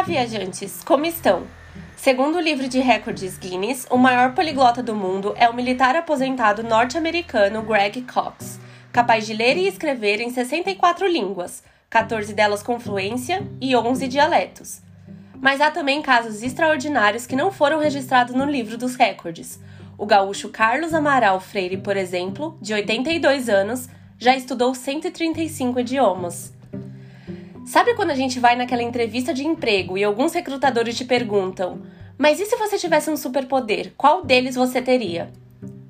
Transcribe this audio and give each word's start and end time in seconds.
Olá, 0.00 0.06
viajantes! 0.06 0.82
Como 0.82 1.04
estão? 1.04 1.46
Segundo 1.94 2.38
o 2.38 2.40
livro 2.40 2.66
de 2.66 2.80
recordes 2.80 3.36
Guinness, 3.36 3.86
o 3.90 3.98
maior 3.98 4.34
poliglota 4.34 4.82
do 4.82 4.94
mundo 4.94 5.34
é 5.36 5.46
o 5.46 5.54
militar 5.54 5.94
aposentado 5.94 6.62
norte-americano 6.62 7.60
Greg 7.60 8.00
Cox, 8.10 8.58
capaz 8.90 9.26
de 9.26 9.34
ler 9.34 9.58
e 9.58 9.68
escrever 9.68 10.22
em 10.22 10.30
64 10.30 11.06
línguas, 11.06 11.62
14 11.90 12.32
delas 12.32 12.62
com 12.62 12.80
fluência 12.80 13.46
e 13.60 13.76
11 13.76 14.08
dialetos. 14.08 14.80
Mas 15.38 15.60
há 15.60 15.70
também 15.70 16.00
casos 16.00 16.42
extraordinários 16.42 17.26
que 17.26 17.36
não 17.36 17.52
foram 17.52 17.78
registrados 17.78 18.34
no 18.34 18.46
livro 18.46 18.78
dos 18.78 18.94
recordes. 18.94 19.60
O 19.98 20.06
gaúcho 20.06 20.48
Carlos 20.48 20.94
Amaral 20.94 21.38
Freire, 21.40 21.76
por 21.76 21.98
exemplo, 21.98 22.56
de 22.58 22.72
82 22.72 23.50
anos, 23.50 23.86
já 24.18 24.34
estudou 24.34 24.74
135 24.74 25.78
idiomas. 25.78 26.58
Sabe 27.70 27.94
quando 27.94 28.10
a 28.10 28.16
gente 28.16 28.40
vai 28.40 28.56
naquela 28.56 28.82
entrevista 28.82 29.32
de 29.32 29.46
emprego 29.46 29.96
e 29.96 30.02
alguns 30.02 30.32
recrutadores 30.32 30.96
te 30.96 31.04
perguntam: 31.04 31.82
Mas 32.18 32.40
e 32.40 32.44
se 32.44 32.56
você 32.56 32.76
tivesse 32.76 33.08
um 33.08 33.16
superpoder? 33.16 33.92
Qual 33.96 34.24
deles 34.24 34.56
você 34.56 34.82
teria? 34.82 35.30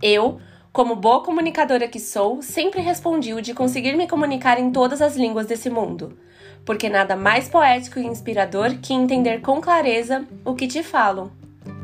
Eu, 0.03 0.39
como 0.75 0.95
boa 0.95 1.25
comunicadora 1.25 1.89
que 1.89 1.99
sou, 1.99 2.43
sempre 2.43 2.83
respondi 2.83 3.33
o 3.33 3.41
de 3.41 3.55
conseguir 3.55 3.97
me 3.97 4.07
comunicar 4.07 4.61
em 4.61 4.71
todas 4.71 5.01
as 5.01 5.17
línguas 5.17 5.47
desse 5.47 5.71
mundo. 5.71 6.19
Porque 6.67 6.91
nada 6.91 7.17
mais 7.17 7.49
poético 7.49 7.99
e 7.99 8.05
inspirador 8.05 8.77
que 8.83 8.93
entender 8.93 9.41
com 9.41 9.59
clareza 9.59 10.27
o 10.45 10.55
que 10.55 10.67
te 10.67 10.83
falam. 10.83 11.31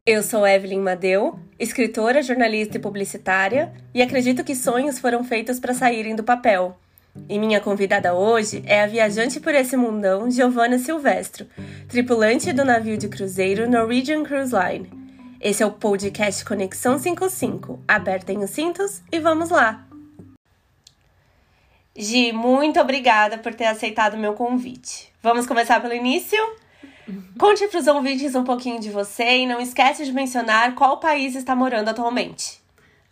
Eu 0.05 0.23
sou 0.23 0.47
Evelyn 0.47 0.81
Madeu, 0.81 1.39
escritora, 1.59 2.21
jornalista 2.21 2.77
e 2.77 2.81
publicitária, 2.81 3.73
e 3.95 4.03
acredito 4.03 4.45
que 4.45 4.55
sonhos 4.55 4.99
foram 4.99 5.25
feitos 5.25 5.59
para 5.59 5.73
saírem 5.73 6.15
do 6.15 6.23
papel. 6.23 6.77
E 7.29 7.39
minha 7.39 7.61
convidada 7.61 8.15
hoje 8.15 8.63
é 8.67 8.83
a 8.83 8.87
viajante 8.87 9.41
por 9.41 9.55
esse 9.55 9.77
mundão 9.77 10.31
Giovanna 10.31 10.79
Silvestro, 10.79 11.47
tripulante 11.89 12.53
do 12.53 12.65
navio 12.65 12.97
de 12.97 13.09
cruzeiro 13.09 13.69
Norwegian 13.69 14.23
Cruise 14.23 14.55
Line. 14.55 14.91
Esse 15.41 15.63
é 15.63 15.67
o 15.67 15.73
podcast 15.73 16.45
Conexão 16.45 16.99
55. 16.99 17.83
Apertem 17.87 18.39
os 18.39 18.51
cintos 18.51 19.03
e 19.11 19.19
vamos 19.19 19.51
lá! 19.51 19.87
Gi, 21.97 22.33
muito 22.33 22.79
obrigada 22.79 23.39
por 23.39 23.55
ter 23.55 23.67
aceitado 23.67 24.15
o 24.15 24.19
meu 24.19 24.35
convite. 24.35 25.13
Vamos 25.23 25.47
começar 25.47 25.81
pelo 25.81 25.95
início? 25.95 26.39
Conte 27.39 27.67
para 27.69 27.81
os 27.81 27.87
ouvintes 27.87 28.35
um 28.35 28.45
pouquinho 28.45 28.81
de 28.81 28.91
você 28.91 29.39
e 29.39 29.47
não 29.47 29.61
esquece 29.61 30.05
de 30.05 30.13
mencionar 30.13 30.75
qual 30.75 30.99
país 30.99 31.35
está 31.35 31.55
morando 31.55 31.89
atualmente. 31.89 32.61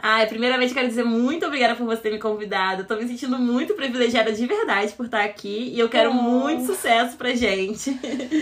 Ai, 0.06 0.26
primeiramente 0.26 0.74
quero 0.74 0.86
dizer 0.86 1.02
muito 1.02 1.46
obrigada 1.46 1.74
por 1.74 1.86
você 1.86 2.02
ter 2.02 2.10
me 2.10 2.18
convidado. 2.18 2.84
Tô 2.84 2.94
me 2.94 3.08
sentindo 3.08 3.38
muito 3.38 3.72
privilegiada 3.72 4.30
de 4.34 4.44
verdade 4.44 4.92
por 4.92 5.06
estar 5.06 5.24
aqui 5.24 5.72
e 5.74 5.80
eu 5.80 5.88
quero 5.88 6.10
oh. 6.10 6.12
muito 6.12 6.66
sucesso 6.66 7.16
pra 7.16 7.34
gente. 7.34 7.90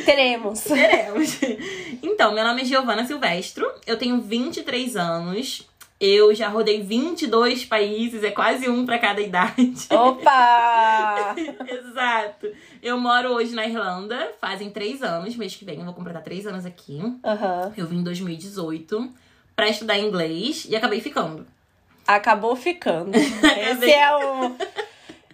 Teremos. 0.05 0.59
Teremos. 0.67 1.39
Então, 2.03 2.35
meu 2.35 2.43
nome 2.43 2.63
é 2.63 2.65
Giovana 2.65 3.07
Silvestro, 3.07 3.65
eu 3.87 3.97
tenho 3.97 4.21
23 4.21 4.97
anos. 4.97 5.69
Eu 6.01 6.35
já 6.35 6.49
rodei 6.49 6.83
22 6.83 7.65
países, 7.65 8.25
é 8.25 8.33
quase 8.33 8.69
um 8.69 8.85
para 8.85 8.99
cada 8.99 9.21
idade. 9.21 9.73
Opa! 9.89 11.37
Exato. 11.65 12.49
Eu 12.83 12.99
moro 12.99 13.35
hoje 13.35 13.55
na 13.55 13.65
Irlanda, 13.65 14.33
fazem 14.41 14.69
três 14.69 15.01
anos, 15.01 15.37
mês 15.37 15.55
que 15.55 15.65
vem 15.65 15.79
eu 15.79 15.85
vou 15.85 15.95
completar 15.95 16.25
três 16.25 16.45
anos 16.45 16.67
aqui. 16.67 16.95
Uhum. 16.95 17.73
Eu 17.77 17.87
vim 17.87 17.99
em 17.99 18.03
2018 18.03 19.22
para 19.63 19.71
estudar 19.71 19.97
inglês 19.97 20.67
e 20.69 20.75
acabei 20.75 21.01
ficando. 21.01 21.47
Acabou 22.05 22.57
ficando. 22.57 23.13
Esse 23.17 23.93
é 23.93 24.17
o. 24.17 24.57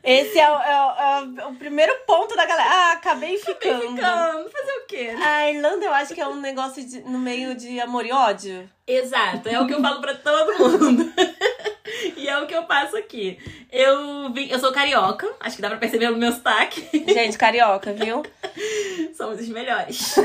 Esse 0.05 0.39
é 0.39 0.51
o, 0.51 0.55
é, 0.55 0.81
o, 0.81 1.41
é 1.41 1.47
o, 1.47 1.55
primeiro 1.55 1.95
ponto 2.07 2.37
da 2.37 2.45
galera. 2.45 2.69
Ah, 2.71 2.93
acabei 2.93 3.39
ficando. 3.39 3.77
Acabei 3.77 3.97
ficando. 3.97 4.51
Fazer 4.51 4.73
o 4.73 4.87
quê? 4.87 5.11
A 5.19 5.51
Irlanda 5.51 5.85
eu 5.87 5.95
acho 5.95 6.15
que 6.15 6.21
é 6.21 6.29
um 6.29 6.41
negócio 6.41 6.87
de, 6.87 7.01
no 7.01 7.19
meio 7.19 7.55
de 7.55 7.81
amor 7.81 8.05
e 8.05 8.13
ódio. 8.13 8.69
Exato, 8.87 9.49
é 9.49 9.59
o 9.59 9.67
que 9.67 9.73
eu 9.73 9.81
falo 9.81 10.01
pra 10.03 10.15
todo 10.15 10.59
mundo. 10.59 11.11
e 12.17 12.29
é 12.29 12.39
o 12.39 12.47
que 12.47 12.55
eu 12.55 12.65
passo 12.65 12.99
aqui. 12.99 13.39
Eu 13.73 14.31
vim, 14.31 14.49
eu 14.51 14.59
sou 14.59 14.73
carioca, 14.73 15.27
acho 15.41 15.57
que 15.57 15.63
dá 15.63 15.71
pra 15.71 15.79
perceber 15.79 16.11
no 16.11 16.19
meu 16.19 16.33
sotaque. 16.33 16.87
Gente, 17.13 17.39
carioca, 17.39 17.95
viu? 17.95 18.23
Somos 19.17 19.41
os 19.41 19.49
melhores. 19.49 20.17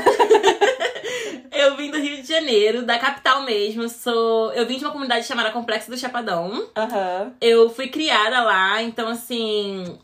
Eu 1.64 1.76
vim 1.76 1.90
do 1.90 1.98
Rio 1.98 2.20
de 2.20 2.28
Janeiro, 2.28 2.82
da 2.82 2.98
capital 2.98 3.42
mesmo. 3.42 3.88
Sou, 3.88 4.52
eu 4.52 4.66
vim 4.66 4.78
de 4.78 4.84
uma 4.84 4.92
comunidade 4.92 5.26
chamada 5.26 5.50
Complexo 5.50 5.90
do 5.90 5.96
Chapadão. 5.96 6.50
Uhum. 6.50 7.32
Eu 7.40 7.70
fui 7.70 7.88
criada 7.88 8.42
lá, 8.42 8.82
então 8.82 9.08
assim, 9.08 9.98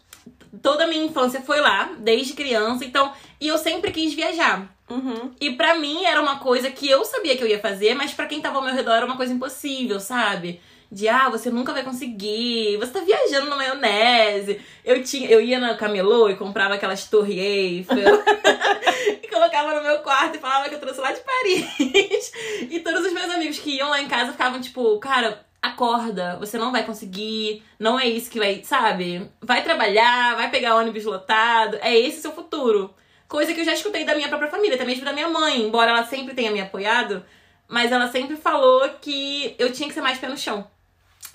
toda 0.62 0.84
a 0.84 0.86
minha 0.86 1.04
infância 1.04 1.40
foi 1.40 1.60
lá, 1.60 1.92
desde 1.98 2.34
criança. 2.34 2.84
Então, 2.84 3.12
e 3.40 3.48
eu 3.48 3.58
sempre 3.58 3.90
quis 3.90 4.14
viajar. 4.14 4.68
Uhum. 4.88 5.30
E 5.40 5.52
para 5.52 5.76
mim 5.76 6.04
era 6.04 6.20
uma 6.20 6.40
coisa 6.40 6.70
que 6.70 6.90
eu 6.90 7.04
sabia 7.04 7.36
que 7.36 7.44
eu 7.44 7.48
ia 7.48 7.60
fazer, 7.60 7.94
mas 7.94 8.12
para 8.12 8.26
quem 8.26 8.40
tava 8.40 8.56
ao 8.58 8.64
meu 8.64 8.74
redor 8.74 8.92
era 8.92 9.06
uma 9.06 9.16
coisa 9.16 9.32
impossível, 9.32 10.00
sabe? 10.00 10.60
De 10.90 11.08
ah, 11.08 11.28
você 11.28 11.50
nunca 11.50 11.72
vai 11.72 11.84
conseguir, 11.84 12.76
você 12.78 12.92
tá 12.92 13.00
viajando 13.00 13.48
na 13.48 13.56
maionese. 13.56 14.60
Eu 14.84 15.02
tinha, 15.04 15.28
eu 15.30 15.40
ia 15.40 15.58
na 15.58 15.76
camelô 15.76 16.28
e 16.28 16.36
comprava 16.36 16.74
aquelas 16.74 17.04
torre 17.04 17.38
Eiffel 17.38 17.96
e 19.22 19.28
colocava 19.28 19.74
no 19.74 19.82
meu 19.82 20.00
quarto 20.00 20.36
e 20.36 20.40
falava 20.40 20.68
que 20.68 20.74
eu 20.74 20.80
trouxe 20.80 21.00
lá 21.00 21.12
de 21.12 21.20
Paris. 21.20 22.32
e 22.70 22.80
todos 22.80 23.06
os 23.06 23.12
meus 23.12 23.30
amigos 23.30 23.58
que 23.58 23.76
iam 23.76 23.90
lá 23.90 24.00
em 24.00 24.08
casa 24.08 24.32
ficavam 24.32 24.60
tipo, 24.60 24.98
cara, 24.98 25.46
acorda, 25.62 26.36
você 26.38 26.58
não 26.58 26.72
vai 26.72 26.84
conseguir, 26.84 27.62
não 27.78 27.98
é 27.98 28.08
isso 28.08 28.30
que 28.30 28.38
vai, 28.38 28.62
sabe? 28.64 29.30
Vai 29.40 29.62
trabalhar, 29.62 30.34
vai 30.34 30.50
pegar 30.50 30.74
ônibus 30.74 31.04
lotado, 31.04 31.78
é 31.82 31.96
esse 31.96 32.20
seu 32.20 32.32
futuro. 32.32 32.92
Coisa 33.28 33.54
que 33.54 33.60
eu 33.60 33.64
já 33.64 33.74
escutei 33.74 34.04
da 34.04 34.16
minha 34.16 34.28
própria 34.28 34.50
família, 34.50 34.74
até 34.74 34.84
mesmo 34.84 35.04
da 35.04 35.12
minha 35.12 35.28
mãe, 35.28 35.62
embora 35.62 35.92
ela 35.92 36.04
sempre 36.04 36.34
tenha 36.34 36.50
me 36.50 36.60
apoiado, 36.60 37.24
mas 37.68 37.92
ela 37.92 38.08
sempre 38.08 38.36
falou 38.36 38.88
que 39.00 39.54
eu 39.56 39.72
tinha 39.72 39.88
que 39.88 39.94
ser 39.94 40.00
mais 40.00 40.18
pé 40.18 40.26
no 40.28 40.36
chão. 40.36 40.68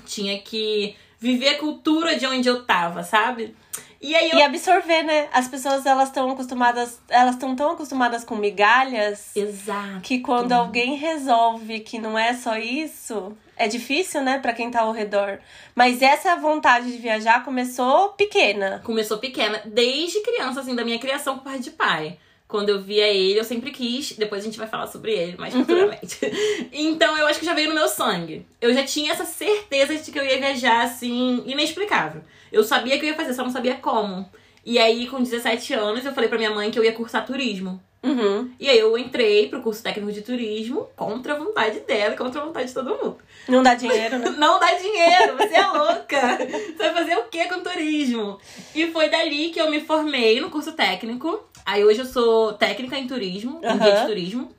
Tinha 0.05 0.39
que 0.39 0.95
viver 1.19 1.49
a 1.49 1.57
cultura 1.57 2.15
de 2.15 2.25
onde 2.25 2.47
eu 2.47 2.63
tava, 2.65 3.03
sabe? 3.03 3.55
E 4.01 4.13
aí 4.15 4.29
eu... 4.31 4.37
E 4.37 4.43
absorver, 4.43 5.03
né? 5.03 5.27
As 5.33 5.47
pessoas, 5.47 5.85
elas 5.85 6.09
estão 6.09 6.29
acostumadas... 6.29 7.01
Elas 7.09 7.35
estão 7.35 7.55
tão 7.55 7.71
acostumadas 7.71 8.23
com 8.23 8.35
migalhas... 8.35 9.35
Exato. 9.35 10.01
Que 10.03 10.19
quando 10.19 10.51
alguém 10.51 10.95
resolve 10.95 11.79
que 11.79 11.97
não 11.97 12.17
é 12.17 12.33
só 12.33 12.57
isso... 12.57 13.35
É 13.57 13.69
difícil, 13.69 14.21
né, 14.21 14.37
para 14.37 14.51
quem 14.51 14.69
tá 14.69 14.81
ao 14.81 14.91
redor. 14.91 15.39
Mas 15.73 16.01
essa 16.01 16.35
vontade 16.35 16.91
de 16.91 16.97
viajar 16.97 17.45
começou 17.45 18.09
pequena. 18.09 18.81
Começou 18.83 19.17
pequena, 19.17 19.61
desde 19.63 20.21
criança, 20.21 20.59
assim, 20.59 20.75
da 20.75 20.83
minha 20.83 20.99
criação 20.99 21.37
por 21.37 21.45
parte 21.45 21.61
de 21.61 21.71
pai 21.71 22.19
quando 22.47 22.69
eu 22.69 22.79
via 22.79 23.07
ele, 23.07 23.39
eu 23.39 23.43
sempre 23.43 23.71
quis. 23.71 24.13
Depois 24.13 24.41
a 24.41 24.45
gente 24.45 24.57
vai 24.57 24.67
falar 24.67 24.87
sobre 24.87 25.11
ele 25.11 25.37
mais 25.37 25.53
uhum. 25.53 25.61
futuramente. 25.61 26.19
então 26.71 27.17
eu 27.17 27.27
acho 27.27 27.39
que 27.39 27.45
já 27.45 27.53
veio 27.53 27.69
no 27.69 27.75
meu 27.75 27.87
sangue. 27.87 28.45
Eu 28.61 28.73
já 28.73 28.83
tinha 28.83 29.11
essa 29.11 29.25
certeza 29.25 29.95
de 29.95 30.11
que 30.11 30.19
eu 30.19 30.25
ia 30.25 30.37
viajar 30.37 30.83
assim, 30.83 31.43
inexplicável. 31.45 32.21
Eu 32.51 32.63
sabia 32.63 32.97
que 32.97 33.05
eu 33.05 33.09
ia 33.09 33.15
fazer, 33.15 33.33
só 33.33 33.43
não 33.43 33.51
sabia 33.51 33.75
como. 33.75 34.29
E 34.65 34.79
aí, 34.79 35.05
com 35.07 35.21
17 35.21 35.73
anos, 35.73 36.05
eu 36.05 36.13
falei 36.13 36.27
pra 36.27 36.39
minha 36.39 36.49
mãe 36.49 36.71
que 36.71 36.79
eu 36.79 36.83
ia 36.83 36.91
cursar 36.91 37.25
turismo. 37.25 37.79
Uhum. 38.05 38.51
E 38.59 38.69
aí 38.69 38.77
eu 38.77 38.95
entrei 38.97 39.49
pro 39.49 39.61
curso 39.61 39.81
técnico 39.81 40.11
de 40.11 40.21
turismo 40.21 40.87
contra 40.95 41.33
a 41.33 41.39
vontade 41.39 41.79
dela 41.79 42.15
contra 42.15 42.39
a 42.39 42.45
vontade 42.45 42.67
de 42.67 42.73
todo 42.73 42.91
mundo. 42.91 43.17
Não 43.47 43.63
dá 43.63 43.73
dinheiro, 43.73 44.19
né? 44.19 44.29
Não 44.37 44.59
dá 44.59 44.73
dinheiro, 44.73 45.35
você 45.35 45.55
é 45.55 45.65
louca. 45.65 46.37
Você 46.37 46.77
vai 46.77 46.93
fazer 46.93 47.17
o 47.17 47.23
que 47.23 47.45
com 47.45 47.61
turismo? 47.61 48.39
E 48.75 48.87
foi 48.91 49.09
dali 49.09 49.49
que 49.49 49.59
eu 49.59 49.71
me 49.71 49.81
formei 49.81 50.39
no 50.39 50.51
curso 50.51 50.73
técnico. 50.73 51.43
Aí 51.65 51.83
hoje 51.83 51.99
eu 51.99 52.05
sou 52.05 52.53
técnica 52.53 52.97
em 52.97 53.07
turismo, 53.07 53.59
em 53.63 53.77
guia 53.77 54.01
de 54.01 54.05
turismo. 54.05 54.51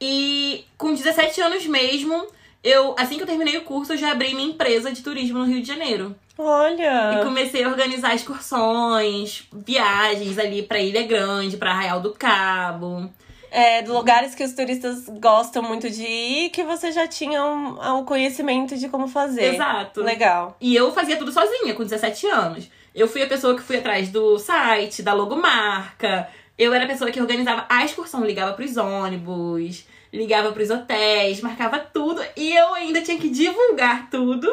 E 0.00 0.64
com 0.76 0.94
17 0.94 1.40
anos 1.40 1.66
mesmo, 1.66 2.26
eu, 2.62 2.94
assim 2.98 3.16
que 3.16 3.22
eu 3.22 3.26
terminei 3.26 3.56
o 3.56 3.62
curso, 3.62 3.92
eu 3.92 3.96
já 3.96 4.10
abri 4.12 4.34
minha 4.34 4.48
empresa 4.48 4.92
de 4.92 5.02
turismo 5.02 5.38
no 5.38 5.44
Rio 5.44 5.62
de 5.62 5.68
Janeiro. 5.68 6.14
Olha! 6.36 7.18
E 7.20 7.24
comecei 7.24 7.62
a 7.64 7.68
organizar 7.68 8.14
excursões, 8.14 9.48
viagens 9.52 10.38
ali 10.38 10.62
pra 10.62 10.80
Ilha 10.80 11.02
Grande, 11.02 11.56
pra 11.56 11.70
Arraial 11.70 12.00
do 12.00 12.12
Cabo. 12.12 13.08
É, 13.50 13.82
lugares 13.82 14.34
que 14.34 14.42
os 14.42 14.52
turistas 14.52 15.08
gostam 15.08 15.62
muito 15.62 15.88
de 15.88 16.02
ir, 16.02 16.50
que 16.50 16.64
você 16.64 16.90
já 16.90 17.06
tinha 17.06 17.44
um, 17.44 17.98
um 17.98 18.04
conhecimento 18.04 18.76
de 18.76 18.88
como 18.88 19.06
fazer. 19.06 19.54
Exato. 19.54 20.02
Legal. 20.02 20.56
E 20.60 20.74
eu 20.74 20.92
fazia 20.92 21.16
tudo 21.16 21.30
sozinha, 21.30 21.72
com 21.72 21.84
17 21.84 22.26
anos. 22.26 22.68
Eu 22.94 23.08
fui 23.08 23.22
a 23.22 23.26
pessoa 23.26 23.56
que 23.56 23.62
fui 23.62 23.76
atrás 23.76 24.08
do 24.08 24.38
site, 24.38 25.02
da 25.02 25.12
logomarca. 25.12 26.28
Eu 26.56 26.72
era 26.72 26.84
a 26.84 26.88
pessoa 26.88 27.10
que 27.10 27.20
organizava 27.20 27.66
a 27.68 27.84
excursão, 27.84 28.24
ligava 28.24 28.52
pros 28.52 28.76
ônibus, 28.76 29.84
ligava 30.12 30.52
pros 30.52 30.70
hotéis, 30.70 31.40
marcava 31.40 31.80
tudo. 31.80 32.24
E 32.36 32.54
eu 32.54 32.72
ainda 32.74 33.02
tinha 33.02 33.18
que 33.18 33.28
divulgar 33.28 34.08
tudo, 34.10 34.48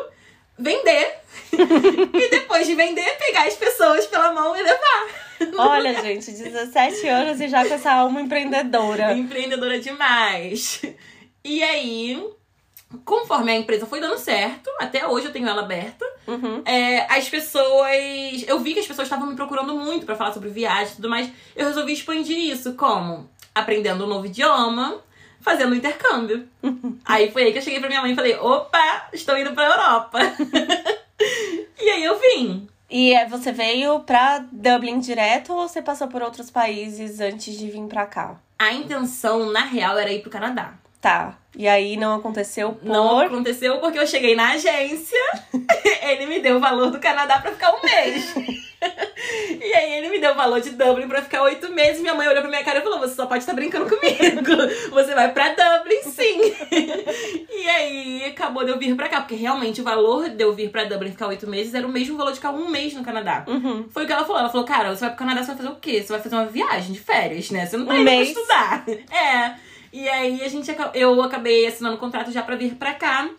vender. 0.58 1.20
e 1.54 2.30
depois 2.32 2.66
de 2.66 2.74
vender, 2.74 3.18
pegar 3.18 3.46
as 3.46 3.56
pessoas 3.56 4.08
pela 4.08 4.34
mão 4.34 4.56
e 4.56 4.64
levar. 4.64 5.32
Olha, 5.58 6.02
gente, 6.02 6.32
17 6.32 7.08
anos 7.08 7.40
e 7.40 7.48
já 7.48 7.66
com 7.66 7.74
essa 7.74 7.92
alma 7.92 8.22
empreendedora. 8.22 9.14
Empreendedora 9.14 9.80
demais. 9.80 10.82
E 11.44 11.64
aí, 11.64 12.24
conforme 13.06 13.52
a 13.52 13.58
empresa 13.58 13.86
foi 13.86 14.00
dando 14.00 14.18
certo, 14.18 14.70
até 14.80 15.08
hoje 15.08 15.28
eu 15.28 15.32
tenho 15.32 15.48
ela 15.48 15.62
aberta, 15.62 16.06
uhum. 16.28 16.62
é, 16.66 17.02
as 17.14 17.30
pessoas. 17.30 18.44
Eu 18.48 18.60
vi 18.60 18.74
que 18.74 18.80
as 18.80 18.88
pessoas 18.88 19.08
estavam 19.08 19.28
me 19.28 19.36
procurando 19.36 19.76
muito 19.76 20.06
para 20.06 20.16
falar 20.16 20.34
sobre 20.34 20.50
viagem 20.50 20.94
e 20.94 20.96
tudo 20.96 21.10
mais. 21.10 21.30
Eu 21.56 21.68
resolvi 21.68 21.94
expandir 21.94 22.38
isso. 22.38 22.74
Como? 22.74 23.30
aprendendo 23.54 24.06
um 24.06 24.08
novo 24.08 24.26
idioma, 24.26 25.00
fazendo 25.40 25.74
um 25.74 25.76
intercâmbio. 25.76 26.48
aí 27.06 27.32
foi 27.32 27.44
aí 27.44 27.52
que 27.52 27.60
eu 27.60 27.62
cheguei 27.62 27.80
pra 27.80 27.90
minha 27.90 28.02
mãe 28.02 28.12
e 28.12 28.16
falei: 28.16 28.36
opa, 28.36 29.10
estou 29.14 29.38
indo 29.38 29.54
pra 29.54 29.66
Europa. 29.66 30.20
e 31.80 31.90
aí 31.90 32.04
eu 32.04 32.20
vim. 32.20 32.68
E 32.90 33.14
é, 33.14 33.26
você 33.26 33.54
veio 33.54 34.02
pra 34.02 34.40
Dublin 34.52 35.00
direto 35.00 35.54
ou 35.54 35.68
você 35.68 35.82
passou 35.82 36.08
por 36.10 36.22
outros 36.22 36.52
países 36.52 37.22
antes 37.22 37.58
de 37.58 37.70
vir 37.70 37.88
pra 37.88 38.06
cá? 38.06 38.36
A 38.60 38.74
intenção, 38.74 39.50
na 39.50 39.62
real, 39.62 39.98
era 39.98 40.12
ir 40.12 40.22
pro 40.22 40.30
Canadá. 40.30 40.74
Tá. 41.02 41.36
E 41.58 41.68
aí 41.68 41.98
não 41.98 42.16
aconteceu 42.16 42.74
por... 42.74 42.88
Não 42.88 43.20
aconteceu 43.20 43.80
porque 43.80 44.00
eu 44.00 44.08
cheguei 44.08 44.36
na 44.36 44.52
agência, 44.52 45.20
ele 46.04 46.26
me 46.28 46.40
deu 46.40 46.56
o 46.58 46.60
valor 46.62 46.92
do 46.92 47.00
Canadá 47.00 47.40
pra 47.40 47.52
ficar 47.52 47.74
um 47.76 47.82
mês. 47.84 48.34
e 49.62 49.74
aí 49.74 49.94
ele 49.98 50.10
me 50.10 50.20
deu 50.20 50.32
o 50.32 50.36
valor 50.36 50.62
de 50.62 50.70
Dublin 50.70 51.08
pra 51.10 51.22
ficar 51.22 51.44
oito 51.44 51.70
meses. 51.72 52.02
Minha 52.02 52.14
mãe 52.16 52.28
olhou 52.28 52.42
pra 52.42 52.50
minha 52.50 52.64
cara 52.64 52.80
e 52.80 52.84
falou: 52.84 53.00
Você 53.00 53.16
só 53.16 53.26
pode 53.26 53.40
estar 53.40 53.54
brincando 53.54 53.86
comigo. 53.86 54.42
Você 54.92 55.14
vai 55.14 55.32
pra 55.34 55.50
Dublin, 55.50 56.02
sim. 56.04 56.54
e 57.52 57.68
aí 57.70 58.26
acabou 58.26 58.64
de 58.64 58.72
eu 58.72 58.80
vir 58.80 58.96
pra 58.96 59.10
cá, 59.10 59.20
porque 59.20 59.36
realmente 59.36 59.82
o 59.82 59.84
valor 59.84 60.30
de 60.30 60.42
eu 60.44 60.54
vir 60.54 60.72
pra 60.72 60.86
Dublin 60.86 61.12
ficar 61.12 61.28
oito 61.28 61.48
meses 61.48 61.74
era 61.74 61.86
o 61.86 61.92
mesmo 61.92 62.18
valor 62.18 62.32
de 62.32 62.38
ficar 62.38 62.52
um 62.52 62.70
mês 62.70 62.94
no 62.94 63.04
Canadá. 63.04 63.44
Uhum. 63.48 63.88
Foi 63.90 64.04
o 64.04 64.08
que 64.08 64.14
ela 64.14 64.24
falou. 64.24 64.40
Ela 64.40 64.50
falou: 64.50 64.66
Cara, 64.66 64.96
você 64.96 65.02
vai 65.02 65.10
pro 65.10 65.20
Canadá, 65.20 65.42
você 65.42 65.48
vai 65.48 65.58
fazer 65.58 65.70
o 65.70 65.76
quê? 65.76 66.02
Você 66.02 66.14
vai 66.14 66.22
fazer 66.22 66.36
uma 66.36 66.46
viagem 66.46 66.94
de 66.94 67.00
férias, 67.00 67.52
né? 67.52 67.66
Você 67.66 67.76
não 67.78 67.86
tá 67.86 67.94
Um 67.94 67.98
indo 67.98 68.04
pra 68.06 68.14
mês. 68.14 68.30
estudar. 68.30 68.86
É. 69.12 69.71
E 69.92 70.08
aí 70.08 70.42
a 70.44 70.48
gente, 70.48 70.70
eu 70.94 71.22
acabei 71.22 71.68
assinando 71.68 71.96
um 71.96 72.00
contrato 72.00 72.32
já 72.32 72.42
pra 72.42 72.56
vir 72.56 72.76
pra 72.76 72.94
cá. 72.94 73.30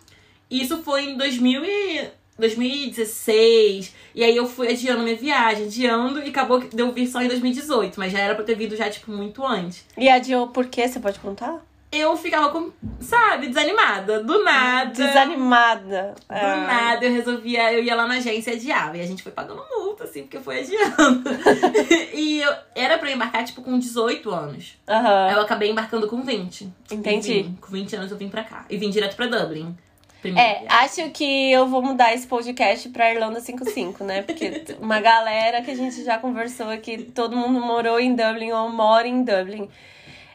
Isso 0.50 0.82
foi 0.82 1.04
em 1.10 1.16
2000 1.16 1.64
e 1.64 2.10
2016. 2.38 3.94
E 4.14 4.22
aí 4.22 4.36
eu 4.36 4.46
fui 4.46 4.68
adiando 4.68 5.02
minha 5.02 5.16
viagem, 5.16 5.66
adiando, 5.66 6.20
e 6.20 6.28
acabou 6.28 6.60
que 6.60 6.74
deu 6.74 6.92
vir 6.92 7.06
só 7.06 7.22
em 7.22 7.28
2018. 7.28 7.98
Mas 7.98 8.12
já 8.12 8.18
era 8.18 8.34
pra 8.34 8.44
ter 8.44 8.54
vindo 8.54 8.76
já, 8.76 8.90
tipo, 8.90 9.10
muito 9.10 9.44
antes. 9.44 9.86
E 9.96 10.08
adiou 10.08 10.48
por 10.48 10.66
quê? 10.66 10.86
Você 10.86 11.00
pode 11.00 11.18
contar? 11.20 11.64
Eu 11.92 12.16
ficava 12.16 12.48
com, 12.48 12.70
sabe, 13.00 13.48
desanimada. 13.48 14.22
Do 14.24 14.42
nada. 14.42 14.90
Desanimada. 14.92 16.14
Do 16.26 16.34
Ah. 16.34 16.56
nada 16.66 17.04
eu 17.04 17.12
resolvia, 17.12 17.70
eu 17.70 17.82
ia 17.84 17.94
lá 17.94 18.06
na 18.06 18.14
agência 18.14 18.50
e 18.52 18.54
adiava. 18.54 18.96
E 18.96 19.02
a 19.02 19.06
gente 19.06 19.22
foi 19.22 19.30
pagando 19.30 19.62
multa, 19.70 20.04
assim, 20.04 20.22
porque 20.22 20.40
foi 20.40 20.60
adiando. 20.60 21.22
e 22.14 22.40
eu, 22.40 22.52
era 22.74 22.96
pra 22.96 23.10
eu 23.10 23.14
embarcar, 23.14 23.44
tipo, 23.44 23.60
com 23.60 23.78
18 23.78 24.30
anos. 24.30 24.78
Aham. 24.88 25.32
Eu 25.32 25.40
acabei 25.42 25.70
embarcando 25.70 26.08
com 26.08 26.22
20. 26.22 26.72
Entendi. 26.90 27.42
Vim. 27.42 27.58
com 27.60 27.70
20 27.70 27.94
anos 27.96 28.10
eu 28.10 28.16
vim 28.16 28.30
pra 28.30 28.42
cá. 28.42 28.64
E 28.70 28.76
vim 28.78 28.88
direto 28.88 29.14
pra 29.14 29.26
Dublin. 29.26 29.76
Primeira 30.22 30.48
É, 30.48 30.60
viagem. 30.60 30.68
acho 31.04 31.10
que 31.10 31.52
eu 31.52 31.66
vou 31.66 31.82
mudar 31.82 32.14
esse 32.14 32.26
podcast 32.26 32.88
pra 32.88 33.12
Irlanda 33.12 33.40
55, 33.40 34.02
né? 34.04 34.22
Porque 34.22 34.64
uma 34.80 34.98
galera 35.00 35.60
que 35.60 35.70
a 35.70 35.74
gente 35.76 36.02
já 36.04 36.16
conversou 36.16 36.70
aqui, 36.70 37.02
todo 37.14 37.36
mundo 37.36 37.60
morou 37.60 38.00
em 38.00 38.14
Dublin 38.14 38.52
ou 38.52 38.68
mora 38.70 39.06
em 39.06 39.22
Dublin. 39.24 39.68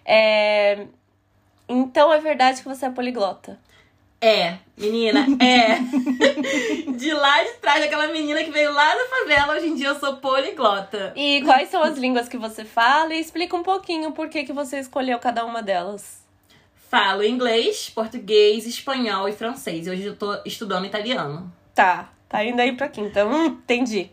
É... 0.06 0.86
Então 1.68 2.12
é 2.12 2.20
verdade 2.20 2.62
que 2.62 2.68
você 2.68 2.86
é 2.86 2.90
poliglota. 2.90 3.60
É, 4.20 4.58
menina, 4.76 5.28
é. 5.40 5.78
de 6.92 7.14
lá 7.14 7.44
de 7.44 7.54
trás, 7.62 7.84
aquela 7.84 8.08
menina 8.08 8.44
que 8.44 8.50
veio 8.50 8.74
lá 8.74 8.96
da 8.96 9.06
favela, 9.06 9.54
hoje 9.54 9.68
em 9.68 9.76
dia 9.76 9.90
eu 9.90 10.00
sou 10.00 10.18
poliglota. 10.18 11.14
E 11.16 11.44
quais 11.44 11.70
são 11.70 11.84
as 11.84 11.98
línguas 11.98 12.28
que 12.28 12.38
você 12.38 12.66
fala? 12.66 13.14
E 13.14 13.20
explica 13.20 13.56
um 13.56 13.62
pouquinho 13.62 14.12
por 14.12 14.28
que, 14.28 14.44
que 14.44 14.54
você 14.54 14.80
escolheu 14.80 15.20
cada 15.20 15.46
uma 15.46 15.62
delas. 15.62 16.26
Falo 16.90 17.24
inglês, 17.24 17.92
português, 17.92 18.66
espanhol 18.66 19.30
e 19.30 19.34
francês. 19.34 19.86
E 19.86 19.90
hoje 19.90 20.06
eu 20.06 20.16
tô 20.16 20.36
estudando 20.46 20.86
italiano. 20.86 21.52
Tá, 21.76 22.10
tá 22.28 22.44
indo 22.44 22.60
aí 22.60 22.72
pra 22.72 22.88
quinta. 22.88 23.24
Hum, 23.24 23.46
entendi. 23.46 24.10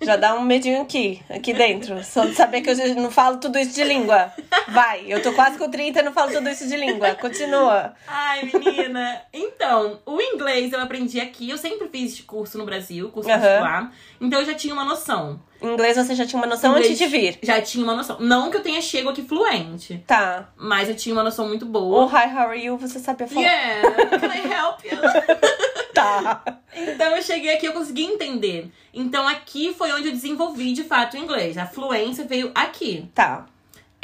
Já 0.00 0.16
dá 0.16 0.34
um 0.34 0.42
medinho 0.42 0.82
aqui, 0.82 1.22
aqui 1.30 1.52
dentro. 1.54 2.02
Só 2.04 2.24
de 2.26 2.34
saber 2.34 2.60
que 2.60 2.70
eu 2.70 2.94
não 2.96 3.10
falo 3.10 3.38
tudo 3.38 3.58
isso 3.58 3.74
de 3.74 3.84
língua. 3.84 4.32
Vai, 4.68 5.04
eu 5.06 5.22
tô 5.22 5.32
quase 5.32 5.56
com 5.56 5.70
30 5.70 6.00
e 6.00 6.02
não 6.02 6.12
falo 6.12 6.32
tudo 6.32 6.48
isso 6.48 6.68
de 6.68 6.76
língua. 6.76 7.14
Continua. 7.14 7.94
Ai, 8.06 8.50
menina. 8.52 9.22
então, 9.32 10.00
o 10.04 10.20
inglês 10.20 10.72
eu 10.72 10.80
aprendi 10.80 11.20
aqui. 11.20 11.48
Eu 11.48 11.58
sempre 11.58 11.88
fiz 11.88 12.20
curso 12.20 12.58
no 12.58 12.64
Brasil, 12.64 13.08
curso 13.10 13.30
Aham. 13.30 13.40
particular. 13.40 13.92
Então 14.20 14.40
eu 14.40 14.46
já 14.46 14.54
tinha 14.54 14.74
uma 14.74 14.84
noção. 14.84 15.40
Inglês 15.72 15.96
você 15.96 16.14
já 16.14 16.26
tinha 16.26 16.40
uma 16.40 16.46
noção 16.46 16.70
Inglês 16.72 16.86
antes 16.88 16.98
de 16.98 17.06
vir. 17.06 17.38
Já 17.42 17.60
tinha 17.62 17.82
uma 17.84 17.94
noção. 17.94 18.18
Não 18.20 18.50
que 18.50 18.56
eu 18.56 18.62
tenha 18.62 18.80
chego 18.82 19.08
aqui 19.10 19.22
fluente, 19.22 20.02
Tá. 20.06 20.48
mas 20.56 20.88
eu 20.88 20.94
tinha 20.94 21.14
uma 21.14 21.22
noção 21.22 21.46
muito 21.48 21.64
O 21.64 21.68
boa. 21.68 22.06
hi, 22.06 22.28
how 22.34 22.48
are 22.48 22.64
you 22.64 22.76
você 22.76 22.98
sabia 22.98 23.26
falar. 23.26 23.40
Yeah, 23.46 24.18
can 24.18 24.28
I 24.28 24.52
help 24.52 24.84
you? 24.84 24.98
Tá. 25.94 26.42
Então 26.74 27.14
eu 27.14 27.22
cheguei 27.22 27.54
aqui 27.54 27.66
eu 27.66 27.72
consegui 27.72 28.02
entender. 28.02 28.68
Então 28.92 29.28
aqui 29.28 29.72
foi 29.72 29.92
onde 29.92 30.08
eu 30.08 30.12
desenvolvi 30.12 30.72
de 30.72 30.82
fato 30.82 31.14
o 31.14 31.20
inglês. 31.20 31.56
A 31.56 31.66
fluência 31.66 32.24
veio 32.24 32.50
aqui. 32.52 33.08
Tá. 33.14 33.46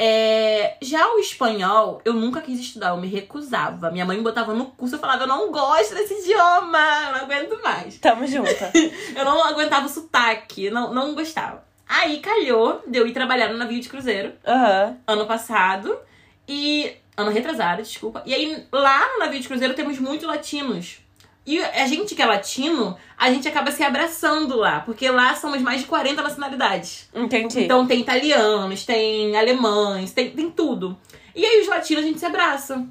É, 0.03 0.77
já 0.81 1.13
o 1.13 1.19
espanhol, 1.19 2.01
eu 2.03 2.13
nunca 2.13 2.41
quis 2.41 2.59
estudar, 2.59 2.89
eu 2.89 2.97
me 2.97 3.07
recusava. 3.07 3.91
Minha 3.91 4.03
mãe 4.03 4.17
me 4.17 4.23
botava 4.23 4.51
no 4.51 4.65
curso, 4.65 4.95
eu 4.95 4.99
falava, 4.99 5.25
eu 5.25 5.27
não 5.27 5.51
gosto 5.51 5.93
desse 5.93 6.15
idioma, 6.15 6.79
eu 7.05 7.11
não 7.11 7.21
aguento 7.21 7.61
mais. 7.61 7.99
Tamo 7.99 8.25
junta. 8.25 8.71
Eu 9.15 9.23
não 9.23 9.43
aguentava 9.43 9.85
o 9.85 9.89
sotaque, 9.89 10.71
não, 10.71 10.91
não 10.91 11.13
gostava. 11.13 11.63
Aí 11.87 12.19
calhou 12.19 12.81
de 12.87 12.97
eu 12.97 13.05
ir 13.05 13.11
trabalhar 13.11 13.49
no 13.49 13.57
navio 13.57 13.79
de 13.79 13.89
cruzeiro 13.89 14.33
Aham. 14.47 14.97
ano 15.05 15.25
passado 15.27 15.95
e. 16.47 16.93
Ano 17.15 17.29
retrasado, 17.29 17.83
desculpa. 17.83 18.23
E 18.25 18.33
aí, 18.33 18.65
lá 18.71 19.13
no 19.13 19.19
navio 19.19 19.39
de 19.39 19.47
cruzeiro 19.47 19.75
temos 19.75 19.99
muitos 19.99 20.25
latinos. 20.25 20.99
E 21.45 21.59
a 21.63 21.87
gente 21.87 22.13
que 22.13 22.21
é 22.21 22.25
latino, 22.25 22.95
a 23.17 23.31
gente 23.31 23.47
acaba 23.47 23.71
se 23.71 23.81
abraçando 23.83 24.55
lá, 24.57 24.81
porque 24.81 25.09
lá 25.09 25.33
somos 25.35 25.59
mais 25.61 25.81
de 25.81 25.87
40 25.87 26.21
nacionalidades. 26.21 27.09
Entendi. 27.13 27.61
Então 27.63 27.87
tem 27.87 27.99
italianos, 27.99 28.85
tem 28.85 29.35
alemães, 29.35 30.11
tem, 30.11 30.29
tem 30.31 30.51
tudo. 30.51 30.95
E 31.35 31.43
aí 31.45 31.61
os 31.61 31.67
latinos 31.67 32.03
a 32.03 32.07
gente 32.07 32.19
se 32.19 32.25
abraça. 32.25 32.85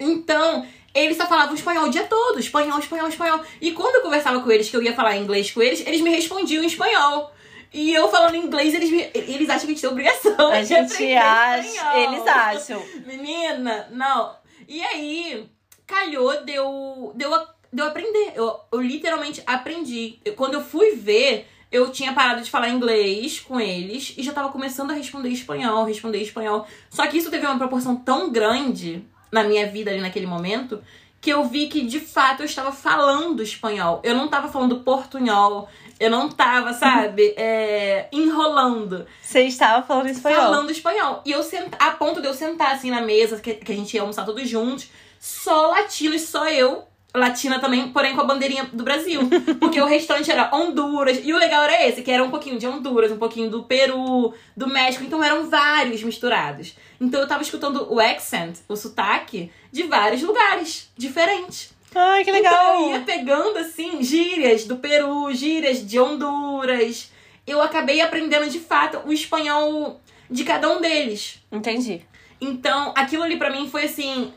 Então, 0.00 0.66
eles 0.94 1.16
só 1.16 1.26
falavam 1.26 1.54
espanhol 1.54 1.86
o 1.86 1.90
dia 1.90 2.04
todo, 2.04 2.38
espanhol, 2.40 2.78
espanhol, 2.78 3.08
espanhol. 3.08 3.40
E 3.60 3.72
quando 3.72 3.96
eu 3.96 4.02
conversava 4.02 4.40
com 4.40 4.50
eles, 4.50 4.68
que 4.70 4.76
eu 4.76 4.82
ia 4.82 4.94
falar 4.94 5.16
inglês 5.16 5.50
com 5.50 5.60
eles, 5.62 5.80
eles 5.86 6.00
me 6.00 6.10
respondiam 6.10 6.62
em 6.62 6.66
espanhol. 6.66 7.32
E 7.72 7.92
eu 7.92 8.08
falando 8.08 8.36
inglês, 8.36 8.72
eles, 8.72 8.90
me- 8.90 9.10
eles 9.14 9.48
acham 9.50 9.66
que 9.66 9.66
a 9.66 9.74
gente 9.74 9.80
tem 9.80 9.90
obrigação 9.90 10.48
a 10.52 10.62
gente 10.64 11.12
acha. 11.14 11.60
espanhol. 11.68 11.96
Eles 11.98 12.26
acham. 12.26 12.82
Menina, 13.04 13.88
não. 13.90 14.36
E 14.68 14.80
aí, 14.82 15.48
calhou 15.86 16.44
de 16.44 16.54
eu, 16.54 17.12
de 17.16 17.24
eu, 17.24 17.32
de 17.74 17.82
eu 17.82 17.86
aprender. 17.86 18.32
Eu, 18.34 18.58
eu 18.72 18.80
literalmente 18.80 19.42
aprendi. 19.46 20.18
Eu- 20.24 20.34
quando 20.34 20.54
eu 20.54 20.62
fui 20.62 20.92
ver, 20.96 21.48
eu 21.72 21.90
tinha 21.90 22.12
parado 22.12 22.40
de 22.42 22.50
falar 22.50 22.68
inglês 22.68 23.40
com 23.40 23.60
eles 23.60 24.14
e 24.16 24.22
já 24.22 24.32
tava 24.32 24.50
começando 24.50 24.92
a 24.92 24.94
responder 24.94 25.28
espanhol, 25.30 25.84
responder 25.84 26.18
espanhol. 26.22 26.66
Só 26.88 27.06
que 27.06 27.18
isso 27.18 27.30
teve 27.30 27.44
uma 27.46 27.58
proporção 27.58 27.96
tão 27.96 28.30
grande 28.30 29.04
na 29.32 29.42
minha 29.42 29.66
vida 29.66 29.90
ali 29.90 30.00
naquele 30.00 30.26
momento 30.26 30.82
que 31.20 31.30
eu 31.30 31.42
vi 31.44 31.68
que 31.68 31.80
de 31.86 31.98
fato 32.00 32.40
eu 32.40 32.44
estava 32.46 32.70
falando 32.70 33.42
espanhol. 33.42 34.00
Eu 34.04 34.14
não 34.14 34.28
tava 34.28 34.46
falando 34.48 34.80
portunhol. 34.80 35.68
Eu 35.98 36.10
não 36.10 36.28
tava, 36.28 36.72
sabe, 36.74 37.32
é, 37.38 38.08
enrolando 38.12 39.06
Você 39.22 39.42
estava 39.42 39.86
falando 39.86 40.08
espanhol. 40.08 40.40
falando 40.42 40.70
espanhol. 40.70 41.22
E 41.24 41.30
eu 41.32 41.42
senta, 41.42 41.76
a 41.78 41.92
ponto 41.92 42.20
de 42.20 42.26
eu 42.26 42.34
sentar 42.34 42.74
assim 42.74 42.90
na 42.90 43.00
mesa, 43.00 43.40
que, 43.40 43.54
que 43.54 43.72
a 43.72 43.74
gente 43.74 43.94
ia 43.94 44.00
almoçar 44.02 44.24
todos 44.24 44.48
juntos, 44.48 44.88
só 45.20 45.68
latinos, 45.68 46.22
só 46.22 46.48
eu. 46.48 46.84
Latina 47.14 47.60
também, 47.60 47.88
porém 47.90 48.14
com 48.14 48.20
a 48.20 48.24
bandeirinha 48.24 48.68
do 48.72 48.82
Brasil. 48.82 49.20
Porque 49.60 49.80
o 49.80 49.86
restante 49.86 50.30
era 50.30 50.50
Honduras. 50.54 51.20
E 51.22 51.32
o 51.32 51.38
legal 51.38 51.62
era 51.62 51.86
esse, 51.86 52.02
que 52.02 52.10
era 52.10 52.24
um 52.24 52.30
pouquinho 52.30 52.58
de 52.58 52.66
Honduras, 52.66 53.12
um 53.12 53.18
pouquinho 53.18 53.48
do 53.48 53.62
Peru, 53.62 54.34
do 54.56 54.66
México. 54.66 55.04
Então 55.04 55.22
eram 55.22 55.48
vários 55.48 56.02
misturados. 56.02 56.76
Então 57.00 57.20
eu 57.20 57.28
tava 57.28 57.42
escutando 57.42 57.86
o 57.92 58.00
accent, 58.00 58.56
o 58.68 58.74
sotaque, 58.74 59.50
de 59.70 59.84
vários 59.84 60.22
lugares 60.22 60.90
diferentes. 60.96 61.72
Ai, 61.94 62.24
que 62.24 62.30
Então 62.30 62.42
legal. 62.42 62.80
eu 62.80 62.90
ia 62.90 63.00
pegando, 63.00 63.58
assim, 63.58 64.02
gírias 64.02 64.64
do 64.64 64.76
Peru, 64.76 65.32
gírias 65.32 65.86
de 65.86 66.00
Honduras. 66.00 67.12
Eu 67.46 67.62
acabei 67.62 68.00
aprendendo, 68.00 68.50
de 68.50 68.58
fato, 68.58 69.00
o 69.06 69.12
espanhol 69.12 70.00
de 70.28 70.42
cada 70.42 70.68
um 70.68 70.80
deles. 70.80 71.40
Entendi. 71.52 72.02
Então, 72.40 72.92
aquilo 72.96 73.22
ali 73.22 73.36
pra 73.36 73.50
mim 73.50 73.68
foi 73.68 73.84
assim... 73.84 74.32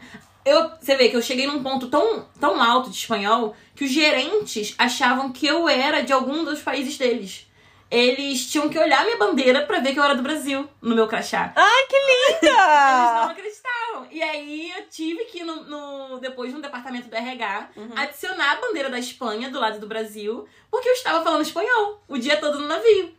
Eu, 0.48 0.72
você 0.80 0.96
vê 0.96 1.10
que 1.10 1.16
eu 1.18 1.22
cheguei 1.22 1.46
num 1.48 1.62
ponto 1.62 1.88
tão, 1.88 2.26
tão 2.40 2.62
alto 2.62 2.90
de 2.90 2.96
espanhol 2.98 3.56
que 3.76 3.84
os 3.86 3.92
gerentes 3.92 4.74
achavam 4.78 5.32
que 5.32 5.46
eu 5.46 5.68
era 5.68 6.02
de 6.02 6.14
algum 6.14 6.44
dos 6.44 6.62
países 6.62 6.98
deles. 6.98 7.46
Eles 7.90 8.46
tinham 8.52 8.68
que 8.68 8.78
olhar 8.78 9.06
minha 9.06 9.18
bandeira 9.18 9.66
pra 9.66 9.80
ver 9.80 9.94
que 9.94 10.00
eu 10.00 10.04
era 10.04 10.16
do 10.16 10.22
Brasil 10.22 10.68
no 10.82 10.94
meu 10.94 11.08
crachá. 11.08 11.54
Ai, 11.56 11.84
que 11.88 11.96
Eles 12.42 12.42
não 12.42 12.50
linda! 12.52 13.24
acreditavam. 13.32 14.08
E 14.12 14.22
aí 14.22 14.72
eu 14.78 14.84
tive 14.90 15.24
que 15.26 15.44
no, 15.44 15.64
no- 15.64 16.20
depois 16.20 16.54
no 16.54 16.62
departamento 16.62 17.08
do 17.08 17.16
RH 17.16 17.70
Uhum. 17.78 17.92
adicionar 17.96 18.52
a 18.54 18.62
bandeira 18.62 18.90
da 18.90 19.00
Espanha 19.00 19.50
do 19.50 19.60
lado 19.60 19.80
do 19.80 19.88
Brasil, 19.88 20.46
porque 20.70 20.90
eu 20.90 20.94
estava 20.94 21.24
falando 21.24 21.42
espanhol 21.44 22.04
o 22.10 22.18
dia 22.18 22.36
todo 22.38 22.60
no 22.60 22.68
navio. 22.68 23.16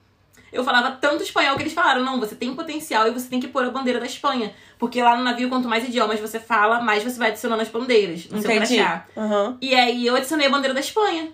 Eu 0.52 0.64
falava 0.64 0.92
tanto 0.92 1.22
espanhol 1.22 1.56
que 1.56 1.62
eles 1.62 1.72
falaram: 1.72 2.04
não, 2.04 2.18
você 2.18 2.34
tem 2.34 2.54
potencial 2.54 3.06
e 3.06 3.10
você 3.10 3.28
tem 3.28 3.40
que 3.40 3.48
pôr 3.48 3.64
a 3.64 3.70
bandeira 3.70 4.00
da 4.00 4.06
Espanha. 4.06 4.52
Porque 4.78 5.02
lá 5.02 5.16
no 5.16 5.24
navio, 5.24 5.48
quanto 5.48 5.68
mais 5.68 5.84
idiomas 5.84 6.20
você 6.20 6.38
fala, 6.38 6.80
mais 6.80 7.02
você 7.02 7.18
vai 7.18 7.28
adicionando 7.28 7.62
as 7.62 7.68
bandeiras 7.68 8.26
no 8.26 8.40
seu 8.40 8.50
Entendi. 8.50 8.76
crachá. 8.76 9.06
Uhum. 9.16 9.56
E 9.60 9.74
aí 9.74 10.06
eu 10.06 10.16
adicionei 10.16 10.46
a 10.46 10.50
bandeira 10.50 10.74
da 10.74 10.80
Espanha. 10.80 11.30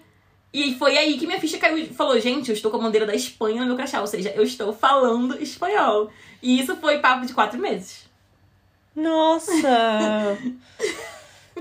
E 0.52 0.75
foi 0.76 0.97
aí 0.97 1.18
que 1.18 1.26
minha 1.26 1.40
ficha 1.40 1.59
caiu 1.59 1.78
e 1.78 1.87
falou: 1.87 2.18
gente, 2.21 2.49
eu 2.49 2.54
estou 2.54 2.71
com 2.71 2.76
a 2.76 2.80
bandeira 2.80 3.06
da 3.06 3.14
Espanha 3.14 3.61
no 3.61 3.66
meu 3.66 3.76
crachá. 3.76 4.00
Ou 4.00 4.06
seja, 4.06 4.30
eu 4.30 4.42
estou 4.42 4.73
falando 4.73 5.40
espanhol. 5.42 6.11
E 6.42 6.61
isso 6.61 6.76
foi 6.76 6.99
papo 6.99 7.26
de 7.26 7.33
quatro 7.33 7.61
meses. 7.61 8.04
Nossa! 8.94 9.52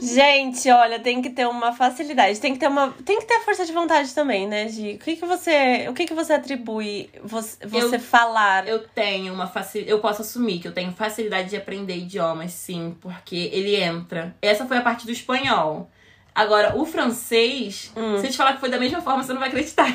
Gente, 0.02 0.70
olha, 0.72 1.00
tem 1.00 1.22
que 1.22 1.30
ter 1.30 1.48
uma 1.48 1.72
facilidade, 1.72 2.40
tem 2.40 2.54
que 2.54 2.60
ter 2.60 2.68
uma, 2.68 2.92
tem 3.06 3.20
que 3.20 3.26
ter 3.26 3.40
força 3.42 3.64
de 3.66 3.72
vontade 3.72 4.14
também, 4.16 4.48
né, 4.48 4.68
Gi? 4.68 4.96
O 4.96 4.98
que 5.04 5.16
que 5.16 5.26
você, 5.26 5.88
o 5.88 5.94
que 5.94 6.06
que 6.08 6.14
você 6.16 6.34
atribui 6.34 7.10
você, 7.24 7.58
você 7.68 7.96
Eu- 7.96 8.00
falar? 8.00 8.68
Eu 8.68 8.80
tenho 8.88 9.32
uma 9.34 9.46
facilidade. 9.48 9.92
Eu 9.92 10.00
posso 10.00 10.22
assumir 10.24 10.60
que 10.60 10.68
eu 10.68 10.72
tenho 10.74 10.92
facilidade 10.94 11.50
de 11.52 11.58
aprender 11.58 11.96
idiomas, 11.96 12.52
sim, 12.54 12.98
porque 13.00 13.50
ele 13.54 13.76
entra. 13.76 14.36
Essa 14.42 14.66
foi 14.66 14.78
a 14.78 14.82
parte 14.82 15.06
do 15.06 15.12
espanhol. 15.12 15.90
Agora, 16.34 16.76
o 16.76 16.86
francês, 16.86 17.92
Hum. 17.96 18.18
se 18.18 18.26
eu 18.26 18.32
te 18.32 18.38
falar 18.38 18.54
que 18.54 18.60
foi 18.60 18.70
da 18.70 18.80
mesma 18.80 19.00
forma, 19.02 19.22
você 19.24 19.32
não 19.32 19.40
vai 19.40 19.50
acreditar. 19.50 19.86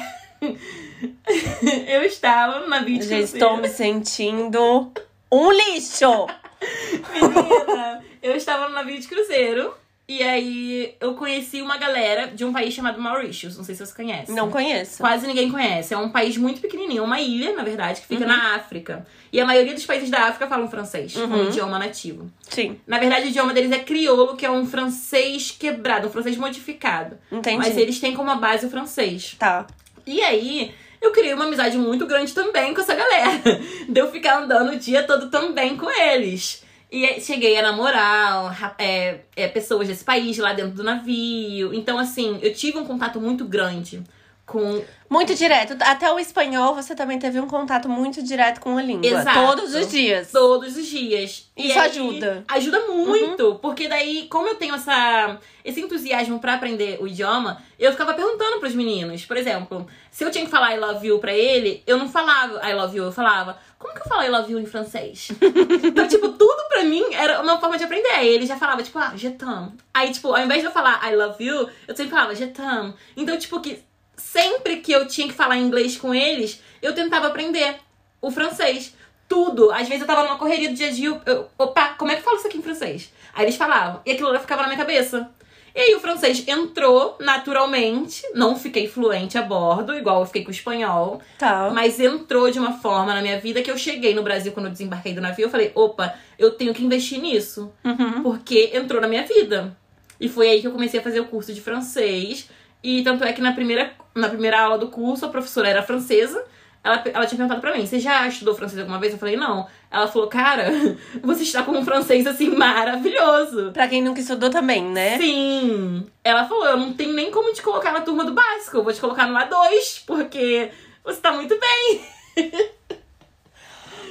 eu 1.89 2.05
estava 2.05 2.67
na 2.69 2.81
vídeo 2.83 3.09
Já 3.09 3.19
estou 3.19 3.57
me 3.57 3.69
sentindo 3.69 4.93
um 5.33 5.51
lixo. 5.51 6.27
Menina, 7.13 8.05
eu 8.23 8.37
estava 8.37 8.69
no 8.69 8.75
navio 8.77 8.99
de 9.01 9.09
cruzeiro. 9.09 9.75
E 10.11 10.23
aí 10.23 10.95
eu 11.01 11.13
conheci 11.15 11.61
uma 11.61 11.77
galera 11.77 12.29
de 12.29 12.43
um 12.43 12.51
país 12.51 12.73
chamado 12.73 12.99
Mauritius. 12.99 13.59
Não 13.59 13.63
sei 13.65 13.75
se 13.75 13.85
você 13.85 13.95
conhece. 13.95 14.33
Não 14.33 14.51
conheço. 14.51 14.99
Quase 14.99 15.27
ninguém 15.27 15.51
conhece. 15.51 15.93
É 15.93 15.99
um 15.99 16.09
país 16.09 16.39
muito 16.39 16.63
pequenininho, 16.63 17.05
uma 17.05 17.21
ilha, 17.21 17.53
na 17.55 17.63
verdade, 17.63 18.01
que 18.01 18.07
fica 18.07 18.23
Uhum. 18.23 18.29
na 18.29 18.55
África. 18.55 19.07
E 19.31 19.39
a 19.39 19.45
maioria 19.45 19.75
dos 19.75 19.85
países 19.85 20.09
da 20.09 20.21
África 20.29 20.47
falam 20.47 20.67
francês, 20.67 21.13
como 21.13 21.37
Uhum. 21.37 21.49
idioma 21.49 21.79
nativo. 21.79 22.31
Sim, 22.49 22.81
Na 22.87 22.99
verdade, 22.99 23.27
o 23.27 23.29
idioma 23.29 23.53
deles 23.53 23.71
é 23.71 23.81
crioulo, 23.81 24.35
que 24.35 24.47
é 24.47 24.51
um 24.51 24.65
francês 24.67 25.51
quebrado, 25.51 26.09
um 26.09 26.11
francês 26.11 26.39
modificado. 26.39 27.19
entendi. 27.31 27.59
Mas 27.59 27.77
eles 27.77 28.01
têm 28.01 28.15
como 28.15 28.35
base 28.37 28.65
o 28.65 28.71
francês. 28.71 29.37
Tá. 29.39 29.67
E 30.07 30.23
aí, 30.23 30.75
eu 31.03 31.11
criei 31.13 31.35
uma 31.35 31.45
amizade 31.45 31.77
muito 31.77 32.07
grande 32.07 32.33
também 32.33 32.73
com 32.73 32.81
essa 32.81 32.95
galera. 32.95 33.43
De 33.87 34.01
eu 34.01 34.11
ficar 34.11 34.39
andando 34.43 34.73
o 34.73 34.77
dia 34.79 35.03
todo 35.03 35.29
também 35.29 35.77
com 35.77 35.91
eles. 35.91 36.65
E 36.91 37.05
aí, 37.05 37.21
cheguei 37.21 37.57
a 37.59 37.63
namorar 37.63 38.51
ra- 38.53 38.75
é, 38.79 39.21
é, 39.37 39.47
pessoas 39.49 39.87
desse 39.89 40.05
país 40.05 40.39
lá 40.39 40.53
dentro 40.53 40.73
do 40.73 40.83
navio. 40.85 41.73
Então, 41.75 41.99
assim, 41.99 42.39
eu 42.43 42.53
tive 42.55 42.79
um 42.79 42.85
contato 42.87 43.21
muito 43.21 43.45
grande 43.45 44.03
com. 44.47 44.83
Muito 45.11 45.35
direto. 45.35 45.75
Até 45.81 46.11
o 46.13 46.19
espanhol 46.19 46.75
você 46.75 46.95
também 46.95 47.19
teve 47.19 47.41
um 47.41 47.47
contato 47.47 47.89
muito 47.89 48.23
direto 48.23 48.61
com 48.61 48.77
a 48.77 48.83
língua. 48.83 49.07
Exato. 49.07 49.39
Todos 49.41 49.75
os 49.75 49.91
dias. 49.91 50.31
Todos 50.31 50.77
os 50.77 50.87
dias. 50.87 51.51
E 51.57 51.69
Isso 51.69 51.79
aí, 51.79 51.89
ajuda. 51.91 52.45
Ajuda 52.47 52.81
muito. 52.89 53.55
Porque 53.63 53.89
daí, 53.89 54.27
como 54.29 54.49
eu 54.49 54.55
tenho 54.57 54.75
essa, 54.75 55.39
esse 55.65 55.81
entusiasmo 55.81 56.39
pra 56.41 56.55
aprender 56.55 56.99
o 57.01 57.07
idioma, 57.07 57.63
eu 57.79 57.91
ficava 57.91 58.13
perguntando 58.13 58.59
pros 58.61 58.75
meninos. 58.75 59.25
Por 59.25 59.37
exemplo, 59.39 59.87
se 60.11 60.25
eu 60.25 60.31
tinha 60.31 60.45
que 60.45 60.51
falar 60.51 60.75
I 60.75 60.79
love 60.79 61.07
you 61.07 61.19
pra 61.19 61.33
ele, 61.33 61.83
eu 61.87 61.97
não 61.97 62.09
falava 62.09 62.61
I 62.69 62.75
love 62.75 62.95
you, 62.97 63.05
eu 63.05 63.13
falava, 63.13 63.59
como 63.79 63.95
que 63.95 64.01
eu 64.01 64.07
falo 64.07 64.23
I 64.23 64.29
love 64.29 64.53
you 64.53 64.59
em 64.59 64.67
francês? 64.67 65.29
então, 65.83 66.07
tipo, 66.07 66.29
tudo 66.33 66.58
pra 66.79 66.85
mim 66.85 67.05
era 67.13 67.41
uma 67.41 67.59
forma 67.59 67.77
de 67.77 67.85
aprender. 67.85 68.25
Ele 68.25 68.47
já 68.47 68.57
falava, 68.57 68.83
tipo, 68.83 68.99
ah, 68.99 69.13
je 69.17 69.31
t'aime. 69.31 69.73
Aí, 69.93 70.13
tipo, 70.13 70.33
ao 70.33 70.43
invés 70.43 70.61
de 70.61 70.67
eu 70.67 70.71
falar 70.71 71.01
I 71.05 71.17
love 71.17 71.45
you, 71.45 71.69
eu 71.87 71.97
sempre 71.97 72.11
falava 72.11 72.35
je 72.35 72.47
t'aime. 72.47 72.95
Então, 73.17 73.37
tipo, 73.37 73.61
que 73.61 73.83
sempre 74.17 74.77
que 74.77 74.93
eu 74.93 75.07
tinha 75.07 75.27
que 75.27 75.35
falar 75.35 75.57
inglês 75.57 75.97
com 75.97 76.15
eles, 76.15 76.63
eu 76.81 76.95
tentava 76.95 77.27
aprender 77.27 77.77
o 78.21 78.31
francês. 78.31 78.95
Tudo. 79.29 79.71
Às 79.73 79.89
vezes 79.89 80.01
eu 80.01 80.07
tava 80.07 80.23
numa 80.23 80.39
correria 80.39 80.69
do 80.69 80.75
dia 80.75 80.89
a 80.89 80.91
dia, 80.91 81.21
eu, 81.27 81.49
opa, 81.59 81.95
como 81.99 82.11
é 82.11 82.15
que 82.15 82.21
eu 82.21 82.25
falo 82.25 82.39
isso 82.39 82.47
aqui 82.47 82.59
em 82.59 82.63
francês? 82.63 83.13
Aí 83.35 83.45
eles 83.45 83.57
falavam. 83.57 84.01
E 84.07 84.13
aquilo 84.13 84.39
ficava 84.39 84.63
na 84.63 84.69
minha 84.69 84.79
cabeça. 84.79 85.31
E 85.75 85.81
aí 85.81 85.95
o 85.95 86.01
francês 86.01 86.47
entrou 86.47 87.17
naturalmente. 87.21 88.23
Não 88.35 88.57
fiquei 88.57 88.89
fluente 88.89 89.39
a 89.39 89.43
bordo, 89.43 89.95
igual 89.95 90.21
eu 90.21 90.27
fiquei 90.27 90.43
com 90.43 90.49
o 90.49 90.53
espanhol. 90.53 91.21
Tá. 91.39 91.71
Mas 91.73 92.01
entrou 92.01 92.51
de 92.51 92.59
uma 92.59 92.73
forma 92.73 93.15
na 93.15 93.23
minha 93.23 93.39
vida 93.39 93.63
que 93.63 93.71
eu 93.71 93.79
cheguei 93.79 94.15
no 94.15 94.23
Brasil 94.23 94.53
quando 94.53 94.67
eu 94.67 94.73
desembarquei 94.73 95.15
do 95.15 95.21
navio. 95.21 95.47
Eu 95.47 95.51
falei, 95.51 95.73
opa, 95.75 96.15
eu 96.39 96.53
tenho 96.53 96.75
que 96.75 96.85
investir 96.85 97.21
nisso. 97.21 97.73
Uhum. 97.85 98.23
Porque 98.23 98.71
entrou 98.75 99.01
na 99.01 99.09
minha 99.09 99.25
vida. 99.25 99.77
E 100.21 100.29
foi 100.29 100.49
aí 100.49 100.61
que 100.61 100.67
eu 100.67 100.73
comecei 100.73 100.99
a 101.01 101.03
fazer 101.03 101.21
o 101.21 101.27
curso 101.27 101.53
de 101.53 101.61
francês. 101.61 102.49
E 102.83 103.03
tanto 103.03 103.25
é 103.25 103.33
que 103.33 103.41
na 103.41 103.53
primeira, 103.53 103.93
na 104.15 104.29
primeira 104.29 104.61
aula 104.61 104.79
do 104.79 104.89
curso, 104.89 105.27
a 105.27 105.29
professora 105.29 105.69
era 105.69 105.83
francesa. 105.83 106.45
Ela, 106.83 107.03
ela 107.13 107.27
tinha 107.27 107.37
perguntado 107.37 107.61
pra 107.61 107.77
mim, 107.77 107.85
você 107.85 107.99
já 107.99 108.27
estudou 108.27 108.55
francês 108.55 108.81
alguma 108.81 108.99
vez? 108.99 109.13
Eu 109.13 109.19
falei, 109.19 109.37
não. 109.37 109.67
Ela 109.91 110.07
falou, 110.07 110.29
cara, 110.29 110.71
você 111.23 111.43
está 111.43 111.63
com 111.63 111.73
um 111.73 111.85
francês, 111.85 112.27
assim, 112.27 112.51
maravilhoso. 112.51 113.73
Pra 113.73 113.89
quem 113.89 114.03
nunca 114.03 114.21
estudou 114.21 114.51
também, 114.51 114.85
né? 114.85 115.17
Sim. 115.19 116.07
Ela 116.23 116.47
falou, 116.47 116.67
eu 116.67 116.77
não 116.77 116.93
tenho 116.93 117.15
nem 117.15 117.31
como 117.31 117.53
te 117.53 117.63
colocar 117.63 117.93
na 117.93 118.03
turma 118.03 118.25
do 118.25 118.35
básico. 118.35 118.77
Eu 118.77 118.85
vou 118.85 118.93
te 118.93 119.01
colocar 119.01 119.27
no 119.27 119.39
A2, 119.39 120.03
porque 120.07 120.71
você 121.03 121.21
tá 121.21 121.33
muito 121.33 121.59
bem. 121.59 122.01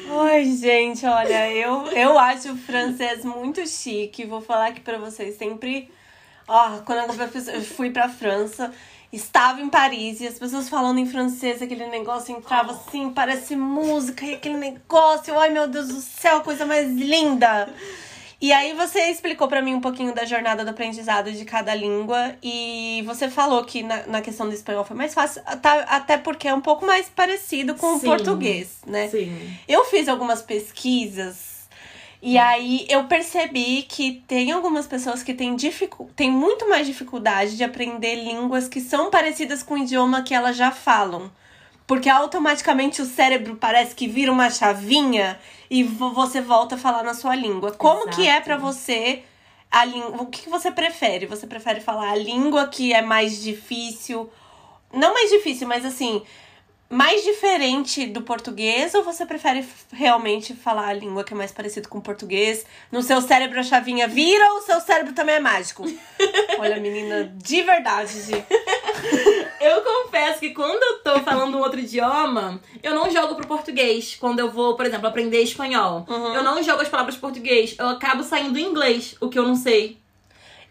Ai, 0.10 0.46
gente, 0.46 1.06
olha, 1.06 1.52
eu, 1.52 1.86
eu 1.88 2.18
acho 2.18 2.54
o 2.54 2.58
francês 2.58 3.26
muito 3.26 3.68
chique. 3.68 4.26
Vou 4.26 4.42
falar 4.42 4.68
aqui 4.68 4.80
pra 4.80 4.98
vocês 4.98 5.38
sempre. 5.38 5.92
Ó, 6.48 6.80
quando 6.86 7.12
eu 7.12 7.62
fui 7.62 7.92
pra 7.92 8.08
França, 8.08 8.74
estava 9.12 9.62
em 9.62 9.70
Paris 9.70 10.20
e 10.20 10.28
as 10.28 10.38
pessoas 10.38 10.68
falando 10.70 11.00
em 11.00 11.06
francês, 11.06 11.62
aquele 11.62 11.88
negócio 11.88 12.36
entrava 12.36 12.72
assim, 12.74 13.10
parece 13.10 13.56
música 13.56 14.26
e 14.26 14.34
aquele 14.36 14.58
negócio. 14.58 15.38
Ai, 15.40 15.50
meu 15.50 15.68
Deus 15.68 15.88
do 15.88 16.02
céu, 16.02 16.42
coisa 16.42 16.66
mais 16.66 16.90
linda! 16.92 17.70
E 18.40 18.54
aí 18.54 18.74
você 18.74 19.10
explicou 19.10 19.48
pra 19.48 19.64
mim 19.64 19.74
um 19.74 19.82
pouquinho 19.82 20.14
da 20.14 20.24
jornada 20.24 20.64
do 20.64 20.70
aprendizado 20.70 21.32
de 21.32 21.44
cada 21.44 21.74
língua 21.74 22.36
e 22.44 23.02
você 23.08 23.28
falou 23.30 23.64
que 23.66 23.82
na, 23.82 24.06
na 24.06 24.22
questão 24.22 24.48
do 24.48 24.54
espanhol 24.54 24.86
foi 24.86 24.96
mais 24.96 25.12
fácil, 25.12 25.42
tá- 25.60 25.86
até 25.90 26.18
porque 26.20 26.48
é 26.48 26.54
um 26.54 26.62
pouco 26.62 26.86
mais 26.86 27.10
parecido 27.10 27.74
com 27.74 27.96
o 27.96 28.00
Sim. 28.00 28.06
português, 28.06 28.78
né? 28.86 29.08
Sim. 29.08 29.36
Eu 29.68 29.86
fiz 29.86 30.08
algumas 30.08 30.44
pesquisas 30.44 31.57
e 32.22 32.38
aí 32.38 32.86
eu 32.90 33.04
percebi 33.06 33.84
que 33.84 34.24
tem 34.28 34.52
algumas 34.52 34.88
pessoas 34.88 35.22
que 35.24 35.34
têm, 35.34 35.56
dificu 35.56 36.10
têm 36.16 36.32
muito 36.32 36.68
mais 36.68 36.88
dificuldade 36.88 37.56
de 37.56 37.64
aprender 37.64 38.16
línguas 38.16 38.68
que 38.68 38.82
são 38.82 39.10
parecidas 39.12 39.62
com 39.64 39.76
o 39.76 39.78
idioma 39.78 40.24
que 40.24 40.34
elas 40.34 40.56
já 40.58 40.72
falam. 40.72 41.32
Porque 41.86 42.10
automaticamente 42.10 43.02
o 43.02 43.06
cérebro 43.06 43.56
parece 43.56 43.96
que 43.96 44.08
vira 44.08 44.32
uma 44.32 44.50
chavinha 44.50 45.40
e 45.70 45.84
vo- 45.84 46.12
você 46.12 46.42
volta 46.42 46.76
a 46.76 46.78
falar 46.78 47.02
na 47.04 47.14
sua 47.14 47.34
língua. 47.36 47.72
Como 47.72 48.10
que 48.10 48.24
é 48.28 48.32
Exato. 48.32 48.44
pra 48.44 48.58
você 48.58 49.24
a 49.72 49.86
língua? 49.86 50.22
O 50.22 50.26
que 50.26 50.50
você 50.50 50.70
prefere? 50.70 51.26
Você 51.28 51.48
prefere 51.48 51.80
falar 51.80 52.12
a 52.12 52.16
língua 52.16 52.68
que 52.68 52.92
é 52.92 53.02
mais 53.02 53.42
difícil? 53.42 54.30
Não 54.92 55.14
mais 55.14 55.30
difícil, 55.30 55.66
mas 55.68 55.86
assim, 55.86 56.22
mais 56.90 57.24
diferente 57.24 58.06
do 58.08 58.22
português 58.22 58.94
ou 58.94 59.04
você 59.04 59.26
prefere 59.26 59.66
realmente 59.92 60.54
falar 60.54 60.88
a 60.88 60.94
língua 60.94 61.24
que 61.24 61.34
é 61.34 61.38
mais 61.38 61.52
parecida 61.52 61.88
com 61.90 61.98
o 61.98 62.02
português? 62.02 62.66
No 62.92 63.02
seu 63.02 63.22
cérebro 63.22 63.60
a 63.60 63.64
chavinha 63.64 64.08
vira 64.08 64.54
ou 64.54 64.60
o 64.60 64.62
seu 64.62 64.80
cérebro 64.80 65.14
também 65.14 65.36
é 65.36 65.40
mágico? 65.40 65.84
Olha, 66.60 66.78
menina, 66.80 67.32
de 67.36 67.62
verdade, 67.62 68.22
Gi. 68.22 68.46
Eu 69.60 69.82
confesso 69.82 70.40
que 70.40 70.52
quando 70.52 70.82
eu 70.82 71.00
tô 71.00 71.20
falando 71.24 71.58
um 71.58 71.62
outro 71.62 71.80
idioma, 71.80 72.62
eu 72.82 72.94
não 72.94 73.12
jogo 73.12 73.36
pro 73.36 73.48
português. 73.48 74.16
Quando 74.16 74.40
eu 74.40 74.52
vou, 74.52 74.76
por 74.76 74.86
exemplo, 74.86 75.08
aprender 75.08 75.42
espanhol. 75.42 76.06
Uhum. 76.08 76.34
Eu 76.34 76.44
não 76.44 76.62
jogo 76.62 76.82
as 76.82 76.88
palavras 76.88 77.18
português. 77.18 77.76
Eu 77.78 77.90
acabo 77.90 78.24
saindo 78.24 78.58
em 78.58 78.66
inglês, 78.66 79.16
o 79.20 79.30
que 79.30 79.38
eu 79.38 79.44
não 79.44 79.56
sei. 79.56 80.00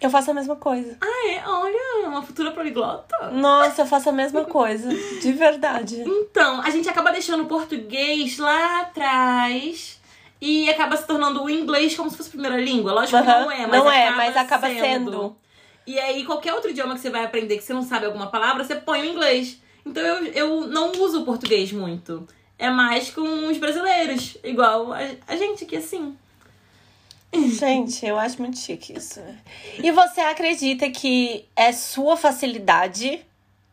Eu 0.00 0.10
faço 0.10 0.30
a 0.30 0.34
mesma 0.34 0.56
coisa. 0.56 0.96
Ah, 1.00 1.28
é? 1.30 1.42
Olha, 1.48 2.08
uma 2.08 2.22
futura 2.22 2.50
poliglota. 2.50 3.30
Nossa, 3.32 3.82
eu 3.82 3.86
faço 3.86 4.08
a 4.10 4.12
mesma 4.12 4.44
coisa. 4.46 4.88
De 5.20 5.32
verdade. 5.32 6.02
Então, 6.06 6.60
a 6.60 6.70
gente 6.70 6.88
acaba 6.88 7.10
deixando 7.10 7.44
o 7.44 7.46
português 7.46 8.38
lá 8.38 8.82
atrás 8.82 10.00
e 10.40 10.68
acaba 10.68 10.96
se 10.96 11.06
tornando 11.06 11.42
o 11.42 11.50
inglês 11.50 11.94
como 11.96 12.10
se 12.10 12.16
fosse 12.16 12.28
a 12.28 12.32
primeira 12.32 12.60
língua. 12.60 12.92
Lógico 12.92 13.18
que 13.18 13.26
não 13.26 13.50
é, 13.50 13.66
mas 13.66 13.82
Não 13.82 13.90
é, 13.90 14.04
acaba 14.04 14.16
mas 14.16 14.36
acaba 14.36 14.68
sendo. 14.68 15.36
E 15.86 15.98
aí, 15.98 16.24
qualquer 16.24 16.52
outro 16.52 16.70
idioma 16.70 16.94
que 16.94 17.00
você 17.00 17.10
vai 17.10 17.24
aprender 17.24 17.56
que 17.56 17.62
você 17.64 17.72
não 17.72 17.82
sabe 17.82 18.06
alguma 18.06 18.26
palavra, 18.26 18.64
você 18.64 18.74
põe 18.74 19.00
o 19.00 19.04
inglês. 19.04 19.60
Então 19.84 20.02
eu, 20.02 20.24
eu 20.32 20.66
não 20.66 20.90
uso 21.00 21.22
o 21.22 21.24
português 21.24 21.72
muito. 21.72 22.26
É 22.58 22.68
mais 22.68 23.10
com 23.10 23.48
os 23.48 23.56
brasileiros, 23.56 24.36
igual 24.42 24.92
a, 24.92 24.98
a 25.28 25.36
gente 25.36 25.64
aqui 25.64 25.76
assim. 25.76 26.16
Gente, 27.32 28.04
eu 28.06 28.18
acho 28.18 28.40
muito 28.40 28.58
chique 28.58 28.96
isso. 28.96 29.20
E 29.82 29.90
você 29.90 30.20
acredita 30.20 30.90
que 30.90 31.44
é 31.54 31.72
sua 31.72 32.16
facilidade 32.16 33.20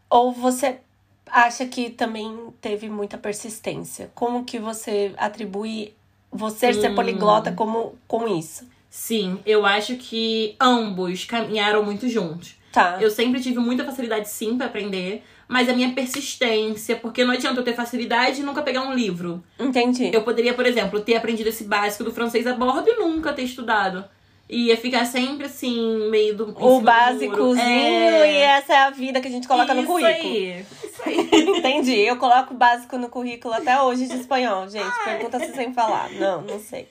ou 0.10 0.32
você 0.32 0.80
acha 1.28 1.66
que 1.66 1.90
também 1.90 2.54
teve 2.62 2.90
muita 2.90 3.18
persistência? 3.18 4.12
Como 4.14 4.44
que 4.44 4.60
você 4.60 5.14
atribui 5.18 5.94
você 6.32 6.74
ser 6.74 6.92
Hum. 6.92 6.96
poliglota 6.96 7.52
como 7.52 7.96
com 8.08 8.28
isso? 8.28 8.68
Sim, 8.90 9.40
eu 9.46 9.66
acho 9.66 9.96
que 9.96 10.56
ambos 10.60 11.26
caminharam 11.26 11.84
muito 11.84 12.08
juntos. 12.08 12.56
Tá. 12.72 12.98
Eu 13.02 13.10
sempre 13.10 13.42
tive 13.42 13.60
muita 13.60 13.84
facilidade 13.86 14.30
sim 14.30 14.58
pra 14.58 14.68
aprender, 14.68 15.24
mas 15.54 15.70
a 15.70 15.74
minha 15.74 15.94
persistência, 15.94 16.96
porque 16.96 17.24
não 17.24 17.32
adianta 17.32 17.60
eu 17.60 17.64
ter 17.64 17.76
facilidade 17.76 18.42
e 18.42 18.44
nunca 18.44 18.64
pegar 18.64 18.82
um 18.82 18.92
livro. 18.92 19.44
Entendi. 19.60 20.10
Eu 20.12 20.24
poderia, 20.24 20.52
por 20.52 20.66
exemplo, 20.66 21.00
ter 21.00 21.16
aprendido 21.16 21.48
esse 21.50 21.66
básico 21.66 22.04
do 22.04 22.12
francês 22.12 22.48
a 22.48 22.56
bordo 22.56 22.90
e 22.90 22.96
nunca 22.96 23.32
ter 23.32 23.44
estudado. 23.44 24.04
E 24.50 24.70
ia 24.70 24.78
ficar 24.78 25.06
sempre 25.06 25.46
assim, 25.46 26.10
meio 26.10 26.36
do. 26.36 26.56
o 26.60 26.82
básicozinho. 26.82 27.64
É. 27.64 28.34
e 28.34 28.38
essa 28.38 28.74
é 28.74 28.78
a 28.78 28.90
vida 28.90 29.22
que 29.22 29.28
a 29.28 29.32
gente 29.32 29.48
coloca 29.48 29.76
no 29.76 29.82
Isso 29.82 29.92
currículo. 29.92 30.34
Aí. 30.34 30.66
Isso 30.84 31.02
aí. 31.06 31.30
Entendi. 31.60 32.00
Eu 32.00 32.18
coloco 32.18 32.56
o 32.56 32.58
básico 32.58 32.98
no 32.98 33.08
currículo 33.08 33.54
até 33.54 33.80
hoje 33.80 34.08
de 34.08 34.16
espanhol, 34.16 34.68
gente. 34.68 35.04
Pergunta 35.06 35.38
se 35.38 35.54
sem 35.54 35.72
falar. 35.72 36.10
Não, 36.14 36.42
não 36.42 36.60
sei. 36.60 36.88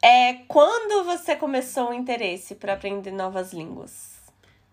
É 0.00 0.34
quando 0.46 1.04
você 1.04 1.34
começou 1.34 1.90
o 1.90 1.92
interesse 1.92 2.54
para 2.54 2.74
aprender 2.74 3.10
novas 3.10 3.52
línguas? 3.52 4.16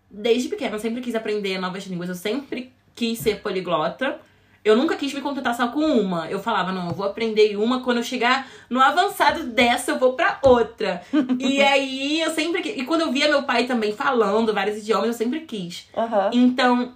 Desde 0.08 0.48
pequena, 0.48 0.76
eu 0.76 0.78
sempre 0.78 1.00
quis 1.00 1.16
aprender 1.16 1.58
novas 1.58 1.84
línguas. 1.86 2.08
Eu 2.08 2.14
sempre 2.14 2.75
quis 2.96 3.18
ser 3.20 3.40
poliglota. 3.40 4.18
Eu 4.64 4.74
nunca 4.74 4.96
quis 4.96 5.14
me 5.14 5.20
contentar 5.20 5.54
só 5.54 5.68
com 5.68 5.80
uma. 5.80 6.28
Eu 6.28 6.40
falava, 6.40 6.72
não, 6.72 6.88
eu 6.88 6.94
vou 6.94 7.06
aprender 7.06 7.56
uma, 7.56 7.84
quando 7.84 7.98
eu 7.98 8.02
chegar 8.02 8.48
no 8.68 8.80
avançado 8.80 9.44
dessa, 9.44 9.92
eu 9.92 9.98
vou 10.00 10.14
pra 10.14 10.40
outra. 10.42 11.02
e 11.38 11.62
aí 11.62 12.20
eu 12.20 12.32
sempre. 12.32 12.62
E 12.70 12.84
quando 12.84 13.02
eu 13.02 13.12
via 13.12 13.28
meu 13.28 13.44
pai 13.44 13.68
também 13.68 13.92
falando 13.92 14.52
vários 14.52 14.78
idiomas, 14.78 15.06
eu 15.06 15.12
sempre 15.12 15.40
quis. 15.42 15.88
Aham. 15.96 16.30
Então, 16.32 16.94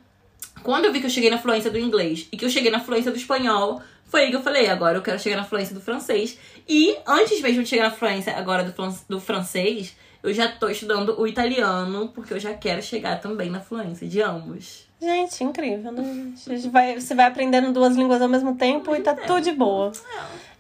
quando 0.65 0.87
eu 0.87 0.93
vi 0.93 0.99
que 0.99 1.07
eu 1.07 1.11
cheguei 1.11 1.31
na 1.31 1.39
fluência 1.39 1.71
do 1.71 1.79
inglês 1.79 2.27
e 2.33 2.37
que 2.37 2.45
eu 2.45 2.51
cheguei 2.51 2.73
na 2.73 2.81
fluência 2.81 3.13
do 3.13 3.17
espanhol, 3.17 3.81
foi 4.07 4.23
aí 4.23 4.31
que 4.31 4.37
eu 4.37 4.43
falei, 4.43 4.69
agora 4.69 4.99
eu 4.99 5.03
quero 5.03 5.21
chegar 5.21 5.37
na 5.37 5.45
fluência 5.45 5.73
do 5.73 5.81
francês. 5.81 6.37
E 6.69 6.97
antes 7.07 7.41
mesmo 7.41 7.63
de 7.63 7.69
chegar 7.69 7.85
na 7.85 7.91
fluência 7.93 8.37
agora 8.37 8.65
do, 8.65 8.75
do 9.09 9.21
francês, 9.21 9.97
eu 10.25 10.35
já 10.35 10.49
tô 10.49 10.69
estudando 10.69 11.21
o 11.21 11.25
italiano, 11.25 12.09
porque 12.09 12.35
eu 12.35 12.41
já 12.41 12.53
quero 12.53 12.83
chegar 12.83 13.21
também 13.21 13.49
na 13.49 13.61
fluência 13.61 14.09
de 14.09 14.21
ambos. 14.21 14.90
Gente, 15.01 15.43
incrível, 15.43 15.93
né? 15.93 16.33
A 16.47 16.55
gente 16.55 16.69
vai, 16.69 17.01
você 17.01 17.15
vai 17.15 17.27
aprendendo 17.27 17.73
duas 17.73 17.97
línguas 17.97 18.21
ao 18.21 18.29
mesmo 18.29 18.55
tempo 18.55 18.95
e 18.95 19.01
tá 19.01 19.15
tudo 19.15 19.41
de 19.41 19.53
boa. 19.53 19.93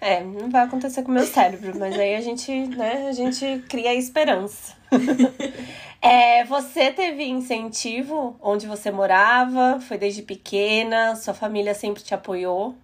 É, 0.00 0.24
não 0.24 0.48
vai 0.48 0.62
acontecer 0.62 1.02
com 1.02 1.10
o 1.10 1.14
meu 1.14 1.26
cérebro, 1.26 1.78
mas 1.78 1.98
aí 1.98 2.14
a 2.14 2.20
gente, 2.22 2.50
né, 2.68 3.08
a 3.08 3.12
gente 3.12 3.62
cria 3.68 3.94
esperança. 3.94 4.74
É, 6.02 6.44
você 6.44 6.90
teve 6.90 7.24
incentivo 7.24 8.34
onde 8.40 8.66
você 8.66 8.90
morava? 8.90 9.78
Foi 9.80 9.98
desde 9.98 10.22
pequena? 10.22 11.14
Sua 11.14 11.34
família 11.34 11.74
sempre 11.74 12.02
te 12.02 12.14
apoiou? 12.14 12.74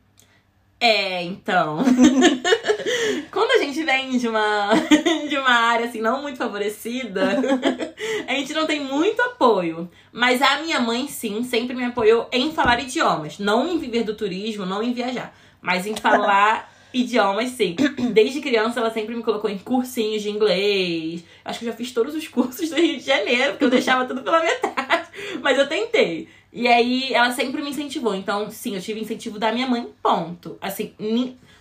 É, 0.79 1.23
então. 1.23 1.79
Quando 3.31 3.51
a 3.53 3.65
gente 3.65 3.83
vem 3.83 4.19
de 4.19 4.29
uma, 4.29 4.71
de 5.29 5.37
uma 5.37 5.51
área 5.51 5.87
assim 5.87 6.01
não 6.01 6.23
muito 6.23 6.37
favorecida, 6.37 7.39
a 8.29 8.33
gente 8.33 8.53
não 8.53 8.67
tem 8.67 8.81
muito 8.81 9.21
apoio. 9.23 9.91
Mas 10.13 10.43
a 10.43 10.61
minha 10.61 10.81
mãe, 10.81 11.09
sim, 11.09 11.43
sempre 11.45 11.75
me 11.75 11.85
apoiou 11.85 12.29
em 12.33 12.53
falar 12.53 12.81
idiomas. 12.81 13.39
Não 13.39 13.69
em 13.69 13.79
viver 13.79 14.05
do 14.05 14.15
turismo, 14.15 14.67
não 14.67 14.83
em 14.83 14.93
viajar. 14.93 15.35
Mas 15.61 15.87
em 15.87 15.97
falar 15.97 16.73
idiomas, 16.93 17.51
sim. 17.51 17.75
Desde 18.13 18.41
criança, 18.41 18.81
ela 18.81 18.91
sempre 18.91 19.15
me 19.15 19.23
colocou 19.23 19.51
em 19.51 19.59
cursinhos 19.59 20.23
de 20.23 20.31
inglês. 20.31 21.25
Acho 21.45 21.59
que 21.59 21.65
eu 21.67 21.71
já 21.71 21.77
fiz 21.77 21.93
todos 21.93 22.15
os 22.15 22.29
cursos 22.29 22.71
do 22.71 22.77
Rio 22.77 22.99
de 22.99 23.05
Janeiro, 23.05 23.53
porque 23.53 23.65
eu 23.65 23.71
deixava 23.71 24.05
tudo 24.05 24.23
pela 24.23 24.41
metade. 24.41 25.09
Mas 25.43 25.59
eu 25.59 25.67
tentei. 25.69 26.29
E 26.57 26.67
aí, 26.67 27.13
ela 27.13 27.31
sempre 27.33 27.61
me 27.61 27.69
incentivou. 27.69 28.15
Então, 28.15 28.51
sim, 28.51 28.75
eu 28.75 28.81
tive 28.81 28.99
incentivo 29.01 29.39
da 29.39 29.53
minha 29.53 29.67
mãe, 29.67 29.87
ponto. 30.03 30.57
Assim, 30.59 30.95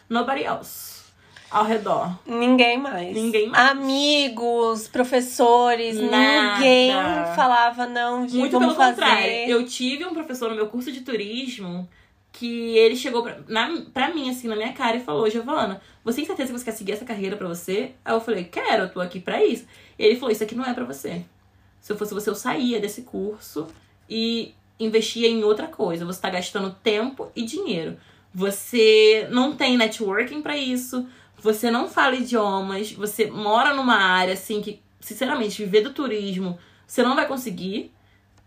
nobody 0.08 0.44
else 0.44 1.04
ao 1.52 1.66
redor. 1.66 2.18
Ninguém 2.26 2.78
mais. 2.78 3.14
Ninguém 3.14 3.50
mais. 3.50 3.72
Amigos, 3.72 4.88
professores, 4.88 5.96
Nada. 6.00 6.56
ninguém 6.56 6.92
falava, 7.36 7.86
não, 7.86 8.26
Gi, 8.28 8.38
Muito 8.38 8.54
vamos 8.54 8.74
pelo 8.76 8.78
fazer. 8.78 9.02
contrário. 9.02 9.50
Eu 9.50 9.66
tive 9.66 10.06
um 10.06 10.14
professor 10.14 10.50
no 10.50 10.56
meu 10.56 10.68
curso 10.68 10.92
de 10.92 11.02
turismo 11.02 11.88
que 12.32 12.78
ele 12.78 12.96
chegou 12.96 13.22
pra, 13.22 13.38
na, 13.48 13.70
pra 13.94 14.14
mim, 14.14 14.30
assim, 14.30 14.48
na 14.48 14.56
minha 14.56 14.72
cara 14.74 14.98
e 14.98 15.04
falou: 15.04 15.30
Giovana, 15.30 15.82
você 16.06 16.18
tem 16.18 16.26
certeza 16.26 16.54
que 16.54 16.60
você 16.60 16.66
quer 16.66 16.72
seguir 16.72 16.92
essa 16.94 17.06
carreira 17.06 17.36
pra 17.36 17.48
você? 17.48 17.92
Aí 18.04 18.14
eu 18.14 18.22
falei: 18.22 18.46
Quero, 18.46 18.84
eu 18.84 18.90
tô 18.90 19.00
aqui 19.02 19.20
pra 19.20 19.44
isso. 19.44 19.66
E 20.00 20.04
ele 20.06 20.16
falou: 20.16 20.32
Isso 20.32 20.44
aqui 20.44 20.56
não 20.56 20.66
é 20.66 20.74
pra 20.74 20.84
você. 20.86 21.22
Se 21.80 21.92
eu 21.94 21.98
fosse 21.98 22.14
você, 22.14 22.30
eu 22.30 22.36
saía 22.36 22.80
desse 22.80 23.04
curso 23.04 23.68
e 24.10 24.54
investia 24.80 25.28
em 25.28 25.44
outra 25.44 25.68
coisa. 25.68 26.06
Você 26.06 26.22
tá 26.22 26.30
gastando 26.30 26.76
tempo 26.84 27.32
e 27.36 27.44
dinheiro. 27.44 27.98
Você 28.34 29.28
não 29.32 29.56
tem 29.56 29.78
networking 29.78 30.42
pra 30.42 30.58
isso. 30.58 31.08
Você 31.38 31.72
não 31.72 31.88
fala 31.88 32.16
idiomas. 32.16 32.92
Você 32.92 33.30
mora 33.30 33.74
numa 33.74 33.96
área, 33.96 34.34
assim, 34.34 34.62
que, 34.62 34.82
sinceramente, 35.00 35.64
viver 35.64 35.82
do 35.82 35.94
turismo, 35.94 36.58
você 36.86 37.02
não 37.04 37.16
vai 37.16 37.28
conseguir. 37.28 37.92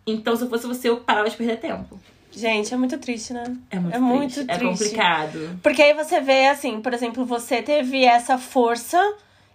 Então, 0.07 0.37
se 0.37 0.43
eu 0.45 0.49
fosse 0.49 0.67
você, 0.67 0.88
eu 0.88 0.99
parava 0.99 1.29
de 1.29 1.37
perder 1.37 1.59
tempo. 1.59 1.99
Gente, 2.31 2.73
é 2.73 2.77
muito 2.77 2.99
triste, 2.99 3.33
né? 3.33 3.57
É 3.71 3.79
muito, 3.79 3.97
É 3.97 3.99
muito 3.99 4.35
triste. 4.35 4.51
É 4.51 4.59
triste. 4.59 4.85
complicado. 4.85 5.61
Porque 5.62 5.83
aí 5.83 5.95
você 5.95 6.21
vê, 6.21 6.49
assim, 6.49 6.81
por 6.81 6.93
exemplo, 6.93 7.25
você 7.25 7.62
teve 7.62 8.05
essa 8.05 8.37
força 8.37 8.99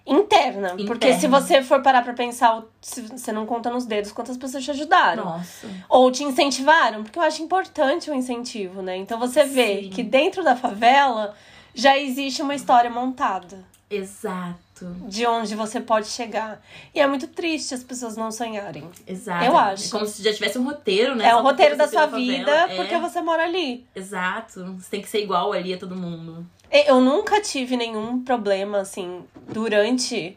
interna. 0.05 0.69
Porque 0.85 1.07
Interna. 1.07 1.19
se 1.19 1.27
você 1.27 1.61
for 1.63 1.81
parar 1.81 2.01
pra 2.03 2.13
pensar, 2.13 2.61
você 2.81 3.31
não 3.31 3.45
conta 3.45 3.69
nos 3.69 3.85
dedos 3.85 4.11
quantas 4.11 4.37
pessoas 4.37 4.63
te 4.63 4.71
ajudaram. 4.71 5.23
Nossa. 5.25 5.67
Ou 5.87 6.11
te 6.11 6.23
incentivaram, 6.23 7.03
porque 7.03 7.17
eu 7.17 7.23
acho 7.23 7.41
importante 7.41 8.11
o 8.11 8.13
incentivo, 8.13 8.81
né? 8.81 8.97
Então 8.97 9.17
você 9.19 9.45
vê 9.45 9.83
Sim. 9.83 9.89
que 9.89 10.03
dentro 10.03 10.43
da 10.43 10.55
favela 10.55 11.33
já 11.73 11.97
existe 11.97 12.41
uma 12.41 12.53
história 12.53 12.89
montada 12.89 13.63
Exato. 13.89 14.85
de 15.07 15.25
onde 15.25 15.55
você 15.55 15.79
pode 15.79 16.07
chegar. 16.07 16.61
E 16.93 16.99
é 16.99 17.07
muito 17.07 17.27
triste 17.27 17.73
as 17.73 17.83
pessoas 17.83 18.17
não 18.17 18.31
sonharem. 18.31 18.87
Exato. 19.07 19.45
Eu 19.45 19.57
acho. 19.57 19.87
É 19.87 19.89
como 19.89 20.05
se 20.05 20.21
já 20.23 20.33
tivesse 20.33 20.57
um 20.59 20.63
roteiro, 20.65 21.15
né? 21.15 21.25
É 21.25 21.33
o 21.33 21.37
porque 21.37 21.49
roteiro 21.49 21.77
da 21.77 21.87
sua 21.87 22.01
favela. 22.01 22.17
vida 22.21 22.51
É. 22.51 22.75
porque 22.75 22.97
você 22.97 23.21
mora 23.21 23.43
ali. 23.43 23.85
Exato. 23.95 24.75
Você 24.79 24.89
tem 24.91 25.01
que 25.01 25.07
ser 25.09 25.23
igual 25.23 25.53
ali 25.53 25.73
a 25.73 25.77
todo 25.77 25.95
mundo. 25.95 26.45
Eu 26.73 26.99
nunca 26.99 27.39
tive 27.39 27.77
nenhum 27.77 28.23
problema, 28.23 28.79
assim, 28.79 29.23
durante 29.47 30.35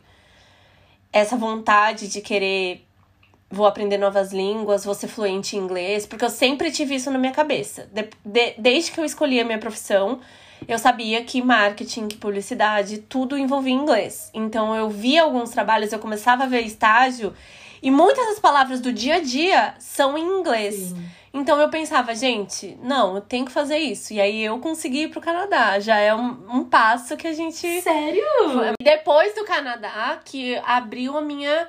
essa 1.13 1.37
vontade 1.37 2.09
de 2.09 2.21
querer. 2.21 2.85
Vou 3.51 3.65
aprender 3.65 3.97
novas 3.97 4.33
línguas, 4.33 4.85
vou 4.85 4.93
ser 4.95 5.07
fluente 5.09 5.57
em 5.57 5.61
inglês, 5.61 6.05
porque 6.05 6.25
eu 6.25 6.31
sempre 6.31 6.71
tive 6.71 6.97
isso 6.97 7.11
na 7.11 7.19
minha 7.19 7.33
cabeça. 7.33 7.89
De- 7.93 8.11
de- 8.25 8.55
desde 8.59 8.91
que 8.91 9.01
eu 9.01 9.05
escolhi 9.05 9.41
a 9.41 9.45
minha 9.45 9.59
profissão, 9.59 10.21
eu 10.67 10.79
sabia 10.79 11.23
que 11.25 11.41
marketing, 11.41 12.09
que 12.09 12.17
publicidade, 12.17 12.99
tudo 12.99 13.39
envolvia 13.39 13.73
inglês. 13.73 14.31
Então 14.35 14.75
eu 14.75 14.91
via 14.91 15.23
alguns 15.23 15.51
trabalhos, 15.51 15.93
eu 15.93 15.99
começava 16.01 16.43
a 16.43 16.47
ver 16.47 16.63
estágio, 16.63 17.33
e 17.81 17.91
muitas 17.91 18.27
das 18.27 18.41
palavras 18.41 18.81
do 18.81 18.93
dia 18.93 19.17
a 19.17 19.21
dia 19.21 19.75
são 19.79 20.19
em 20.19 20.25
inglês. 20.41 20.75
Sim. 20.75 21.05
Então 21.37 21.61
eu 21.61 21.69
pensava, 21.69 22.15
gente, 22.15 22.79
não, 22.83 23.17
eu 23.17 23.21
tenho 23.21 23.45
que 23.45 23.53
fazer 23.53 23.77
isso. 23.77 24.15
E 24.15 24.21
aí 24.21 24.43
eu 24.43 24.59
consegui 24.59 25.03
ir 25.03 25.09
pro 25.09 25.21
Canadá. 25.21 25.79
Já 25.79 25.97
é 25.99 26.15
um, 26.15 26.39
um 26.51 26.65
passo 26.65 27.15
que 27.15 27.27
a 27.27 27.33
gente. 27.35 27.83
Sério? 27.83 28.25
Depois 28.81 29.35
do 29.35 29.45
Canadá, 29.45 30.19
que 30.25 30.57
abriu 30.65 31.17
a 31.17 31.21
minha. 31.21 31.69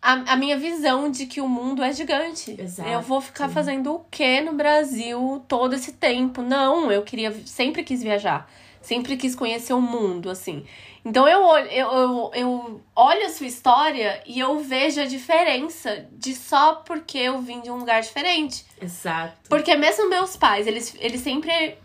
A, 0.00 0.12
a 0.32 0.36
minha 0.36 0.56
visão 0.56 1.10
de 1.10 1.26
que 1.26 1.40
o 1.40 1.48
mundo 1.48 1.82
é 1.82 1.92
gigante. 1.92 2.54
Exato. 2.56 2.88
Eu 2.88 3.00
vou 3.00 3.20
ficar 3.20 3.48
fazendo 3.48 3.94
o 3.94 4.04
que 4.08 4.40
no 4.40 4.52
Brasil 4.52 5.44
todo 5.48 5.74
esse 5.74 5.94
tempo? 5.94 6.40
Não, 6.40 6.92
eu 6.92 7.02
queria. 7.02 7.32
Sempre 7.44 7.82
quis 7.82 8.00
viajar. 8.00 8.48
Sempre 8.80 9.16
quis 9.16 9.34
conhecer 9.34 9.72
o 9.72 9.80
mundo, 9.80 10.30
assim. 10.30 10.64
Então 11.08 11.26
eu 11.26 11.42
olho, 11.42 11.66
eu, 11.68 11.90
eu, 11.90 12.30
eu 12.34 12.80
olho 12.94 13.26
a 13.26 13.30
sua 13.30 13.46
história 13.46 14.22
e 14.26 14.38
eu 14.38 14.58
vejo 14.58 15.00
a 15.00 15.06
diferença 15.06 16.06
de 16.12 16.34
só 16.34 16.74
porque 16.74 17.16
eu 17.16 17.40
vim 17.40 17.62
de 17.62 17.70
um 17.70 17.78
lugar 17.78 18.02
diferente. 18.02 18.66
Exato. 18.78 19.48
Porque 19.48 19.74
mesmo 19.74 20.10
meus 20.10 20.36
pais, 20.36 20.66
eles, 20.66 20.94
eles 21.00 21.22
sempre 21.22 21.78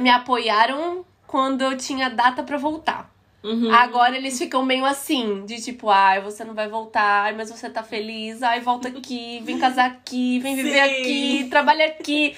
me 0.00 0.10
apoiaram 0.10 1.06
quando 1.24 1.62
eu 1.62 1.76
tinha 1.76 2.10
data 2.10 2.42
pra 2.42 2.58
voltar. 2.58 3.08
Uhum. 3.44 3.72
Agora 3.72 4.16
eles 4.16 4.36
ficam 4.36 4.64
meio 4.64 4.84
assim, 4.84 5.44
de 5.46 5.62
tipo, 5.62 5.88
ai, 5.88 6.20
você 6.20 6.42
não 6.42 6.52
vai 6.52 6.68
voltar, 6.68 7.32
mas 7.34 7.52
você 7.52 7.70
tá 7.70 7.84
feliz, 7.84 8.42
ai, 8.42 8.58
volta 8.58 8.88
aqui, 8.88 9.40
vem 9.44 9.60
casar 9.60 9.86
aqui, 9.86 10.40
vem 10.40 10.56
viver 10.56 10.84
Sim. 10.84 11.00
aqui, 11.00 11.46
trabalha 11.48 11.86
aqui. 11.86 12.34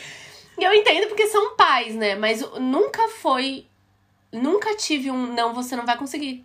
E 0.58 0.62
eu 0.62 0.74
entendo 0.74 1.08
porque 1.08 1.26
são 1.28 1.56
pais, 1.56 1.94
né? 1.94 2.14
Mas 2.14 2.42
nunca 2.60 3.08
foi. 3.08 3.69
Nunca 4.32 4.76
tive 4.76 5.10
um 5.10 5.32
não, 5.32 5.52
você 5.52 5.74
não 5.76 5.84
vai 5.84 5.96
conseguir. 5.96 6.44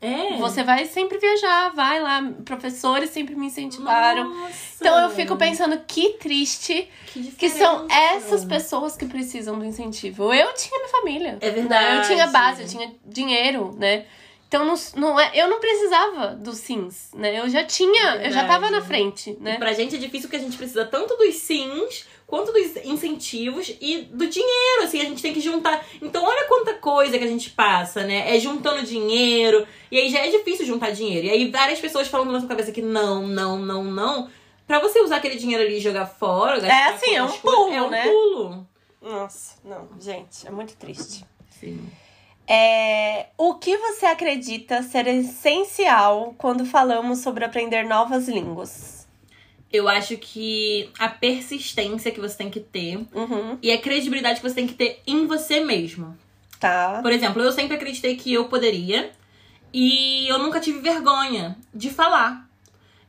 É. 0.00 0.38
Você 0.38 0.62
vai 0.62 0.86
sempre 0.86 1.18
viajar, 1.18 1.74
vai 1.74 2.00
lá. 2.00 2.22
Professores 2.44 3.10
sempre 3.10 3.34
me 3.34 3.48
incentivaram. 3.48 4.30
Nossa. 4.30 4.54
Então 4.80 4.98
eu 4.98 5.10
fico 5.10 5.36
pensando 5.36 5.78
que 5.86 6.14
triste 6.14 6.88
que, 7.08 7.32
que 7.32 7.50
são 7.50 7.86
essas 7.90 8.44
pessoas 8.44 8.96
que 8.96 9.04
precisam 9.04 9.58
do 9.58 9.64
incentivo. 9.64 10.32
Eu 10.32 10.54
tinha 10.54 10.78
minha 10.78 10.88
família. 10.90 11.38
É 11.40 11.48
né? 11.48 11.52
verdade. 11.52 11.96
Eu 11.96 12.02
tinha 12.14 12.26
base, 12.28 12.62
eu 12.62 12.68
tinha 12.68 12.94
dinheiro, 13.04 13.76
né? 13.78 14.06
Então 14.48 14.64
não, 14.64 14.74
não 14.96 15.20
é, 15.20 15.30
eu 15.34 15.48
não 15.48 15.60
precisava 15.60 16.34
dos 16.34 16.58
sims, 16.58 17.10
né? 17.14 17.38
Eu 17.38 17.48
já 17.48 17.62
tinha, 17.64 18.16
eu 18.16 18.32
já 18.32 18.44
tava 18.48 18.68
na 18.68 18.80
frente, 18.80 19.30
E 19.30 19.42
né? 19.42 19.58
pra 19.58 19.72
gente 19.72 19.94
é 19.94 19.98
difícil 19.98 20.28
porque 20.28 20.42
a 20.42 20.44
gente 20.44 20.56
precisa 20.56 20.84
tanto 20.84 21.14
dos 21.16 21.36
sims 21.36 22.04
quanto 22.30 22.52
dos 22.52 22.76
incentivos 22.84 23.76
e 23.80 24.02
do 24.02 24.28
dinheiro, 24.28 24.84
assim, 24.84 25.00
a 25.00 25.04
gente 25.04 25.20
tem 25.20 25.34
que 25.34 25.40
juntar. 25.40 25.84
Então, 26.00 26.24
olha 26.24 26.46
quanta 26.46 26.74
coisa 26.74 27.18
que 27.18 27.24
a 27.24 27.26
gente 27.26 27.50
passa, 27.50 28.04
né? 28.04 28.34
É 28.34 28.38
juntando 28.38 28.86
dinheiro, 28.86 29.66
e 29.90 29.98
aí 29.98 30.08
já 30.08 30.20
é 30.20 30.30
difícil 30.30 30.64
juntar 30.64 30.92
dinheiro. 30.92 31.26
E 31.26 31.30
aí 31.30 31.50
várias 31.50 31.80
pessoas 31.80 32.06
falando 32.06 32.30
na 32.30 32.38
sua 32.38 32.48
cabeça 32.48 32.70
que 32.70 32.80
não, 32.80 33.26
não, 33.26 33.58
não, 33.58 33.82
não. 33.82 34.30
Pra 34.64 34.78
você 34.78 35.00
usar 35.00 35.16
aquele 35.16 35.34
dinheiro 35.34 35.64
ali 35.64 35.78
e 35.78 35.80
jogar 35.80 36.06
fora, 36.06 36.60
gastar 36.60 36.94
assim, 36.94 37.10
com 37.10 37.16
é 37.16 37.22
um 37.24 37.26
coisas, 37.26 37.40
pulo, 37.40 37.74
é 37.74 37.82
um 37.82 37.90
né? 37.90 38.04
pulo. 38.04 38.68
Nossa, 39.02 39.56
não, 39.64 39.88
gente, 39.98 40.46
é 40.46 40.50
muito 40.52 40.76
triste. 40.76 41.24
Sim. 41.58 41.80
É, 42.46 43.26
o 43.36 43.54
que 43.54 43.76
você 43.76 44.06
acredita 44.06 44.84
ser 44.84 45.08
essencial 45.08 46.32
quando 46.38 46.64
falamos 46.64 47.18
sobre 47.18 47.44
aprender 47.44 47.84
novas 47.84 48.28
línguas? 48.28 48.99
Eu 49.72 49.88
acho 49.88 50.16
que 50.16 50.90
a 50.98 51.08
persistência 51.08 52.10
que 52.10 52.20
você 52.20 52.36
tem 52.36 52.50
que 52.50 52.58
ter 52.60 52.96
Uhum, 53.14 53.56
e 53.62 53.70
a 53.70 53.78
credibilidade 53.78 54.40
que 54.40 54.48
você 54.48 54.54
tem 54.54 54.66
que 54.66 54.74
ter 54.74 55.00
em 55.06 55.26
você 55.26 55.60
mesmo. 55.60 56.16
tá. 56.58 56.98
Por 57.02 57.12
exemplo, 57.12 57.40
eu 57.42 57.52
sempre 57.52 57.76
acreditei 57.76 58.16
que 58.16 58.32
eu 58.32 58.46
poderia. 58.46 59.10
E 59.72 60.26
eu 60.28 60.38
nunca 60.38 60.58
tive 60.60 60.80
vergonha 60.80 61.56
de 61.72 61.88
falar. 61.90 62.48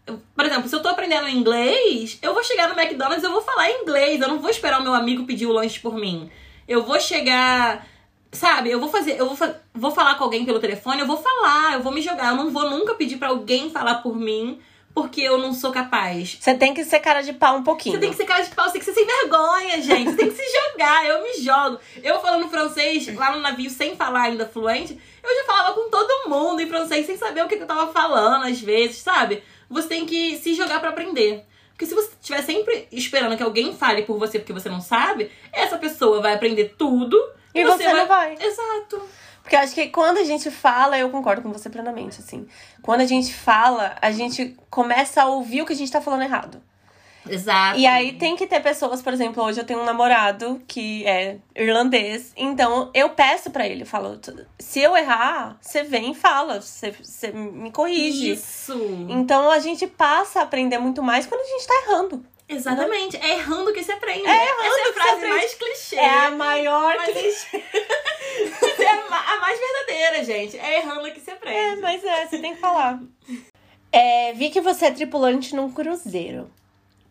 Eu- 0.05 0.21
por 0.35 0.45
exemplo, 0.45 0.69
se 0.69 0.75
eu 0.75 0.81
tô 0.81 0.89
aprendendo 0.89 1.27
inglês, 1.27 2.19
eu 2.21 2.33
vou 2.33 2.43
chegar 2.43 2.69
no 2.69 2.79
McDonald's 2.79 3.23
e 3.23 3.25
eu 3.25 3.31
vou 3.31 3.41
falar 3.41 3.69
inglês. 3.71 4.21
Eu 4.21 4.27
não 4.27 4.39
vou 4.39 4.49
esperar 4.49 4.79
o 4.79 4.83
meu 4.83 4.93
amigo 4.93 5.25
pedir 5.25 5.47
o 5.47 5.51
lanche 5.51 5.79
por 5.79 5.95
mim. 5.95 6.29
Eu 6.67 6.83
vou 6.83 6.99
chegar. 6.99 7.87
Sabe, 8.31 8.69
eu 8.69 8.79
vou 8.79 8.89
fazer. 8.89 9.19
Eu 9.19 9.25
vou, 9.27 9.35
fa- 9.35 9.55
vou 9.73 9.91
falar 9.91 10.15
com 10.15 10.23
alguém 10.23 10.45
pelo 10.45 10.59
telefone, 10.59 11.01
eu 11.01 11.07
vou 11.07 11.17
falar, 11.17 11.73
eu 11.73 11.81
vou 11.81 11.91
me 11.91 12.01
jogar. 12.01 12.29
Eu 12.29 12.35
não 12.37 12.51
vou 12.51 12.69
nunca 12.69 12.93
pedir 12.93 13.17
pra 13.17 13.29
alguém 13.29 13.69
falar 13.71 13.95
por 13.95 14.15
mim, 14.15 14.59
porque 14.93 15.21
eu 15.21 15.37
não 15.37 15.53
sou 15.53 15.71
capaz. 15.71 16.37
Você 16.39 16.53
tem 16.53 16.73
que 16.73 16.83
ser 16.83 16.99
cara 16.99 17.21
de 17.21 17.33
pau 17.33 17.57
um 17.57 17.63
pouquinho. 17.63 17.95
Você 17.95 18.01
tem 18.01 18.09
que 18.11 18.17
ser 18.17 18.25
cara 18.25 18.43
de 18.43 18.49
pau, 18.49 18.65
você 18.65 18.73
tem 18.73 18.79
que 18.79 18.85
ser 18.85 18.93
sem 18.93 19.05
vergonha, 19.05 19.81
gente. 19.81 20.11
Você 20.11 20.17
tem 20.17 20.29
que 20.29 20.35
se 20.35 20.43
jogar. 20.71 21.05
Eu 21.05 21.23
me 21.23 21.33
jogo. 21.41 21.79
Eu 22.03 22.19
falando 22.19 22.49
francês 22.49 23.13
lá 23.15 23.31
no 23.31 23.41
navio 23.41 23.69
sem 23.69 23.95
falar 23.95 24.23
ainda 24.23 24.45
fluente, 24.45 24.99
eu 25.23 25.35
já 25.35 25.45
falava 25.45 25.73
com 25.73 25.89
todo 25.89 26.29
mundo 26.29 26.61
em 26.61 26.67
francês 26.67 27.05
sem 27.05 27.17
saber 27.17 27.43
o 27.43 27.47
que 27.47 27.55
eu 27.55 27.65
tava 27.65 27.91
falando, 27.91 28.45
às 28.45 28.59
vezes, 28.59 28.97
sabe? 28.97 29.43
Você 29.69 29.87
tem 29.87 30.05
que 30.05 30.37
se 30.37 30.53
jogar 30.53 30.79
pra 30.79 30.89
aprender. 30.89 31.45
Porque 31.69 31.85
se 31.85 31.95
você 31.95 32.11
estiver 32.19 32.43
sempre 32.43 32.87
esperando 32.91 33.35
que 33.35 33.43
alguém 33.43 33.73
fale 33.73 34.03
por 34.03 34.19
você 34.19 34.37
porque 34.37 34.53
você 34.53 34.69
não 34.69 34.81
sabe, 34.81 35.31
essa 35.51 35.77
pessoa 35.77 36.21
vai 36.21 36.33
aprender 36.33 36.75
tudo 36.77 37.17
E 37.53 37.63
você 37.63 37.91
não 37.91 38.07
vai. 38.07 38.35
Exato. 38.39 39.01
Porque 39.41 39.55
eu 39.55 39.59
acho 39.59 39.73
que 39.73 39.87
quando 39.87 40.17
a 40.17 40.23
gente 40.23 40.49
fala, 40.51 40.97
eu 40.97 41.09
concordo 41.09 41.41
com 41.41 41.51
você 41.51 41.69
plenamente, 41.69 42.19
assim. 42.19 42.47
Quando 42.81 43.01
a 43.01 43.05
gente 43.05 43.33
fala, 43.33 43.95
a 44.01 44.11
gente 44.11 44.55
começa 44.69 45.23
a 45.23 45.27
ouvir 45.27 45.61
o 45.61 45.65
que 45.65 45.73
a 45.73 45.75
gente 45.75 45.91
tá 45.91 45.99
falando 45.99 46.23
errado. 46.23 46.61
Exato. 47.29 47.77
E 47.79 47.85
aí 47.85 48.13
tem 48.13 48.35
que 48.35 48.47
ter 48.47 48.59
pessoas, 48.61 49.01
por 49.01 49.13
exemplo, 49.13 49.43
hoje 49.43 49.59
eu 49.59 49.65
tenho 49.65 49.79
um 49.79 49.85
namorado 49.85 50.61
que 50.67 51.05
é 51.05 51.37
irlandês, 51.55 52.33
então 52.35 52.89
eu 52.93 53.09
peço 53.09 53.51
pra 53.51 53.67
ele, 53.67 53.83
eu 53.83 53.85
falo, 53.85 54.19
se 54.57 54.79
eu 54.79 54.97
errar, 54.97 55.57
você 55.61 55.83
vem 55.83 56.11
e 56.11 56.15
fala, 56.15 56.59
você, 56.59 56.91
você 56.91 57.31
me 57.31 57.71
corrige. 57.71 58.31
Isso. 58.31 59.05
Então 59.07 59.51
a 59.51 59.59
gente 59.59 59.85
passa 59.85 60.39
a 60.39 60.43
aprender 60.43 60.79
muito 60.79 61.03
mais 61.03 61.27
quando 61.27 61.41
a 61.41 61.45
gente 61.45 61.67
tá 61.67 61.73
errando. 61.87 62.25
Exatamente. 62.51 63.17
É 63.17 63.35
errando 63.35 63.73
que 63.73 63.83
se 63.83 63.91
aprende. 63.91 64.25
É 64.27 64.45
errando 64.45 64.63
Essa 64.67 64.79
é 64.79 64.89
a 64.89 64.93
frase 64.93 65.27
mais 65.27 65.53
clichê. 65.55 65.95
É 65.95 66.09
a 66.25 66.31
maior 66.31 66.95
Mas- 66.97 67.13
clichê. 67.13 67.63
Mas 68.61 68.79
é 68.79 68.89
a 68.89 69.09
ma- 69.09 69.33
a 69.33 69.39
mais 69.39 69.59
verdadeira, 69.59 70.23
gente. 70.23 70.57
É 70.57 70.77
errando 70.79 71.11
que 71.11 71.19
se 71.19 71.29
É, 71.31 71.33
aprende. 71.33 71.81
mas 71.81 72.03
é, 72.03 72.27
você 72.27 72.37
tem 72.39 72.53
que 72.55 72.59
falar. 72.61 72.99
É, 73.91 74.33
vi 74.33 74.49
que 74.49 74.61
você 74.61 74.85
é 74.85 74.91
tripulante 74.91 75.55
num 75.55 75.71
cruzeiro. 75.71 76.49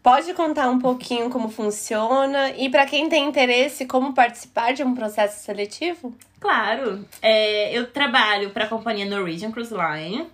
Pode 0.03 0.33
contar 0.33 0.71
um 0.71 0.79
pouquinho 0.79 1.29
como 1.29 1.51
funciona 1.51 2.51
e 2.57 2.71
pra 2.71 2.87
quem 2.87 3.09
tem 3.11 3.27
interesse, 3.27 3.85
como 3.85 4.15
participar 4.15 4.73
de 4.73 4.83
um 4.83 4.95
processo 4.95 5.45
seletivo? 5.45 6.15
Claro. 6.41 7.05
É, 7.21 7.71
eu 7.77 7.87
trabalho 7.93 8.49
pra 8.49 8.67
companhia 8.67 9.05
Norwegian 9.05 9.51
Cruise 9.53 9.75
Line. 9.75 10.27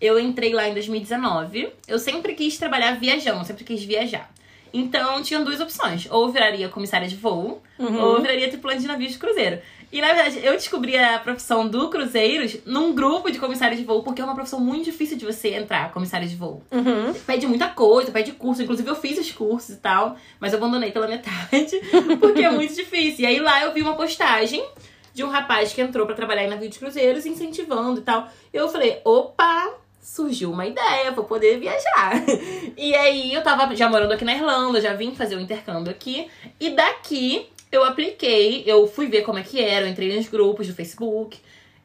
Eu 0.00 0.18
entrei 0.18 0.52
lá 0.52 0.66
em 0.68 0.74
2019. 0.74 1.72
Eu 1.86 2.00
sempre 2.00 2.34
quis 2.34 2.58
trabalhar 2.58 2.98
viajando, 2.98 3.44
sempre 3.44 3.62
quis 3.62 3.84
viajar. 3.84 4.28
Então, 4.76 5.22
tinha 5.22 5.38
duas 5.40 5.60
opções. 5.60 6.08
Ou 6.10 6.30
viraria 6.32 6.68
comissária 6.68 7.06
de 7.06 7.14
voo, 7.16 7.62
Uhum. 7.78 8.00
ou 8.02 8.20
viraria 8.20 8.48
tripulante 8.48 8.80
de 8.82 8.88
navio 8.88 9.08
de 9.08 9.16
cruzeiro. 9.18 9.60
E, 9.92 10.00
na 10.00 10.08
verdade, 10.12 10.40
eu 10.42 10.52
descobri 10.54 10.96
a 10.96 11.20
profissão 11.20 11.68
do 11.68 11.88
cruzeiros 11.88 12.56
num 12.66 12.92
grupo 12.92 13.30
de 13.30 13.38
comissária 13.38 13.76
de 13.76 13.84
voo, 13.84 14.02
porque 14.02 14.20
é 14.20 14.24
uma 14.24 14.34
profissão 14.34 14.58
muito 14.58 14.84
difícil 14.86 15.16
de 15.16 15.24
você 15.24 15.50
entrar, 15.54 15.92
comissária 15.92 16.26
de 16.26 16.34
voo. 16.34 16.62
Uhum. 16.72 17.14
Pede 17.24 17.46
muita 17.46 17.68
coisa, 17.68 18.10
pede 18.10 18.32
curso. 18.32 18.62
Inclusive, 18.62 18.88
eu 18.90 18.96
fiz 18.96 19.16
os 19.18 19.30
cursos 19.30 19.76
e 19.76 19.78
tal, 19.78 20.16
mas 20.40 20.52
eu 20.52 20.58
abandonei 20.58 20.90
pela 20.90 21.06
metade, 21.06 21.80
porque 22.20 22.42
é 22.42 22.50
muito 22.50 22.74
difícil. 22.74 23.24
E 23.24 23.26
aí 23.26 23.38
lá 23.38 23.62
eu 23.62 23.72
vi 23.72 23.82
uma 23.82 23.94
postagem 23.94 24.64
de 25.12 25.22
um 25.22 25.28
rapaz 25.28 25.72
que 25.72 25.80
entrou 25.80 26.04
pra 26.06 26.16
trabalhar 26.16 26.42
em 26.42 26.48
navio 26.50 26.68
de 26.68 26.76
cruzeiros, 26.76 27.24
incentivando 27.24 28.00
e 28.00 28.02
tal. 28.02 28.28
E 28.52 28.56
eu 28.56 28.68
falei, 28.68 29.00
opa, 29.04 29.70
surgiu 30.04 30.52
uma 30.52 30.66
ideia, 30.66 31.10
vou 31.12 31.24
poder 31.24 31.58
viajar. 31.58 32.12
E 32.76 32.94
aí 32.94 33.32
eu 33.32 33.42
tava 33.42 33.74
já 33.74 33.88
morando 33.88 34.12
aqui 34.12 34.24
na 34.24 34.34
Irlanda, 34.34 34.80
já 34.80 34.92
vim 34.94 35.14
fazer 35.14 35.36
o 35.36 35.40
intercâmbio 35.40 35.90
aqui. 35.90 36.28
E 36.60 36.70
daqui 36.70 37.48
eu 37.72 37.82
apliquei, 37.84 38.62
eu 38.66 38.86
fui 38.86 39.06
ver 39.06 39.22
como 39.22 39.38
é 39.38 39.42
que 39.42 39.60
era, 39.60 39.86
eu 39.86 39.90
entrei 39.90 40.14
nos 40.14 40.28
grupos 40.28 40.66
do 40.66 40.74
Facebook. 40.74 41.38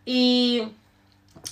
E 0.06 0.68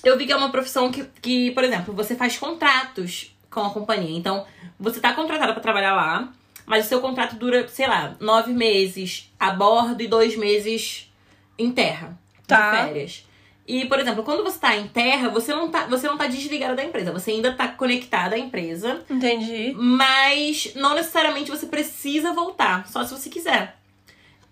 eu 0.04 0.18
vi 0.18 0.26
que 0.26 0.32
é 0.32 0.36
uma 0.36 0.50
profissão 0.50 0.90
que, 0.90 1.04
que, 1.22 1.50
por 1.52 1.64
exemplo, 1.64 1.94
você 1.94 2.14
faz 2.14 2.36
contratos 2.36 3.34
com 3.50 3.60
a 3.60 3.70
companhia. 3.70 4.18
Então, 4.18 4.44
você 4.78 5.00
tá 5.00 5.12
contratada 5.14 5.52
pra 5.52 5.62
trabalhar 5.62 5.94
lá, 5.94 6.32
mas 6.66 6.84
o 6.84 6.88
seu 6.88 7.00
contrato 7.00 7.36
dura, 7.36 7.66
sei 7.68 7.86
lá, 7.86 8.16
nove 8.20 8.52
meses 8.52 9.32
a 9.38 9.52
bordo 9.52 10.02
e 10.02 10.08
dois 10.08 10.36
meses 10.36 11.10
em 11.56 11.70
terra. 11.72 12.18
Tá. 12.46 12.70
De 12.70 12.76
férias. 12.88 13.27
E, 13.68 13.84
por 13.84 14.00
exemplo, 14.00 14.22
quando 14.22 14.42
você 14.42 14.58
tá 14.58 14.74
em 14.74 14.88
terra, 14.88 15.28
você 15.28 15.52
não 15.54 15.70
tá, 15.70 15.84
você 15.86 16.06
não 16.08 16.16
tá 16.16 16.26
desligada 16.26 16.74
da 16.74 16.82
empresa. 16.82 17.12
Você 17.12 17.32
ainda 17.32 17.52
tá 17.52 17.68
conectada 17.68 18.34
à 18.34 18.38
empresa, 18.38 19.02
Entendi. 19.10 19.74
mas 19.76 20.72
não 20.74 20.94
necessariamente 20.94 21.50
você 21.50 21.66
precisa 21.66 22.32
voltar, 22.32 22.88
só 22.88 23.04
se 23.04 23.12
você 23.12 23.28
quiser. 23.28 23.76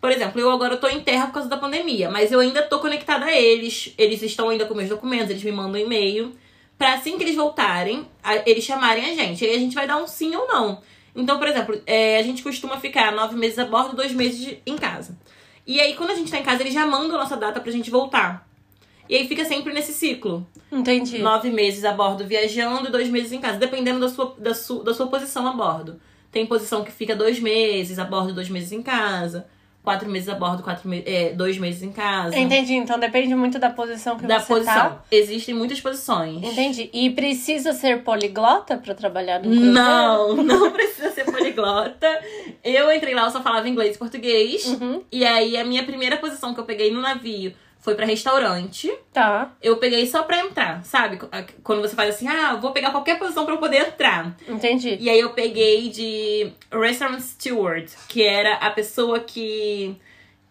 Por 0.02 0.10
exemplo, 0.10 0.38
eu 0.38 0.50
agora 0.50 0.76
tô 0.76 0.86
em 0.86 1.00
terra 1.00 1.26
por 1.28 1.32
causa 1.32 1.48
da 1.48 1.56
pandemia, 1.56 2.10
mas 2.10 2.30
eu 2.30 2.40
ainda 2.40 2.62
tô 2.62 2.78
conectada 2.78 3.24
a 3.24 3.32
eles. 3.34 3.94
Eles 3.96 4.20
estão 4.22 4.50
ainda 4.50 4.66
com 4.66 4.74
meus 4.74 4.90
documentos, 4.90 5.30
eles 5.30 5.42
me 5.42 5.50
mandam 5.50 5.80
e-mail. 5.80 6.36
Pra 6.76 6.92
assim 6.92 7.16
que 7.16 7.24
eles 7.24 7.34
voltarem, 7.34 8.06
eles 8.44 8.62
chamarem 8.64 9.02
a 9.10 9.14
gente. 9.14 9.42
Aí 9.46 9.56
a 9.56 9.58
gente 9.58 9.74
vai 9.74 9.86
dar 9.86 9.96
um 9.96 10.06
sim 10.06 10.36
ou 10.36 10.46
não. 10.46 10.82
Então, 11.14 11.38
por 11.38 11.48
exemplo, 11.48 11.80
é, 11.86 12.18
a 12.18 12.22
gente 12.22 12.42
costuma 12.42 12.78
ficar 12.78 13.10
nove 13.12 13.34
meses 13.34 13.58
a 13.58 13.64
bordo, 13.64 13.96
dois 13.96 14.12
meses 14.12 14.38
de- 14.38 14.58
em 14.66 14.76
casa. 14.76 15.18
E 15.66 15.80
aí, 15.80 15.94
quando 15.94 16.10
a 16.10 16.14
gente 16.14 16.30
tá 16.30 16.38
em 16.38 16.42
casa, 16.42 16.62
eles 16.62 16.74
já 16.74 16.86
mandam 16.86 17.16
a 17.16 17.22
nossa 17.22 17.36
data 17.36 17.58
pra 17.60 17.72
gente 17.72 17.90
voltar. 17.90 18.45
E 19.08 19.16
aí 19.16 19.28
fica 19.28 19.44
sempre 19.44 19.72
nesse 19.72 19.92
ciclo. 19.92 20.46
Entendi. 20.70 21.18
Nove 21.18 21.50
meses 21.50 21.84
a 21.84 21.92
bordo 21.92 22.24
viajando 22.26 22.88
e 22.88 22.92
dois 22.92 23.08
meses 23.08 23.32
em 23.32 23.40
casa, 23.40 23.58
dependendo 23.58 24.00
da 24.00 24.08
sua, 24.08 24.34
da, 24.38 24.54
sua, 24.54 24.82
da 24.84 24.94
sua 24.94 25.06
posição 25.06 25.46
a 25.46 25.52
bordo. 25.52 26.00
Tem 26.32 26.44
posição 26.44 26.84
que 26.84 26.92
fica 26.92 27.14
dois 27.16 27.40
meses 27.40 27.98
a 27.98 28.04
bordo, 28.04 28.34
dois 28.34 28.48
meses 28.48 28.72
em 28.72 28.82
casa. 28.82 29.46
Quatro 29.82 30.10
meses 30.10 30.28
a 30.28 30.34
bordo, 30.34 30.64
quatro 30.64 30.88
me 30.88 31.00
é, 31.06 31.32
dois 31.32 31.58
meses 31.58 31.80
em 31.80 31.92
casa. 31.92 32.36
Entendi. 32.36 32.74
Então 32.74 32.98
depende 32.98 33.32
muito 33.36 33.56
da 33.56 33.70
posição 33.70 34.18
que 34.18 34.26
Da 34.26 34.40
você 34.40 34.46
posição. 34.48 34.74
tá. 34.74 35.04
Existem 35.12 35.54
muitas 35.54 35.80
posições. 35.80 36.42
Entendi. 36.42 36.90
E 36.92 37.08
precisa 37.10 37.72
ser 37.72 38.02
poliglota 38.02 38.76
pra 38.76 38.94
trabalhar 38.94 39.38
no 39.38 39.44
cruzeiro? 39.44 39.70
Não, 39.72 40.34
não 40.42 40.72
precisa 40.72 41.12
ser 41.12 41.24
poliglota. 41.24 42.20
Eu 42.64 42.90
entrei 42.92 43.14
lá, 43.14 43.26
eu 43.26 43.30
só 43.30 43.40
falava 43.40 43.68
inglês 43.68 43.94
e 43.94 43.98
português. 43.98 44.66
Uhum. 44.66 45.02
E 45.12 45.24
aí, 45.24 45.56
a 45.56 45.64
minha 45.64 45.84
primeira 45.84 46.16
posição 46.16 46.52
que 46.52 46.58
eu 46.58 46.64
peguei 46.64 46.90
no 46.90 47.00
navio 47.00 47.54
foi 47.86 47.94
pra 47.94 48.04
restaurante. 48.04 48.92
Tá. 49.12 49.52
Eu 49.62 49.76
peguei 49.76 50.04
só 50.08 50.24
pra 50.24 50.40
entrar, 50.40 50.84
sabe? 50.84 51.20
Quando 51.62 51.80
você 51.80 51.94
faz 51.94 52.16
assim, 52.16 52.26
ah, 52.26 52.56
vou 52.56 52.72
pegar 52.72 52.90
qualquer 52.90 53.16
posição 53.16 53.44
pra 53.44 53.54
eu 53.54 53.58
poder 53.58 53.76
entrar. 53.76 54.34
Entendi. 54.48 54.98
E 55.00 55.08
aí 55.08 55.20
eu 55.20 55.30
peguei 55.30 55.88
de 55.88 56.50
Restaurant 56.72 57.20
Steward, 57.20 57.88
que 58.08 58.24
era 58.24 58.54
a 58.54 58.70
pessoa 58.70 59.20
que 59.20 59.96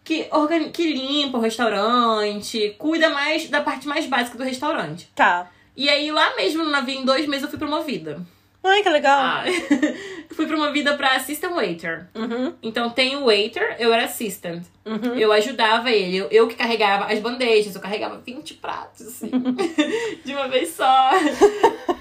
que, 0.02 0.26
organi 0.30 0.70
que 0.70 0.94
limpa 0.94 1.36
o 1.36 1.40
restaurante, 1.42 2.74
cuida 2.78 3.10
mais 3.10 3.50
da 3.50 3.60
parte 3.60 3.86
mais 3.86 4.06
básica 4.06 4.38
do 4.38 4.44
restaurante. 4.44 5.10
Tá. 5.14 5.50
E 5.76 5.90
aí 5.90 6.10
lá 6.10 6.34
mesmo 6.36 6.64
no 6.64 6.70
navio, 6.70 7.00
em 7.00 7.04
dois 7.04 7.26
meses, 7.26 7.42
eu 7.42 7.50
fui 7.50 7.58
promovida. 7.58 8.18
Ai, 8.66 8.82
que 8.82 8.88
legal. 8.88 9.18
Ah, 9.18 9.44
fui 10.34 10.46
promovida 10.46 10.94
pra 10.96 11.16
assistant 11.16 11.54
waiter. 11.54 12.08
Uhum. 12.14 12.54
Então 12.62 12.90
tem 12.90 13.16
o 13.16 13.26
waiter, 13.26 13.76
eu 13.78 13.92
era 13.92 14.04
assistant. 14.04 14.64
Uhum. 14.84 15.14
Eu 15.14 15.32
ajudava 15.32 15.90
ele, 15.90 16.16
eu, 16.16 16.28
eu 16.30 16.48
que 16.48 16.54
carregava 16.54 17.12
as 17.12 17.18
bandejas, 17.18 17.74
eu 17.74 17.80
carregava 17.80 18.18
20 18.18 18.54
pratos, 18.54 19.06
assim, 19.06 19.30
de 20.24 20.32
uma 20.32 20.48
vez 20.48 20.70
só. 20.70 21.10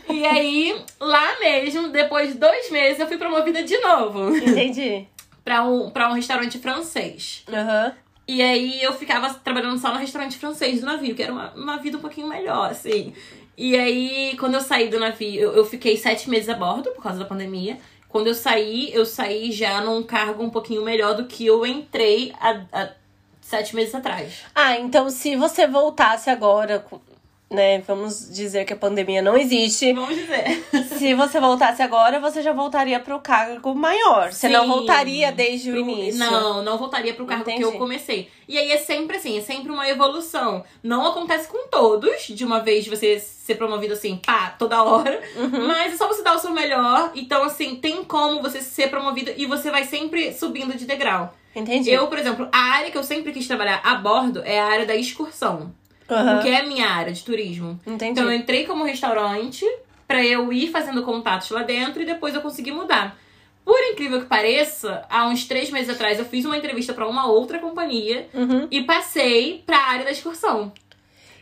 E 0.09 0.25
aí, 0.25 0.81
lá 0.99 1.39
mesmo, 1.39 1.89
depois 1.89 2.33
de 2.33 2.39
dois 2.39 2.69
meses, 2.71 2.99
eu 2.99 3.07
fui 3.07 3.17
promovida 3.17 3.63
de 3.63 3.77
novo 3.79 4.35
Entendi. 4.35 5.07
pra 5.43 5.63
um, 5.63 5.89
pra 5.89 6.09
um 6.09 6.13
restaurante 6.13 6.57
francês. 6.59 7.43
Aham. 7.51 7.93
E 8.27 8.41
aí 8.41 8.81
eu 8.81 8.91
ficava 8.93 9.31
trabalhando 9.35 9.77
só 9.79 9.93
no 9.93 9.99
restaurante 9.99 10.37
francês 10.37 10.79
do 10.79 10.85
navio, 10.87 11.13
que 11.13 11.21
era 11.21 11.31
uma, 11.31 11.51
uma 11.53 11.77
vida 11.77 11.97
um 11.97 12.01
pouquinho 12.01 12.27
melhor, 12.27 12.71
assim. 12.71 13.13
E 13.57 13.75
aí, 13.75 14.35
quando 14.37 14.55
eu 14.55 14.61
saí 14.61 14.89
do 14.89 14.99
navio, 14.99 15.41
eu, 15.41 15.53
eu 15.53 15.65
fiquei 15.65 15.97
sete 15.97 16.29
meses 16.29 16.49
a 16.49 16.55
bordo 16.55 16.91
por 16.91 17.01
causa 17.01 17.19
da 17.19 17.25
pandemia. 17.25 17.77
Quando 18.09 18.27
eu 18.27 18.33
saí, 18.33 18.93
eu 18.93 19.05
saí 19.05 19.51
já 19.51 19.81
num 19.81 20.01
cargo 20.03 20.43
um 20.43 20.49
pouquinho 20.49 20.83
melhor 20.83 21.15
do 21.15 21.25
que 21.25 21.45
eu 21.45 21.65
entrei 21.65 22.33
há, 22.39 22.61
há 22.71 22.89
sete 23.41 23.75
meses 23.75 23.93
atrás. 23.93 24.43
Ah, 24.53 24.79
então 24.79 25.09
se 25.09 25.35
você 25.35 25.67
voltasse 25.67 26.29
agora, 26.29 26.85
né? 27.49 27.79
Vamos 27.81 28.29
dizer 28.33 28.65
que 28.65 28.73
a 28.73 28.75
pandemia 28.75 29.21
não 29.21 29.37
existe. 29.37 29.93
Vamos 29.93 30.15
dizer. 30.15 30.63
Se 30.97 31.13
você 31.13 31.39
voltasse 31.39 31.81
agora, 31.81 32.19
você 32.19 32.41
já 32.41 32.51
voltaria 32.53 32.99
pro 32.99 33.19
cargo 33.19 33.73
maior. 33.75 34.31
Você 34.31 34.49
não 34.49 34.63
Sim. 34.63 34.67
voltaria 34.69 35.31
desde 35.31 35.69
o 35.71 35.73
Pro- 35.73 35.81
início. 35.91 36.19
Não, 36.19 36.63
não 36.63 36.77
voltaria 36.77 37.13
pro 37.13 37.25
cargo 37.25 37.43
Entendi. 37.43 37.59
que 37.59 37.63
eu 37.65 37.73
comecei. 37.73 38.29
E 38.47 38.57
aí 38.57 38.71
é 38.71 38.77
sempre 38.77 39.17
assim, 39.17 39.37
é 39.37 39.41
sempre 39.41 39.71
uma 39.71 39.87
evolução. 39.87 40.63
Não 40.83 41.05
acontece 41.05 41.47
com 41.47 41.67
todos, 41.67 42.23
de 42.27 42.43
uma 42.43 42.59
vez 42.59 42.83
de 42.83 42.89
você 42.89 43.19
ser 43.19 43.55
promovido 43.55 43.93
assim, 43.93 44.17
pá, 44.17 44.55
toda 44.57 44.83
hora. 44.83 45.21
Uhum. 45.35 45.67
Mas 45.67 45.93
é 45.93 45.97
só 45.97 46.07
você 46.07 46.23
dar 46.23 46.35
o 46.35 46.39
seu 46.39 46.51
melhor. 46.51 47.11
Então, 47.15 47.43
assim, 47.43 47.75
tem 47.75 48.03
como 48.03 48.41
você 48.41 48.61
ser 48.61 48.89
promovido 48.89 49.31
e 49.37 49.45
você 49.45 49.69
vai 49.71 49.83
sempre 49.85 50.33
subindo 50.33 50.75
de 50.77 50.85
degrau. 50.85 51.33
Entendi. 51.55 51.89
Eu, 51.89 52.07
por 52.07 52.17
exemplo, 52.19 52.49
a 52.51 52.57
área 52.73 52.91
que 52.91 52.97
eu 52.97 53.03
sempre 53.03 53.31
quis 53.31 53.47
trabalhar 53.47 53.79
a 53.83 53.95
bordo 53.95 54.41
é 54.43 54.59
a 54.59 54.65
área 54.65 54.85
da 54.85 54.95
excursão. 54.95 55.73
Aham. 56.09 56.35
porque 56.35 56.49
é 56.49 56.59
a 56.61 56.65
minha 56.65 56.87
área 56.87 57.11
de 57.13 57.23
turismo. 57.23 57.79
Entendi. 57.85 58.11
Então 58.19 58.31
eu 58.31 58.33
entrei 58.37 58.65
como 58.65 58.83
restaurante 58.83 59.65
pra 60.07 60.23
eu 60.23 60.51
ir 60.53 60.67
fazendo 60.69 61.01
contatos 61.03 61.49
lá 61.49 61.63
dentro 61.63 62.01
e 62.01 62.05
depois 62.05 62.35
eu 62.35 62.41
consegui 62.41 62.71
mudar. 62.71 63.17
Por 63.63 63.79
incrível 63.91 64.19
que 64.19 64.27
pareça, 64.27 65.03
há 65.09 65.25
uns 65.27 65.45
três 65.45 65.71
meses 65.71 65.89
atrás 65.89 66.19
eu 66.19 66.25
fiz 66.25 66.45
uma 66.45 66.55
entrevista 66.57 66.93
pra 66.93 67.07
uma 67.07 67.25
outra 67.25 67.57
companhia 67.57 68.27
Uhum. 68.33 68.67
e 68.69 68.83
passei 68.83 69.63
pra 69.65 69.77
área 69.77 70.05
da 70.05 70.11
excursão. 70.11 70.71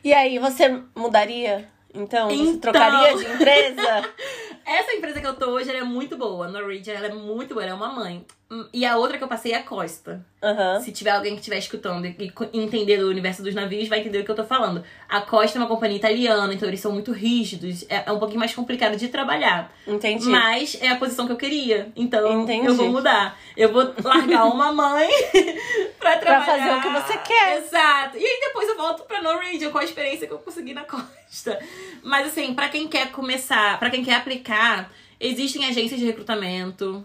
E 0.04 0.14
aí, 0.14 0.40
você 0.40 0.82
mudaria? 0.96 1.70
Então, 1.94 2.28
você 2.30 2.36
Então. 2.36 2.72
trocaria 2.72 3.16
de 3.18 3.26
empresa? 3.26 4.10
Essa 4.66 4.94
empresa 4.94 5.20
que 5.20 5.28
eu 5.28 5.34
tô 5.36 5.48
hoje 5.52 5.70
é 5.72 5.84
muito 5.84 6.18
boa. 6.18 6.46
A 6.46 6.50
Norwegian 6.50 6.94
ela 6.94 7.08
é 7.08 7.14
muito 7.14 7.54
boa, 7.54 7.64
ela 7.66 7.74
é 7.74 7.76
uma 7.76 7.90
mãe. 7.94 8.26
E 8.72 8.86
a 8.86 8.98
outra 8.98 9.18
que 9.18 9.24
eu 9.24 9.28
passei 9.28 9.52
é 9.54 9.58
a 9.58 9.64
Costa. 9.64 10.24
Aham. 10.42 10.80
Se 10.80 10.92
tiver 10.92 11.10
alguém 11.10 11.34
que 11.34 11.40
estiver 11.40 11.58
escutando 11.58 12.06
e 12.06 12.32
entender 12.54 12.98
do 12.98 13.08
universo 13.10 13.42
dos 13.42 13.56
navios, 13.56 13.88
vai 13.88 14.00
entender 14.00 14.20
o 14.20 14.24
que 14.26 14.30
eu 14.30 14.36
tô 14.36 14.44
falando. 14.44 14.84
A 15.10 15.22
Costa 15.22 15.58
é 15.58 15.62
uma 15.62 15.68
companhia 15.68 15.98
italiana, 15.98 16.54
então 16.54 16.68
eles 16.68 16.80
são 16.80 16.92
muito 16.92 17.12
rígidos. 17.12 17.84
É, 17.90 18.04
é 18.06 18.12
um 18.12 18.20
pouquinho 18.20 18.40
mais 18.40 18.54
complicado 18.54 18.96
de 18.96 19.08
trabalhar. 19.08 19.74
Entendi. 19.88 20.28
Mas 20.30 20.78
é 20.82 20.90
a 20.90 20.96
posição 20.98 21.26
que 21.26 21.32
eu 21.32 21.38
queria. 21.38 21.92
Então 21.96 22.44
Entendi. 22.44 22.68
eu 22.68 22.76
vou 22.76 22.90
mudar. 22.90 23.38
Eu 23.58 23.72
vou 23.74 23.92
largar 24.04 24.46
uma 24.46 24.72
mãe 24.72 25.10
pra 25.98 26.18
trabalhar. 26.18 26.46
fazer 26.46 26.76
o 26.76 26.82
que 26.82 26.90
você 27.02 27.18
quer. 27.20 27.58
Exato. 27.58 28.18
E 28.18 28.24
aí 28.24 28.40
depois 28.42 28.68
eu 28.70 28.78
volto 28.78 29.04
pra 29.06 29.22
Norwegian 29.22 29.72
com 29.72 29.80
a 29.80 29.84
experiência 29.84 30.28
que 30.28 30.34
eu 30.34 30.40
consegui 30.40 30.76
na 30.76 30.84
Costa. 30.84 31.60
Mas 32.04 32.28
assim, 32.28 32.54
pra 32.54 32.70
quem 32.70 32.88
quer 32.88 33.12
começar, 33.12 33.80
pra 33.80 33.90
quem 33.90 34.04
quer 34.04 34.16
aplicar, 34.16 34.92
existem 35.20 35.66
agências 35.66 36.00
de 36.00 36.06
recrutamento. 36.06 37.04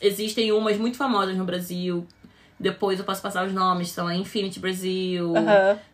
Existem 0.00 0.52
umas 0.52 0.76
muito 0.76 0.96
famosas 0.96 1.36
no 1.36 1.44
Brasil. 1.44 2.06
Depois 2.58 2.98
eu 2.98 3.04
posso 3.04 3.20
passar 3.20 3.46
os 3.46 3.52
nomes, 3.52 3.90
são 3.90 4.06
a 4.06 4.14
Infinity 4.14 4.58
Brasil. 4.60 5.32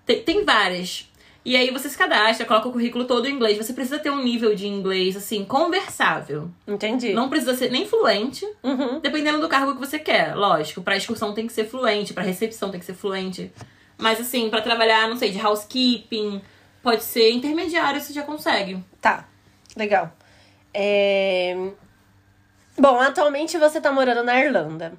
Tem, 0.07 0.23
tem 0.23 0.45
várias. 0.45 1.09
E 1.45 1.57
aí 1.57 1.73
você 1.73 1.89
se 1.89 1.99
cadastra, 1.99 2.47
coloca 2.47 2.69
o 2.69 2.73
currículo 2.73 3.05
todo 3.05 3.27
em 3.27 3.33
inglês. 3.35 3.59
Você 3.59 3.73
precisa 3.73 3.99
ter 3.99 4.11
um 4.11 4.23
nível 4.23 4.55
de 4.55 4.69
inglês, 4.69 5.17
assim, 5.17 5.45
conversável. 5.45 6.49
Entendi. 6.69 7.13
Não 7.13 7.29
precisa 7.29 7.55
ser 7.57 7.71
nem 7.73 7.85
fluente, 7.87 8.47
Uhum. 8.63 9.01
dependendo 9.01 9.41
do 9.41 9.49
cargo 9.49 9.75
que 9.75 9.81
você 9.81 9.99
quer. 9.99 10.37
Lógico, 10.37 10.83
pra 10.83 10.97
excursão 10.97 11.35
tem 11.35 11.49
que 11.49 11.53
ser 11.53 11.65
fluente, 11.65 12.15
pra 12.15 12.23
recepção 12.23 12.71
tem 12.71 12.79
que 12.79 12.87
ser 12.87 12.95
fluente. 12.95 13.51
Mas 13.99 14.21
assim, 14.21 14.49
pra 14.51 14.61
trabalhar, 14.63 15.09
não 15.09 15.17
sei, 15.17 15.33
de 15.33 15.45
housekeeping, 15.45 16.41
pode 16.81 17.03
ser 17.03 17.31
intermediário, 17.33 18.01
você 18.01 18.13
já 18.13 18.23
consegue. 18.23 18.79
Tá. 19.01 19.27
Legal. 19.77 20.13
É... 20.73 21.57
Bom, 22.79 22.99
atualmente 23.01 23.59
você 23.59 23.81
tá 23.81 23.93
morando 23.93 24.25
na 24.25 24.41
Irlanda. 24.43 24.95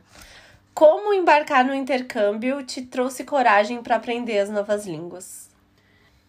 Como 0.73 1.13
embarcar 1.13 1.65
no 1.65 1.73
intercâmbio 1.73 2.63
te 2.63 2.81
trouxe 2.81 3.23
coragem 3.23 3.81
pra 3.81 3.95
aprender 3.95 4.39
as 4.39 4.49
novas 4.49 4.85
línguas? 4.85 5.49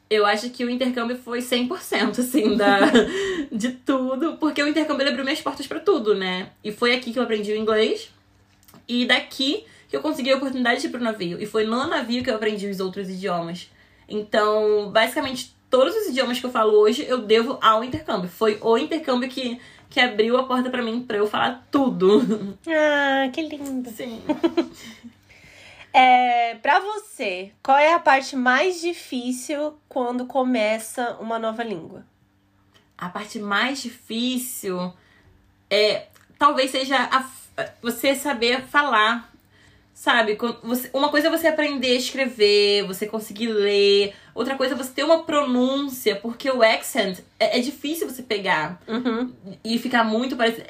Eu 0.08 0.26
acho 0.26 0.50
que 0.50 0.64
o 0.64 0.70
intercâmbio 0.70 1.16
foi 1.16 1.40
100%, 1.40 2.18
assim, 2.18 2.56
da, 2.56 2.78
de 3.50 3.70
tudo. 3.70 4.36
Porque 4.36 4.62
o 4.62 4.68
intercâmbio 4.68 5.08
abriu 5.08 5.24
minhas 5.24 5.40
portas 5.40 5.66
pra 5.66 5.80
tudo, 5.80 6.14
né? 6.14 6.50
E 6.62 6.72
foi 6.72 6.94
aqui 6.94 7.12
que 7.12 7.18
eu 7.18 7.22
aprendi 7.22 7.52
o 7.52 7.56
inglês. 7.56 8.10
E 8.86 9.06
daqui 9.06 9.64
que 9.88 9.96
eu 9.96 10.02
consegui 10.02 10.32
a 10.32 10.36
oportunidade 10.36 10.80
de 10.80 10.86
ir 10.86 10.90
pro 10.90 11.00
navio. 11.00 11.40
E 11.40 11.46
foi 11.46 11.64
no 11.64 11.86
navio 11.86 12.22
que 12.22 12.30
eu 12.30 12.34
aprendi 12.34 12.68
os 12.68 12.80
outros 12.80 13.08
idiomas. 13.08 13.70
Então, 14.08 14.90
basicamente, 14.90 15.54
todos 15.70 15.94
os 15.94 16.08
idiomas 16.08 16.38
que 16.38 16.46
eu 16.46 16.50
falo 16.50 16.72
hoje 16.78 17.04
eu 17.08 17.18
devo 17.18 17.58
ao 17.60 17.82
intercâmbio. 17.82 18.28
Foi 18.28 18.58
o 18.60 18.78
intercâmbio 18.78 19.28
que, 19.28 19.58
que 19.94 20.00
abriu 20.00 20.36
a 20.36 20.42
porta 20.42 20.68
pra 20.70 20.82
mim, 20.82 21.02
pra 21.02 21.16
eu 21.18 21.26
falar 21.28 21.64
tudo. 21.70 22.58
Ah, 22.66 23.28
que 23.32 23.40
lindo. 23.42 23.88
Sim. 23.90 24.20
É, 25.92 26.56
pra 26.56 26.80
você, 26.80 27.52
qual 27.62 27.78
é 27.78 27.94
a 27.94 28.00
parte 28.00 28.34
mais 28.34 28.80
difícil 28.80 29.78
quando 29.88 30.26
começa 30.26 31.16
uma 31.20 31.38
nova 31.38 31.62
língua? 31.62 32.04
A 32.98 33.08
parte 33.08 33.38
mais 33.38 33.80
difícil 33.80 34.92
é 35.70 36.06
talvez 36.36 36.72
seja 36.72 36.96
a- 36.96 37.30
você 37.80 38.16
saber 38.16 38.62
falar. 38.62 39.32
Sabe? 39.94 40.36
Uma 40.92 41.08
coisa 41.08 41.28
é 41.28 41.30
você 41.30 41.46
aprender 41.46 41.92
a 41.92 41.98
escrever, 41.98 42.84
você 42.84 43.06
conseguir 43.06 43.46
ler. 43.46 44.12
Outra 44.34 44.56
coisa 44.56 44.74
é 44.74 44.76
você 44.76 44.90
ter 44.90 45.04
uma 45.04 45.22
pronúncia, 45.22 46.16
porque 46.16 46.50
o 46.50 46.62
accent 46.62 47.20
é, 47.38 47.58
é 47.58 47.60
difícil 47.62 48.08
você 48.10 48.22
pegar 48.22 48.80
Uhum, 48.88 49.32
e 49.64 49.78
ficar 49.78 50.02
muito 50.04 50.36
parecido. 50.36 50.66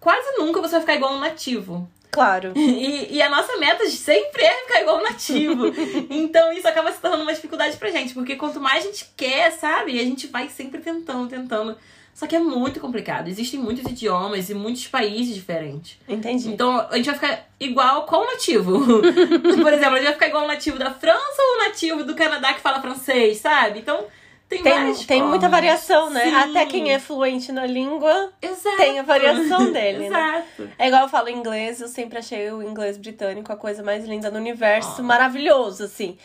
Quase 0.00 0.38
nunca 0.38 0.60
você 0.60 0.72
vai 0.72 0.80
ficar 0.80 0.94
igual 0.94 1.14
um 1.14 1.20
nativo. 1.20 1.86
claro. 2.10 2.52
E, 2.56 3.14
e 3.16 3.22
a 3.22 3.28
nossa 3.28 3.56
meta 3.58 3.86
sempre 3.88 4.42
é 4.42 4.62
ficar 4.62 4.80
igual 4.80 4.98
um 4.98 5.02
nativo. 5.02 5.64
então 6.10 6.50
isso 6.52 6.66
acaba 6.66 6.90
se 6.90 7.00
tornando 7.00 7.22
uma 7.24 7.34
dificuldade 7.34 7.76
pra 7.76 7.90
gente, 7.90 8.14
porque 8.14 8.36
quanto 8.36 8.58
mais 8.58 8.84
a 8.84 8.88
gente 8.88 9.06
quer, 9.16 9.52
sabe? 9.52 10.00
A 10.00 10.02
gente 10.02 10.26
vai 10.28 10.48
sempre 10.48 10.80
tentando, 10.80 11.28
tentando. 11.28 11.76
Só 12.14 12.26
que 12.26 12.36
é 12.36 12.38
muito 12.38 12.78
complicado. 12.78 13.28
Existem 13.28 13.58
muitos 13.58 13.90
idiomas 13.90 14.48
e 14.50 14.54
muitos 14.54 14.86
países 14.86 15.34
diferentes. 15.34 15.98
Entendi. 16.08 16.48
Então 16.50 16.86
a 16.90 16.96
gente 16.96 17.06
vai 17.06 17.14
ficar 17.14 17.48
igual 17.58 18.04
qual 18.04 18.26
nativo? 18.26 18.78
Por 19.60 19.72
exemplo, 19.72 19.94
a 19.94 19.96
gente 19.96 20.04
vai 20.04 20.12
ficar 20.12 20.28
igual 20.28 20.44
o 20.44 20.46
nativo 20.46 20.78
da 20.78 20.90
França 20.92 21.36
ou 21.38 21.56
o 21.56 21.68
nativo 21.68 22.04
do 22.04 22.14
Canadá 22.14 22.52
que 22.54 22.60
fala 22.60 22.80
francês, 22.80 23.38
sabe? 23.38 23.80
Então 23.80 24.04
tem, 24.48 24.62
Tem, 24.62 24.94
tem 25.06 25.22
muita 25.22 25.48
variação, 25.48 26.10
né? 26.10 26.24
Sim. 26.26 26.34
Até 26.34 26.66
quem 26.66 26.92
é 26.92 26.98
fluente 26.98 27.50
na 27.50 27.64
língua 27.64 28.30
Exato. 28.42 28.76
tem 28.76 28.98
a 28.98 29.02
variação 29.02 29.72
dele, 29.72 30.10
né? 30.10 30.44
Exato. 30.58 30.70
É 30.78 30.88
igual 30.88 31.02
eu 31.04 31.08
falo 31.08 31.30
inglês, 31.30 31.80
eu 31.80 31.88
sempre 31.88 32.18
achei 32.18 32.50
o 32.52 32.62
inglês 32.62 32.98
britânico 32.98 33.50
a 33.50 33.56
coisa 33.56 33.82
mais 33.82 34.04
linda 34.04 34.30
do 34.30 34.36
universo, 34.36 34.96
Ah. 35.00 35.02
maravilhoso, 35.02 35.84
assim. 35.84 36.18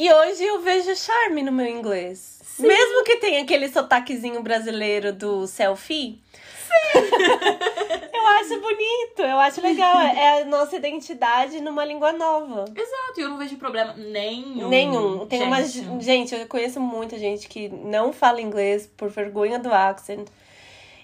E 0.00 0.12
hoje 0.12 0.44
eu 0.44 0.60
vejo 0.60 0.94
charme 0.94 1.42
no 1.42 1.50
meu 1.50 1.66
inglês. 1.66 2.38
Sim. 2.44 2.68
Mesmo 2.68 3.02
que 3.02 3.16
tenha 3.16 3.42
aquele 3.42 3.68
sotaquezinho 3.68 4.40
brasileiro 4.44 5.12
do 5.12 5.44
selfie. 5.48 6.22
eu 6.94 8.26
acho 8.28 8.60
bonito, 8.60 9.22
eu 9.22 9.40
acho 9.40 9.60
legal. 9.60 9.98
É 9.98 10.42
a 10.42 10.44
nossa 10.44 10.76
identidade 10.76 11.60
numa 11.60 11.84
língua 11.84 12.12
nova. 12.12 12.66
Exato, 12.76 13.18
e 13.18 13.22
eu 13.22 13.30
não 13.30 13.38
vejo 13.38 13.56
problema 13.56 13.92
nenhum. 13.94 14.68
Nenhum. 14.68 15.26
Tem 15.26 15.42
uma. 15.42 15.64
gente. 15.64 16.04
Gente, 16.04 16.32
eu 16.32 16.46
conheço 16.46 16.78
muita 16.78 17.18
gente 17.18 17.48
que 17.48 17.68
não 17.68 18.12
fala 18.12 18.40
inglês 18.40 18.88
por 18.96 19.08
vergonha 19.08 19.58
do 19.58 19.74
accent. 19.74 20.28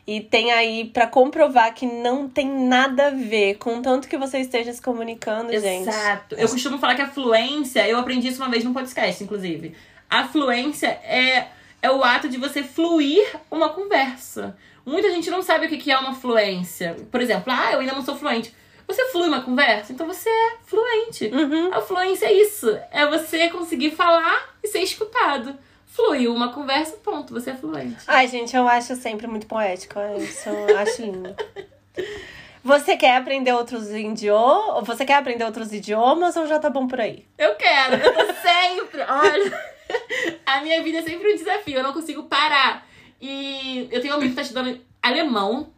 E 0.06 0.20
tem 0.20 0.52
aí 0.52 0.84
pra 0.86 1.06
comprovar 1.06 1.72
que 1.74 1.86
não 1.86 2.28
tem 2.28 2.46
nada 2.46 3.06
a 3.06 3.10
ver 3.10 3.54
com 3.54 3.80
tanto 3.80 4.06
que 4.06 4.18
você 4.18 4.38
esteja 4.38 4.72
se 4.72 4.82
comunicando, 4.82 5.50
gente. 5.52 5.88
Exato. 5.88 6.34
Eu 6.34 6.48
costumo 6.48 6.78
falar 6.78 6.94
que 6.94 7.02
a 7.02 7.08
fluência, 7.08 7.88
eu 7.88 7.98
aprendi 7.98 8.28
isso 8.28 8.42
uma 8.42 8.50
vez 8.50 8.62
num 8.64 8.74
podcast, 8.74 9.24
inclusive. 9.24 9.74
A 10.10 10.28
fluência 10.28 10.88
é, 10.88 11.48
é 11.80 11.90
o 11.90 12.04
ato 12.04 12.28
de 12.28 12.36
você 12.36 12.62
fluir 12.62 13.24
uma 13.50 13.70
conversa. 13.70 14.56
Muita 14.84 15.10
gente 15.10 15.30
não 15.30 15.40
sabe 15.40 15.66
o 15.66 15.68
que 15.70 15.78
que 15.78 15.90
é 15.90 15.98
uma 15.98 16.14
fluência. 16.14 16.96
Por 17.10 17.22
exemplo, 17.22 17.50
ah, 17.50 17.72
eu 17.72 17.80
ainda 17.80 17.94
não 17.94 18.04
sou 18.04 18.14
fluente. 18.14 18.54
Você 18.86 19.06
flui 19.06 19.28
uma 19.28 19.40
conversa, 19.40 19.92
então 19.92 20.06
você 20.06 20.28
é 20.28 20.56
fluente. 20.66 21.26
Uhum. 21.32 21.72
A 21.72 21.80
fluência 21.80 22.26
é 22.26 22.32
isso. 22.34 22.68
É 22.90 23.06
você 23.06 23.48
conseguir 23.48 23.92
falar 23.92 24.54
e 24.62 24.68
ser 24.68 24.80
escutado. 24.80 25.56
Fluiu 25.94 26.34
uma 26.34 26.52
conversa, 26.52 26.96
ponto, 26.96 27.32
você 27.32 27.50
é 27.50 27.54
fluente. 27.54 28.02
Ai, 28.08 28.26
gente, 28.26 28.56
eu 28.56 28.66
acho 28.66 28.96
sempre 28.96 29.28
muito 29.28 29.46
poético. 29.46 29.94
Isso 30.18 30.48
eu 30.48 30.76
acho 30.78 31.02
lindo. 31.02 31.34
Você 32.64 32.96
quer 32.96 33.18
aprender 33.18 33.52
outros 33.52 33.90
idiomas? 33.90 34.86
Você 34.86 35.04
quer 35.04 35.16
aprender 35.18 35.44
outros 35.44 35.70
idiomas 35.70 36.34
ou 36.34 36.46
já 36.46 36.58
tá 36.58 36.70
bom 36.70 36.88
por 36.88 36.98
aí? 36.98 37.24
Eu 37.36 37.54
quero, 37.56 37.96
eu 37.96 38.12
tô 38.14 38.24
sempre. 38.32 39.02
Olha, 39.02 39.74
a 40.46 40.62
minha 40.62 40.82
vida 40.82 40.98
é 40.98 41.02
sempre 41.02 41.30
um 41.30 41.36
desafio, 41.36 41.76
eu 41.76 41.82
não 41.82 41.92
consigo 41.92 42.22
parar. 42.22 42.88
E 43.20 43.86
eu 43.92 44.00
tenho 44.00 44.14
um 44.14 44.16
amigo 44.16 44.30
que 44.30 44.36
tá 44.36 44.42
estudando 44.42 44.80
alemão. 45.02 45.68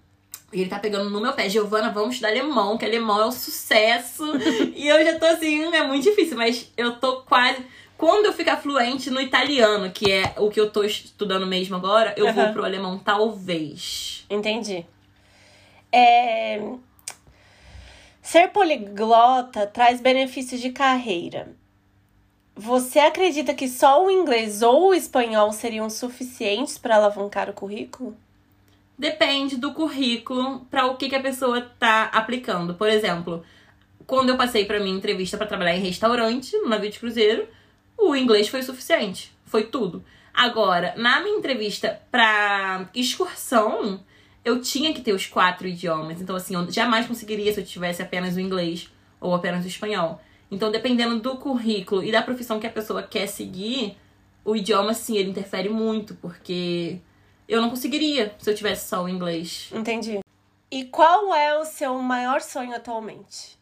E 0.53 0.61
ele 0.61 0.71
tá 0.71 0.79
pegando 0.79 1.11
no 1.11 1.21
meu 1.21 1.33
pé, 1.33 1.49
Giovana, 1.49 1.91
vamos 1.91 2.15
estudar 2.15 2.29
alemão, 2.29 2.79
que 2.79 2.85
alemão 2.85 3.21
é 3.21 3.27
um 3.27 3.33
sucesso. 3.33 4.25
e 4.75 4.87
eu 4.87 5.05
já 5.05 5.19
tô 5.19 5.27
assim, 5.27 5.75
é 5.75 5.83
muito 5.83 6.05
difícil, 6.05 6.37
mas 6.39 6.73
eu 6.77 7.01
tô 7.01 7.23
quase. 7.23 7.67
Quando 7.97 8.27
eu 8.27 8.33
ficar 8.33 8.59
fluente 8.59 9.11
no 9.11 9.21
italiano, 9.21 9.91
que 9.91 10.13
é 10.13 10.35
o 10.37 10.51
que 10.51 10.61
eu 10.61 10.71
tô 10.71 10.85
estudando 10.85 11.47
mesmo 11.47 11.77
agora, 11.77 12.15
eu 12.17 12.33
vou 12.33 12.45
Aham. 12.45 12.53
pro 12.53 12.65
alemão, 12.65 12.99
talvez. 12.99 14.27
Entendi. 14.29 14.85
É... 15.91 16.61
Ser 18.21 18.49
poliglota 18.49 19.67
traz 19.67 20.01
benefícios 20.01 20.61
de 20.61 20.71
carreira. 20.71 21.55
Você 22.55 22.99
acredita 22.99 23.55
que 23.55 23.69
só 23.69 24.05
o 24.05 24.11
inglês 24.11 24.63
ou 24.63 24.89
o 24.89 24.95
espanhol 24.95 25.53
seriam 25.53 25.89
suficientes 25.89 26.77
para 26.77 26.97
alavancar 26.97 27.49
o 27.49 27.53
currículo? 27.53 28.17
Depende 28.99 29.57
do 29.57 29.73
currículo 29.73 30.67
para 30.71 30.87
o 30.87 30.97
que, 30.97 31.09
que 31.09 31.15
a 31.15 31.21
pessoa 31.21 31.61
tá 31.79 32.05
aplicando. 32.05 32.75
Por 32.75 32.89
exemplo, 32.89 33.45
quando 34.07 34.31
eu 34.31 34.37
passei 34.37 34.65
para 34.65 34.81
minha 34.81 34.97
entrevista 34.97 35.37
para 35.37 35.47
trabalhar 35.47 35.77
em 35.77 35.83
restaurante, 35.83 36.57
no 36.57 36.69
navio 36.69 36.91
de 36.91 36.99
cruzeiro, 36.99 37.47
o 37.99 38.15
inglês 38.15 38.49
foi 38.49 38.63
suficiente. 38.63 39.33
Foi 39.45 39.65
tudo. 39.65 40.05
Agora, 40.33 40.95
na 40.97 41.21
minha 41.21 41.39
entrevista 41.39 42.01
para 42.11 42.89
excursão, 42.95 44.01
eu 44.45 44.61
tinha 44.61 44.93
que 44.93 45.01
ter 45.01 45.13
os 45.13 45.27
quatro 45.27 45.67
idiomas. 45.67 46.21
Então, 46.21 46.37
assim, 46.37 46.55
eu 46.55 46.71
jamais 46.71 47.07
conseguiria 47.07 47.53
se 47.53 47.61
eu 47.61 47.65
tivesse 47.65 48.03
apenas 48.03 48.37
o 48.37 48.41
inglês 48.41 48.91
ou 49.21 49.35
apenas 49.35 49.65
o 49.65 49.69
espanhol. 49.69 50.21
Então, 50.51 50.71
dependendo 50.71 51.19
do 51.19 51.37
currículo 51.37 52.05
e 52.05 52.13
da 52.13 52.23
profissão 52.23 52.61
que 52.61 52.67
a 52.67 52.71
pessoa 52.71 53.03
quer 53.03 53.27
seguir, 53.27 53.97
o 54.45 54.55
idioma, 54.55 54.95
sim, 54.95 55.17
ele 55.17 55.31
interfere 55.31 55.69
muito, 55.69 56.15
porque 56.17 57.01
eu 57.49 57.61
não 57.61 57.71
conseguiria 57.71 58.35
se 58.39 58.49
eu 58.49 58.55
tivesse 58.55 58.89
só 58.89 59.03
o 59.03 59.09
inglês. 59.09 59.71
Entendi. 59.75 60.21
E 60.71 60.85
qual 60.85 61.35
é 61.35 61.59
o 61.59 61.65
seu 61.65 61.95
maior 62.01 62.41
sonho 62.41 62.75
atualmente? 62.75 63.59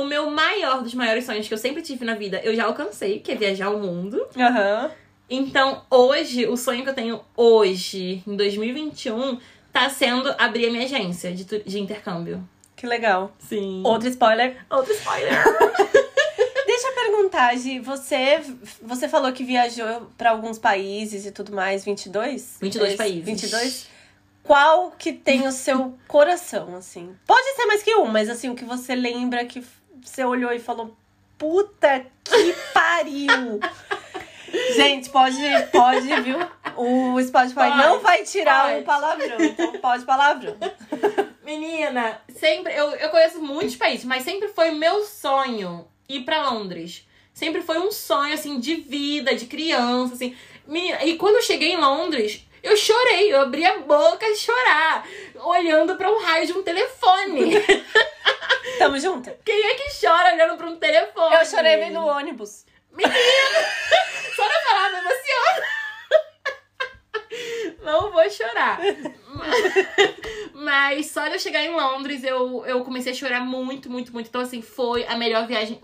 O 0.00 0.04
meu 0.06 0.30
maior 0.30 0.82
dos 0.82 0.94
maiores 0.94 1.26
sonhos 1.26 1.46
que 1.46 1.52
eu 1.52 1.58
sempre 1.58 1.82
tive 1.82 2.06
na 2.06 2.14
vida, 2.14 2.40
eu 2.42 2.56
já 2.56 2.64
alcancei, 2.64 3.20
que 3.20 3.32
é 3.32 3.34
viajar 3.34 3.68
o 3.68 3.78
mundo. 3.78 4.26
Aham. 4.34 4.90
Então, 5.28 5.84
hoje, 5.90 6.46
o 6.46 6.56
sonho 6.56 6.82
que 6.82 6.88
eu 6.88 6.94
tenho 6.94 7.20
hoje, 7.36 8.22
em 8.26 8.34
2021, 8.34 9.38
tá 9.70 9.90
sendo 9.90 10.34
abrir 10.38 10.68
a 10.68 10.70
minha 10.70 10.84
agência 10.84 11.32
de, 11.32 11.44
de 11.44 11.78
intercâmbio. 11.78 12.42
Que 12.74 12.86
legal. 12.86 13.30
Sim. 13.38 13.82
Outro 13.84 14.08
spoiler. 14.08 14.56
Outro 14.70 14.90
spoiler. 14.94 15.34
Deixa 16.66 16.86
eu 16.88 16.94
perguntar, 16.94 17.54
Gi, 17.58 17.78
você, 17.78 18.40
você 18.80 19.06
falou 19.06 19.30
que 19.32 19.44
viajou 19.44 20.10
pra 20.16 20.30
alguns 20.30 20.58
países 20.58 21.26
e 21.26 21.30
tudo 21.30 21.52
mais, 21.52 21.84
22? 21.84 22.56
22 22.58 22.94
É, 22.94 22.96
países. 22.96 23.24
22? 23.26 23.86
Qual 24.42 24.92
que 24.92 25.12
tem 25.12 25.46
o 25.46 25.52
seu 25.52 25.94
coração, 26.08 26.74
assim? 26.74 27.14
Pode 27.26 27.54
ser 27.54 27.66
mais 27.66 27.82
que 27.82 27.94
um, 27.96 28.06
mas 28.06 28.30
assim, 28.30 28.48
o 28.48 28.54
que 28.54 28.64
você 28.64 28.94
lembra 28.94 29.44
que 29.44 29.62
você 30.02 30.24
olhou 30.24 30.52
e 30.52 30.58
falou, 30.58 30.96
puta 31.38 32.06
que 32.24 32.54
pariu! 32.72 33.60
Gente, 34.74 35.10
pode, 35.10 35.36
pode, 35.70 36.08
viu? 36.22 36.38
O 36.76 37.20
Spotify 37.22 37.54
Pode, 37.54 37.76
não 37.76 38.00
vai 38.00 38.24
tirar 38.24 38.68
pode. 38.70 38.80
o 38.80 38.84
palavrão, 38.84 39.40
então 39.40 39.72
pode 39.74 40.04
palavrão. 40.04 40.56
Menina, 41.44 42.20
sempre. 42.28 42.72
Eu, 42.74 42.90
eu 42.92 43.10
conheço 43.10 43.40
muitos 43.40 43.76
países, 43.76 44.04
mas 44.04 44.24
sempre 44.24 44.48
foi 44.48 44.70
meu 44.72 45.04
sonho 45.04 45.86
ir 46.08 46.20
pra 46.24 46.50
Londres. 46.50 47.06
Sempre 47.32 47.62
foi 47.62 47.78
um 47.78 47.92
sonho, 47.92 48.34
assim, 48.34 48.58
de 48.58 48.74
vida, 48.76 49.34
de 49.34 49.46
criança, 49.46 50.14
assim. 50.14 50.36
Menina, 50.66 51.04
e 51.04 51.16
quando 51.16 51.36
eu 51.36 51.42
cheguei 51.42 51.72
em 51.72 51.76
Londres, 51.76 52.44
eu 52.62 52.76
chorei, 52.76 53.32
eu 53.32 53.40
abri 53.40 53.64
a 53.64 53.78
boca 53.78 54.26
a 54.26 54.34
chorar, 54.34 55.06
olhando 55.36 55.96
pra 55.96 56.10
um 56.10 56.20
raio 56.20 56.46
de 56.46 56.52
um 56.52 56.62
telefone. 56.62 57.52
Tamo 58.80 58.98
junto. 58.98 59.30
Quem 59.44 59.62
é 59.62 59.74
que 59.74 60.00
chora 60.00 60.32
olhando 60.32 60.56
pra 60.56 60.66
um 60.66 60.76
telefone? 60.76 61.36
Eu 61.36 61.44
chorei 61.44 61.76
vendo 61.76 62.00
o 62.00 62.06
ônibus. 62.06 62.64
Só 64.34 64.48
na 64.48 64.58
palavra 64.66 64.98
emociona. 65.00 65.66
Não 67.84 68.10
vou 68.10 68.30
chorar. 68.30 68.80
Mas 70.54 71.10
só 71.10 71.28
de 71.28 71.34
eu 71.34 71.38
chegar 71.38 71.62
em 71.62 71.72
Londres, 71.72 72.24
eu, 72.24 72.64
eu 72.64 72.82
comecei 72.82 73.12
a 73.12 73.14
chorar 73.14 73.40
muito, 73.40 73.90
muito, 73.90 74.14
muito. 74.14 74.28
Então, 74.28 74.40
assim, 74.40 74.62
foi 74.62 75.04
a 75.04 75.14
melhor 75.14 75.46
viagem 75.46 75.78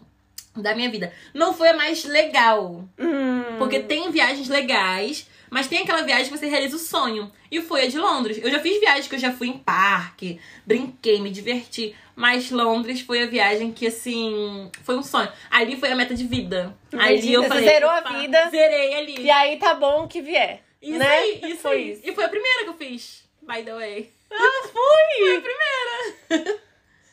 da 0.56 0.74
minha 0.74 0.90
vida. 0.90 1.12
Não 1.34 1.52
foi 1.52 1.68
a 1.68 1.76
mais 1.76 2.02
legal. 2.02 2.82
Hum. 2.98 3.58
Porque 3.58 3.80
tem 3.80 4.10
viagens 4.10 4.48
legais, 4.48 5.28
mas 5.50 5.66
tem 5.68 5.78
aquela 5.80 6.02
viagem 6.02 6.30
que 6.30 6.36
você 6.38 6.46
realiza 6.46 6.76
o 6.76 6.78
sonho. 6.78 7.30
E 7.50 7.60
foi 7.60 7.82
a 7.84 7.88
de 7.88 7.98
Londres. 7.98 8.38
Eu 8.42 8.50
já 8.50 8.58
fiz 8.58 8.78
viagens 8.80 9.06
que 9.08 9.14
eu 9.14 9.18
já 9.18 9.32
fui 9.32 9.48
em 9.48 9.58
parque, 9.58 10.40
brinquei, 10.66 11.20
me 11.20 11.30
diverti. 11.30 11.94
Mas 12.14 12.50
Londres 12.50 13.00
foi 13.02 13.22
a 13.22 13.26
viagem 13.26 13.70
que, 13.72 13.86
assim, 13.86 14.70
foi 14.82 14.96
um 14.96 15.02
sonho. 15.02 15.30
Ali 15.50 15.76
foi 15.76 15.90
a 15.92 15.96
meta 15.96 16.14
de 16.14 16.24
vida. 16.26 16.74
Ali 16.92 17.32
eu 17.32 17.42
Você 17.42 17.48
falei. 17.48 17.64
zerou 17.68 17.90
a 17.90 17.98
"Opa, 17.98 18.18
vida." 18.18 18.48
Zerei 18.50 18.94
ali. 18.94 19.20
E 19.20 19.30
aí 19.30 19.58
tá 19.58 19.74
bom 19.74 20.04
o 20.04 20.08
que 20.08 20.22
vier. 20.22 20.62
Isso 20.80 20.98
né? 20.98 21.08
aí, 21.08 21.40
isso 21.44 21.62
Foi 21.62 21.76
aí. 21.76 21.92
isso. 21.92 22.02
E 22.04 22.14
foi 22.14 22.24
a 22.24 22.28
primeira 22.28 22.64
que 22.64 22.70
eu 22.70 22.74
fiz, 22.74 23.24
by 23.42 23.62
the 23.62 23.74
way. 23.74 24.12
Ah, 24.30 24.68
foi! 24.72 25.18
Foi 25.18 25.36
a 25.36 25.40
primeira. 25.40 26.60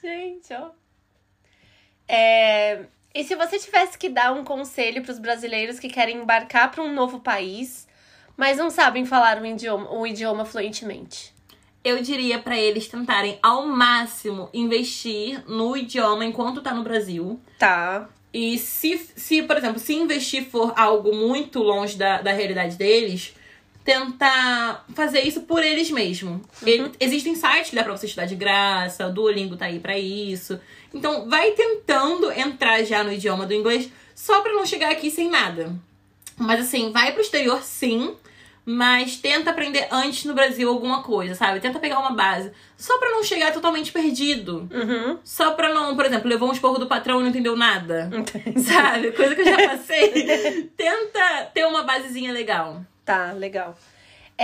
Gente, 0.02 0.54
ó. 0.54 0.70
É, 2.08 2.86
E 3.16 3.24
se 3.24 3.36
você 3.36 3.60
tivesse 3.60 3.98
que 3.98 4.10
dar 4.10 4.34
um 4.34 4.44
conselho 4.44 5.04
pros 5.04 5.20
brasileiros 5.20 5.80
que 5.80 5.88
querem 5.90 6.18
embarcar 6.18 6.72
para 6.72 6.82
um 6.84 6.94
novo 6.94 7.20
país, 7.20 7.88
mas 8.38 8.58
não 8.58 8.70
sabem 8.70 9.06
falar 9.06 9.42
o 9.42 9.46
idioma, 9.46 9.92
o 9.94 10.06
idioma 10.08 10.46
fluentemente? 10.46 11.34
Eu 11.84 12.02
diria 12.02 12.40
pra 12.40 12.58
eles 12.58 12.88
tentarem 12.88 13.38
ao 13.44 13.68
máximo 13.68 14.50
investir 14.54 15.44
no 15.48 15.76
idioma 15.76 16.24
enquanto 16.26 16.62
tá 16.62 16.74
no 16.74 16.82
Brasil. 16.84 17.40
Tá. 17.60 18.08
E 18.34 18.58
se, 18.58 18.98
se, 19.16 19.44
por 19.44 19.58
exemplo, 19.58 19.80
se 19.80 19.94
investir 19.94 20.46
for 20.50 20.74
algo 20.78 21.14
muito 21.14 21.60
longe 21.62 21.98
da, 21.98 22.22
da 22.22 22.32
realidade 22.32 22.78
deles, 22.78 23.36
tentar 23.84 24.86
fazer 24.96 25.22
isso 25.22 25.42
por 25.42 25.62
eles 25.64 25.92
mesmos. 25.92 26.42
Ele- 26.66 26.92
existem 27.00 27.36
sites 27.36 27.70
que 27.70 27.76
dá 27.76 27.84
pra 27.84 27.96
você 27.96 28.06
estudar 28.06 28.26
de 28.26 28.36
graça, 28.36 29.08
o 29.08 29.12
Duolingo 29.14 29.56
tá 29.58 29.66
aí 29.66 29.80
pra 29.80 29.98
isso. 30.00 30.60
Então, 30.94 31.30
vai 31.30 31.52
tentando 31.52 32.32
entrar 32.32 32.84
já 32.84 33.04
no 33.04 33.12
idioma 33.12 33.46
do 33.46 33.54
inglês, 33.54 33.90
só 34.16 34.42
pra 34.42 34.54
não 34.54 34.66
chegar 34.66 34.90
aqui 34.92 35.12
sem 35.12 35.30
nada. 35.30 35.76
Mas 36.38 36.62
assim, 36.62 36.92
vai 36.92 37.12
pro 37.12 37.22
exterior 37.22 37.62
sim, 37.62 38.16
mas 38.66 39.18
tenta 39.18 39.52
aprender 39.52 39.88
antes 39.92 40.26
no 40.26 40.34
Brasil 40.34 40.70
alguma 40.70 41.04
coisa, 41.04 41.36
sabe? 41.36 41.60
Tenta 41.60 41.80
pegar 41.80 42.00
uma 42.00 42.12
base, 42.12 42.52
só 42.78 42.98
pra 42.98 43.10
não 43.10 43.24
chegar 43.24 43.52
totalmente 43.52 43.92
perdido. 43.92 44.70
Uhum. 44.72 45.20
Só 45.24 45.52
pra 45.52 45.74
não, 45.74 45.96
por 45.96 46.06
exemplo, 46.06 46.30
levou 46.30 46.50
um 46.50 46.54
esporro 46.54 46.80
do 46.80 46.88
patrão 46.88 47.20
e 47.20 47.24
não 47.24 47.30
entendeu 47.30 47.56
nada. 47.56 48.10
Sabe? 48.58 49.12
Coisa 49.12 49.36
que 49.36 49.42
eu 49.42 49.46
já 49.46 49.70
passei. 49.70 50.70
Tenta 50.78 51.52
ter 51.54 51.66
uma 51.66 51.84
basezinha 51.84 52.32
legal. 52.32 52.82
Tá, 53.04 53.34
legal. 53.34 53.78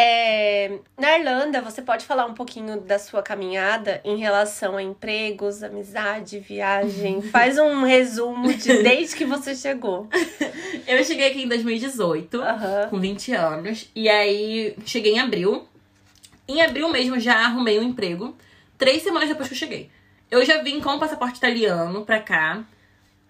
É, 0.01 0.79
na 0.97 1.17
Irlanda, 1.19 1.61
você 1.61 1.81
pode 1.81 2.05
falar 2.05 2.25
um 2.25 2.33
pouquinho 2.33 2.79
da 2.79 2.97
sua 2.97 3.21
caminhada 3.21 3.99
em 4.05 4.15
relação 4.15 4.77
a 4.77 4.81
empregos, 4.81 5.61
amizade, 5.61 6.39
viagem? 6.39 7.21
Faz 7.29 7.57
um 7.57 7.83
resumo 7.83 8.53
de 8.53 8.81
desde 8.81 9.17
que 9.17 9.25
você 9.25 9.53
chegou. 9.53 10.07
Eu 10.87 11.03
cheguei 11.03 11.27
aqui 11.27 11.43
em 11.43 11.49
2018, 11.49 12.41
Aham. 12.41 12.87
com 12.89 12.97
20 12.97 13.33
anos. 13.33 13.89
E 13.93 14.07
aí, 14.07 14.73
cheguei 14.85 15.15
em 15.15 15.19
abril. 15.19 15.67
Em 16.47 16.61
abril 16.61 16.87
mesmo, 16.87 17.19
já 17.19 17.35
arrumei 17.35 17.77
um 17.77 17.83
emprego. 17.83 18.37
Três 18.77 19.01
semanas 19.01 19.27
depois 19.27 19.49
que 19.49 19.53
eu 19.53 19.59
cheguei. 19.59 19.89
Eu 20.31 20.45
já 20.45 20.63
vim 20.63 20.79
com 20.79 20.91
o 20.91 20.99
passaporte 20.99 21.39
italiano 21.39 22.05
pra 22.05 22.21
cá. 22.21 22.63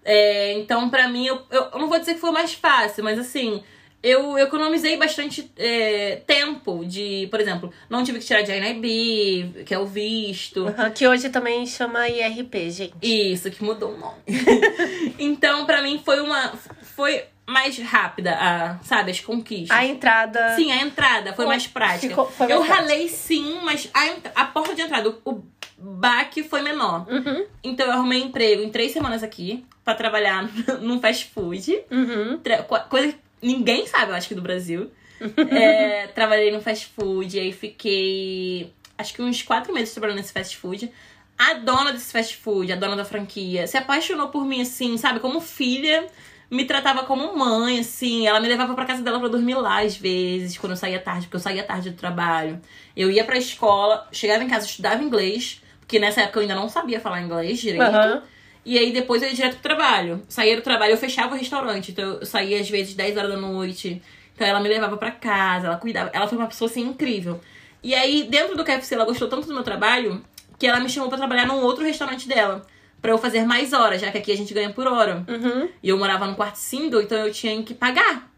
É, 0.04 0.52
então, 0.52 0.88
pra 0.88 1.08
mim, 1.08 1.26
eu, 1.26 1.42
eu, 1.50 1.62
eu 1.72 1.78
não 1.80 1.88
vou 1.88 1.98
dizer 1.98 2.14
que 2.14 2.20
foi 2.20 2.30
mais 2.30 2.54
fácil, 2.54 3.02
mas 3.02 3.18
assim, 3.18 3.60
eu 4.02 4.38
economizei 4.38 4.96
bastante 4.96 5.50
é, 5.56 6.22
tempo 6.26 6.84
de, 6.86 7.28
por 7.30 7.40
exemplo, 7.40 7.72
não 7.88 8.02
tive 8.02 8.18
que 8.18 8.24
tirar 8.24 8.42
de 8.42 8.50
INIB, 8.52 9.64
que 9.66 9.74
é 9.74 9.78
o 9.78 9.86
visto. 9.86 10.66
Aham, 10.68 10.90
Que 10.90 11.06
hoje 11.06 11.28
também 11.30 11.66
chama 11.66 12.08
IRP, 12.08 12.70
gente. 12.70 12.94
Isso, 13.02 13.50
que 13.50 13.62
mudou 13.62 13.94
o 13.94 13.98
nome. 13.98 14.16
então, 15.18 15.66
pra 15.66 15.82
mim, 15.82 16.00
foi 16.04 16.20
uma. 16.20 16.52
Foi 16.82 17.24
mais 17.46 17.76
rápida, 17.78 18.32
a, 18.38 18.78
sabe, 18.84 19.10
as 19.10 19.20
conquistas. 19.20 19.76
A 19.76 19.84
entrada. 19.84 20.54
Sim, 20.54 20.70
a 20.70 20.82
entrada 20.82 21.32
foi 21.32 21.46
mais 21.46 21.66
prática. 21.66 22.08
Ficou- 22.08 22.26
foi 22.30 22.46
mais 22.46 22.60
eu 22.60 22.64
prática. 22.64 22.82
ralei 22.88 23.08
sim, 23.08 23.58
mas 23.64 23.90
a, 23.92 24.42
a 24.42 24.44
porta 24.44 24.72
de 24.74 24.82
entrada, 24.82 25.08
o, 25.24 25.30
o 25.32 25.42
baque 25.76 26.44
foi 26.44 26.62
menor. 26.62 27.06
Uhum, 27.10 27.44
Então 27.64 27.86
eu 27.86 27.92
arrumei 27.92 28.22
emprego 28.22 28.62
em 28.62 28.70
três 28.70 28.92
semanas 28.92 29.24
aqui 29.24 29.64
pra 29.84 29.94
trabalhar 29.94 30.48
num 30.80 31.00
fast 31.00 31.24
food. 31.34 31.76
uhum. 31.90 32.40
Coisa 32.88 33.08
que 33.12 33.18
ninguém 33.42 33.86
sabe, 33.86 34.12
eu 34.12 34.16
acho 34.16 34.28
que 34.28 34.34
do 34.34 34.42
Brasil. 34.42 34.90
É, 35.50 36.06
trabalhei 36.08 36.50
no 36.50 36.62
fast 36.62 36.86
food, 36.86 37.38
aí 37.38 37.52
fiquei 37.52 38.72
acho 38.96 39.12
que 39.14 39.22
uns 39.22 39.42
quatro 39.42 39.72
meses 39.72 39.92
trabalhando 39.92 40.18
nesse 40.18 40.32
fast 40.32 40.56
food. 40.56 40.90
A 41.38 41.54
dona 41.54 41.92
desse 41.92 42.12
fast 42.12 42.36
food, 42.36 42.70
a 42.72 42.76
dona 42.76 42.96
da 42.96 43.04
franquia, 43.04 43.66
se 43.66 43.76
apaixonou 43.76 44.28
por 44.28 44.44
mim, 44.44 44.60
assim, 44.60 44.96
sabe, 44.96 45.20
como 45.20 45.40
filha. 45.40 46.06
Me 46.50 46.64
tratava 46.64 47.04
como 47.04 47.36
mãe, 47.36 47.78
assim. 47.78 48.26
Ela 48.26 48.40
me 48.40 48.48
levava 48.48 48.74
pra 48.74 48.84
casa 48.84 49.02
dela 49.02 49.20
pra 49.20 49.28
dormir 49.28 49.54
lá, 49.54 49.82
às 49.82 49.96
vezes, 49.96 50.58
quando 50.58 50.72
eu 50.72 50.76
saía 50.76 50.98
tarde, 50.98 51.26
porque 51.26 51.36
eu 51.36 51.40
saía 51.40 51.62
tarde 51.62 51.90
do 51.90 51.96
trabalho. 51.96 52.60
Eu 52.96 53.10
ia 53.10 53.24
pra 53.24 53.38
escola, 53.38 54.06
chegava 54.12 54.42
em 54.42 54.48
casa, 54.48 54.66
estudava 54.66 55.02
inglês, 55.02 55.62
porque 55.80 55.98
nessa 55.98 56.22
época 56.22 56.38
eu 56.38 56.42
ainda 56.42 56.54
não 56.54 56.68
sabia 56.68 57.00
falar 57.00 57.22
inglês 57.22 57.58
direito. 57.58 57.82
Aham. 57.82 58.22
E 58.64 58.78
aí 58.78 58.92
depois 58.92 59.22
eu 59.22 59.28
ia 59.28 59.34
direto 59.34 59.54
pro 59.54 59.62
trabalho. 59.62 60.22
Saía 60.28 60.56
do 60.56 60.62
trabalho, 60.62 60.92
eu 60.92 60.98
fechava 60.98 61.34
o 61.34 61.38
restaurante. 61.38 61.92
Então 61.92 62.18
eu 62.20 62.26
saía 62.26 62.60
às 62.60 62.68
vezes 62.68 62.94
10 62.94 63.16
horas 63.16 63.30
da 63.30 63.36
noite. 63.36 64.02
Então 64.34 64.46
ela 64.46 64.60
me 64.60 64.68
levava 64.68 64.96
pra 64.96 65.10
casa, 65.10 65.66
ela 65.66 65.76
cuidava. 65.76 66.10
Ela 66.12 66.26
foi 66.26 66.38
uma 66.38 66.46
pessoa 66.46 66.70
assim 66.70 66.82
incrível. 66.82 67.40
E 67.82 67.94
aí, 67.94 68.24
dentro 68.24 68.56
do 68.56 68.64
KFC, 68.64 68.94
ela 68.94 69.04
gostou 69.04 69.28
tanto 69.28 69.46
do 69.46 69.54
meu 69.54 69.62
trabalho 69.62 70.22
que 70.58 70.66
ela 70.66 70.80
me 70.80 70.88
chamou 70.88 71.08
pra 71.08 71.16
trabalhar 71.16 71.46
num 71.46 71.62
outro 71.62 71.84
restaurante 71.84 72.28
dela. 72.28 72.66
Pra 73.00 73.12
eu 73.12 73.18
fazer 73.18 73.46
mais 73.46 73.72
horas, 73.72 74.00
já 74.00 74.12
que 74.12 74.18
aqui 74.18 74.30
a 74.30 74.36
gente 74.36 74.52
ganha 74.52 74.70
por 74.70 74.86
hora. 74.86 75.24
Uhum. 75.26 75.70
E 75.82 75.88
eu 75.88 75.96
morava 75.96 76.26
num 76.26 76.34
quarto 76.34 76.56
single, 76.56 77.00
então 77.00 77.18
eu 77.18 77.32
tinha 77.32 77.62
que 77.62 77.72
pagar. 77.72 78.30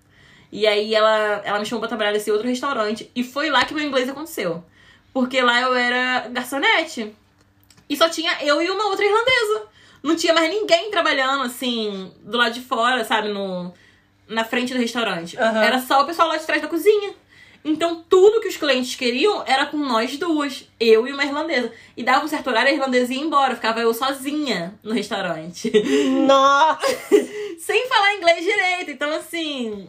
E 0.53 0.67
aí 0.67 0.95
ela, 0.95 1.43
ela 1.45 1.59
me 1.59 1.67
chamou 1.67 1.81
pra 1.81 1.89
trabalhar 1.89 2.13
nesse 2.13 2.31
outro 2.31 2.47
restaurante. 2.47 3.11
E 3.15 3.25
foi 3.25 3.51
lá 3.51 3.65
que 3.65 3.75
meu 3.75 3.85
inglês 3.85 4.09
aconteceu. 4.09 4.63
Porque 5.13 5.41
lá 5.41 5.61
eu 5.61 5.75
era 5.75 6.29
garçonete. 6.29 7.13
E 7.89 7.97
só 7.97 8.09
tinha 8.09 8.39
eu 8.43 8.63
e 8.63 8.71
uma 8.71 8.87
outra 8.87 9.05
irlandesa. 9.05 9.72
Não 10.03 10.17
tinha 10.17 10.35
mais 10.35 10.51
ninguém 10.51 10.91
trabalhando, 10.91 11.45
assim, 11.45 12.13
do 12.21 12.37
lado 12.37 12.53
de 12.53 12.61
fora, 12.61 13.05
sabe? 13.05 13.29
No, 13.29 13.73
na 14.29 14.45
frente 14.45 14.75
do 14.75 14.81
restaurante. 14.81 15.39
Aham. 15.39 15.63
Era 15.63 15.81
só 15.81 16.03
o 16.03 16.07
pessoal 16.07 16.29
lá 16.29 16.37
de 16.37 16.45
trás 16.45 16.61
da 16.61 16.69
cozinha. 16.69 17.15
Então, 17.65 18.05
tudo 18.09 18.41
que 18.41 18.49
os 18.49 18.57
clientes 18.57 18.97
queriam 18.97 19.45
era 19.47 19.67
com 19.67 19.77
nós 19.77 20.17
duas, 20.19 20.69
eu 20.81 21.07
e 21.07 21.13
uma 21.13 21.25
irlandesa. 21.25 21.73
E 21.97 22.03
dava 22.03 22.25
um 22.25 22.29
certo 22.29 22.49
horário, 22.49 22.71
a 22.71 22.75
irlandesa 22.75 23.15
ia 23.15 23.21
embora, 23.21 23.55
ficava 23.55 23.81
eu 23.81 23.95
sozinha 23.95 24.75
no 24.83 24.93
restaurante. 24.93 25.71
Nossa! 26.27 26.81
Sem 27.61 27.87
falar 27.87 28.17
inglês 28.17 28.45
direito, 28.45 28.91
Então, 28.91 29.13
assim, 29.15 29.89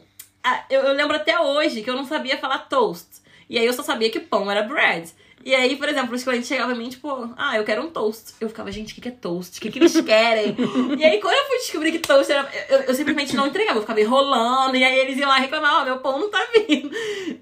eu, 0.70 0.82
eu 0.82 0.94
lembro 0.94 1.16
até 1.16 1.40
hoje 1.40 1.82
que 1.82 1.90
eu 1.90 1.96
não 1.96 2.06
sabia 2.06 2.38
falar 2.38 2.60
toast. 2.60 3.08
E 3.50 3.58
aí 3.58 3.66
eu 3.66 3.74
só 3.74 3.82
sabia 3.82 4.12
que 4.12 4.20
pão 4.20 4.50
era 4.52 4.62
bread. 4.62 5.12
E 5.46 5.54
aí, 5.54 5.76
por 5.76 5.90
exemplo, 5.90 6.16
os 6.16 6.24
clientes 6.24 6.48
chegavam 6.48 6.74
em 6.74 6.78
mim, 6.78 6.90
tipo, 6.90 7.34
ah, 7.36 7.58
eu 7.58 7.66
quero 7.66 7.84
um 7.84 7.90
toast. 7.90 8.34
Eu 8.40 8.48
ficava, 8.48 8.72
gente, 8.72 8.94
o 8.94 8.96
que, 8.96 9.02
que 9.02 9.10
é 9.10 9.12
toast? 9.12 9.58
O 9.58 9.62
que, 9.62 9.70
que 9.70 9.78
eles 9.78 10.00
querem? 10.00 10.56
e 10.98 11.04
aí, 11.04 11.20
quando 11.20 11.36
eu 11.36 11.46
fui 11.46 11.58
descobrir 11.58 11.92
que 11.92 12.00
toast 12.00 12.32
era. 12.32 12.50
Eu, 12.70 12.80
eu 12.84 12.96
simplesmente 12.96 13.36
não 13.36 13.48
entregava, 13.48 13.78
eu 13.78 13.82
ficava 13.82 14.00
enrolando, 14.00 14.78
e 14.78 14.84
aí 14.84 14.98
eles 15.00 15.18
iam 15.18 15.28
lá 15.28 15.38
reclamar, 15.38 15.82
ó, 15.82 15.86
meu 15.86 16.00
pão 16.00 16.18
não 16.18 16.32
tá 16.32 16.48
vindo. 16.54 16.90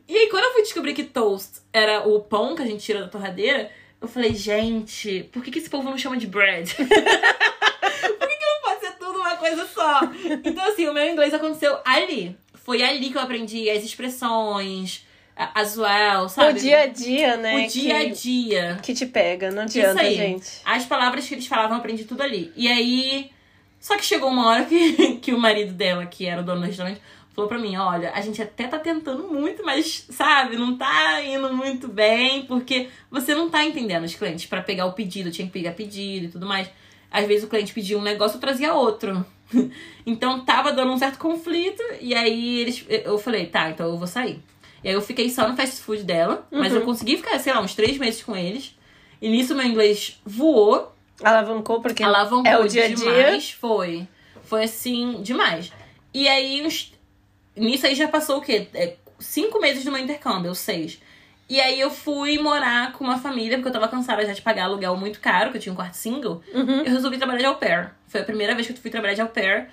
E 0.08 0.18
aí, 0.18 0.28
quando 0.30 0.46
eu 0.46 0.54
fui 0.54 0.64
descobrir 0.64 0.94
que 0.94 1.04
toast 1.04 1.62
era 1.72 2.08
o 2.08 2.20
pão 2.22 2.56
que 2.56 2.64
a 2.64 2.66
gente 2.66 2.84
tira 2.84 3.02
da 3.02 3.08
torradeira, 3.08 3.70
eu 4.02 4.08
falei, 4.08 4.34
gente, 4.34 5.30
por 5.32 5.44
que, 5.44 5.52
que 5.52 5.60
esse 5.60 5.70
povo 5.70 5.88
não 5.88 5.98
chama 5.98 6.18
de 6.18 6.26
bread? 6.26 6.74
por 6.74 6.88
que, 6.88 8.38
que 8.38 8.46
não 8.46 8.62
pode 8.64 8.80
ser 8.80 8.94
tudo 8.98 9.20
uma 9.20 9.36
coisa 9.36 9.68
só? 9.68 10.00
Então, 10.44 10.66
assim, 10.68 10.88
o 10.88 10.94
meu 10.94 11.08
inglês 11.08 11.36
aconteceu 11.36 11.78
ali. 11.86 12.36
Foi 12.56 12.82
ali 12.82 13.12
que 13.12 13.18
eu 13.18 13.22
aprendi 13.22 13.70
as 13.70 13.84
expressões, 13.84 15.06
as 15.36 15.78
well, 15.78 16.30
sabe? 16.30 16.60
O 16.60 16.62
dia 16.62 16.82
a 16.82 16.88
dia, 16.88 17.38
né? 17.38 17.66
O 17.66 17.68
dia 17.68 17.98
a 17.98 18.10
dia. 18.10 18.80
que 18.82 18.94
te 18.94 19.06
pega, 19.06 19.52
não 19.52 19.64
adianta, 19.64 20.02
aí. 20.02 20.16
gente. 20.16 20.62
As 20.66 20.86
palavras 20.86 21.28
que 21.28 21.34
eles 21.34 21.48
falavam, 21.48 21.72
eu 21.72 21.80
aprendi 21.80 22.06
tudo 22.06 22.22
ali. 22.22 22.52
E 22.56 22.68
aí. 22.68 23.32
Só 23.80 23.98
que 23.98 24.06
chegou 24.06 24.30
uma 24.30 24.46
hora 24.48 24.66
que, 24.66 25.16
que 25.22 25.34
o 25.34 25.40
marido 25.40 25.74
dela, 25.74 26.06
que 26.06 26.26
era 26.28 26.42
o 26.42 26.44
dono 26.44 26.62
do 26.62 26.68
restaurante, 26.68 27.02
falou 27.34 27.50
pra 27.50 27.58
mim: 27.58 27.76
olha, 27.76 28.12
a 28.14 28.22
gente 28.22 28.42
até 28.42 28.68
tá 28.68 28.78
tentando 28.78 29.28
muito, 29.28 29.64
mas, 29.66 30.06
sabe, 30.10 30.56
não 30.56 30.78
tá 30.78 31.22
indo 31.24 31.54
muito 31.54 31.88
bem, 31.88 32.46
porque 32.46 32.90
você 33.10 33.34
não 33.34 33.50
tá 33.50 33.64
entendendo 33.64 34.04
os 34.04 34.16
clientes. 34.16 34.46
Pra 34.46 34.62
pegar 34.62 34.86
o 34.86 34.94
pedido, 34.94 35.32
tinha 35.32 35.48
que 35.48 35.54
pegar 35.54 35.72
pedido 35.72 36.26
e 36.26 36.30
tudo 36.30 36.46
mais. 36.46 36.70
Às 37.10 37.26
vezes 37.28 37.44
o 37.44 37.48
cliente 37.48 37.74
pedia 37.74 37.98
um 37.98 38.02
negócio, 38.02 38.38
eu 38.38 38.42
trazia 38.42 38.74
outro. 38.74 39.26
então 40.06 40.46
tava 40.46 40.72
dando 40.72 40.94
um 40.94 40.98
certo 40.98 41.18
conflito, 41.18 41.84
e 42.00 42.14
aí 42.14 42.60
eles, 42.60 42.86
eu 42.88 43.18
falei: 43.18 43.48
tá, 43.48 43.70
então 43.70 43.88
eu 43.88 43.98
vou 43.98 44.08
sair. 44.08 44.42
E 44.84 44.90
aí 44.90 44.94
eu 44.94 45.02
fiquei 45.02 45.30
só 45.30 45.48
no 45.48 45.56
fast 45.56 45.82
food 45.82 46.04
dela, 46.04 46.48
mas 46.52 46.74
eu 46.74 46.82
consegui 46.82 47.18
ficar, 47.18 47.38
sei 47.40 47.54
lá, 47.54 47.62
uns 47.62 47.76
três 47.76 47.98
meses 47.98 48.24
com 48.24 48.36
eles. 48.36 48.76
E 49.22 49.30
nisso 49.30 49.56
meu 49.56 49.66
inglês 49.66 50.20
voou. 50.26 50.92
Alavancou 51.24 51.82
porque 51.82 52.04
Alavancou 52.04 52.52
é 52.52 52.58
o 52.58 52.68
dia 52.68 52.86
a 52.86 52.88
dia. 52.88 52.96
demais. 52.96 53.52
Foi. 53.52 54.08
Foi 54.44 54.64
assim, 54.64 55.22
demais. 55.22 55.72
E 56.14 56.28
aí, 56.28 56.66
uns... 56.66 56.94
nisso 57.56 57.86
aí 57.86 57.94
já 57.94 58.08
passou 58.08 58.40
o 58.40 58.42
quê? 58.42 58.68
É, 58.74 58.96
cinco 59.20 59.62
meses 59.62 59.86
do 59.86 59.92
meu 59.92 60.02
intercâmbio, 60.02 60.50
ou 60.50 60.56
seis. 60.56 61.00
E 61.48 61.60
aí 61.60 61.80
eu 61.80 61.92
fui 61.92 62.38
morar 62.40 62.94
com 62.94 63.04
uma 63.04 63.20
família, 63.20 63.58
porque 63.58 63.68
eu 63.68 63.74
tava 63.74 63.88
cansada 63.88 64.26
já 64.26 64.34
de 64.34 64.42
pagar 64.42 64.64
aluguel 64.64 64.96
muito 64.96 65.20
caro, 65.20 65.52
que 65.52 65.58
eu 65.58 65.62
tinha 65.62 65.74
um 65.74 65.76
quarto 65.76 65.96
single. 65.96 66.42
Uhum. 66.54 66.80
Eu 66.80 66.92
resolvi 66.92 67.18
trabalhar 67.18 67.40
de 67.40 67.46
au 67.46 67.56
pair. 67.56 67.92
Foi 68.08 68.22
a 68.22 68.24
primeira 68.24 68.56
vez 68.56 68.68
que 68.68 68.74
eu 68.74 68.78
fui 68.78 68.90
trabalhar 68.90 69.14
de 69.14 69.22
au 69.22 69.28
pair. 69.28 69.68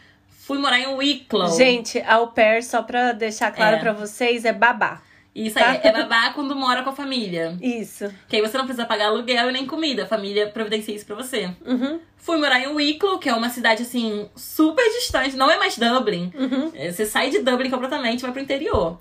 Fui 0.49 0.57
morar 0.59 0.81
em 0.81 0.87
Wicklow. 0.87 1.55
Gente, 1.59 2.01
au 2.01 2.29
pair, 2.29 2.65
só 2.65 2.83
pra 2.83 3.13
deixar 3.13 3.53
claro 3.53 3.77
É. 3.77 3.79
pra 3.81 3.93
vocês, 3.93 4.47
é 4.47 4.53
babá. 4.53 5.03
Isso 5.35 5.57
tá? 5.59 5.73
aí, 5.73 5.81
é 5.83 5.93
babá 5.93 6.31
quando 6.33 6.57
mora 6.57 6.83
com 6.83 6.89
a 6.89 6.95
família. 6.95 7.55
Isso. 7.61 8.11
Que 8.27 8.37
aí 8.37 8.43
você 8.43 8.57
não 8.57 8.65
precisa 8.65 8.87
pagar 8.87 9.09
aluguel 9.09 9.51
e 9.51 9.53
nem 9.53 9.67
comida. 9.67 10.05
A 10.05 10.07
família 10.07 10.49
providencia 10.49 10.95
isso 10.95 11.05
pra 11.05 11.15
você. 11.15 11.51
Uhum. 11.67 12.01
Fui 12.17 12.39
morar 12.39 12.61
em 12.61 12.67
Wicklow, 12.69 13.19
que 13.19 13.29
é 13.29 13.35
uma 13.35 13.51
cidade, 13.51 13.83
assim, 13.83 14.27
super 14.35 14.83
distante. 14.95 15.37
Não 15.37 15.51
é 15.51 15.59
mais 15.59 15.77
Dublin. 15.77 16.33
Uhum. 16.35 16.73
É, 16.75 16.91
Você 16.91 17.05
sai 17.05 17.29
de 17.29 17.41
Dublin 17.41 17.69
completamente 17.69 18.21
e 18.21 18.23
vai 18.23 18.33
pro 18.33 18.41
interior. 18.41 18.99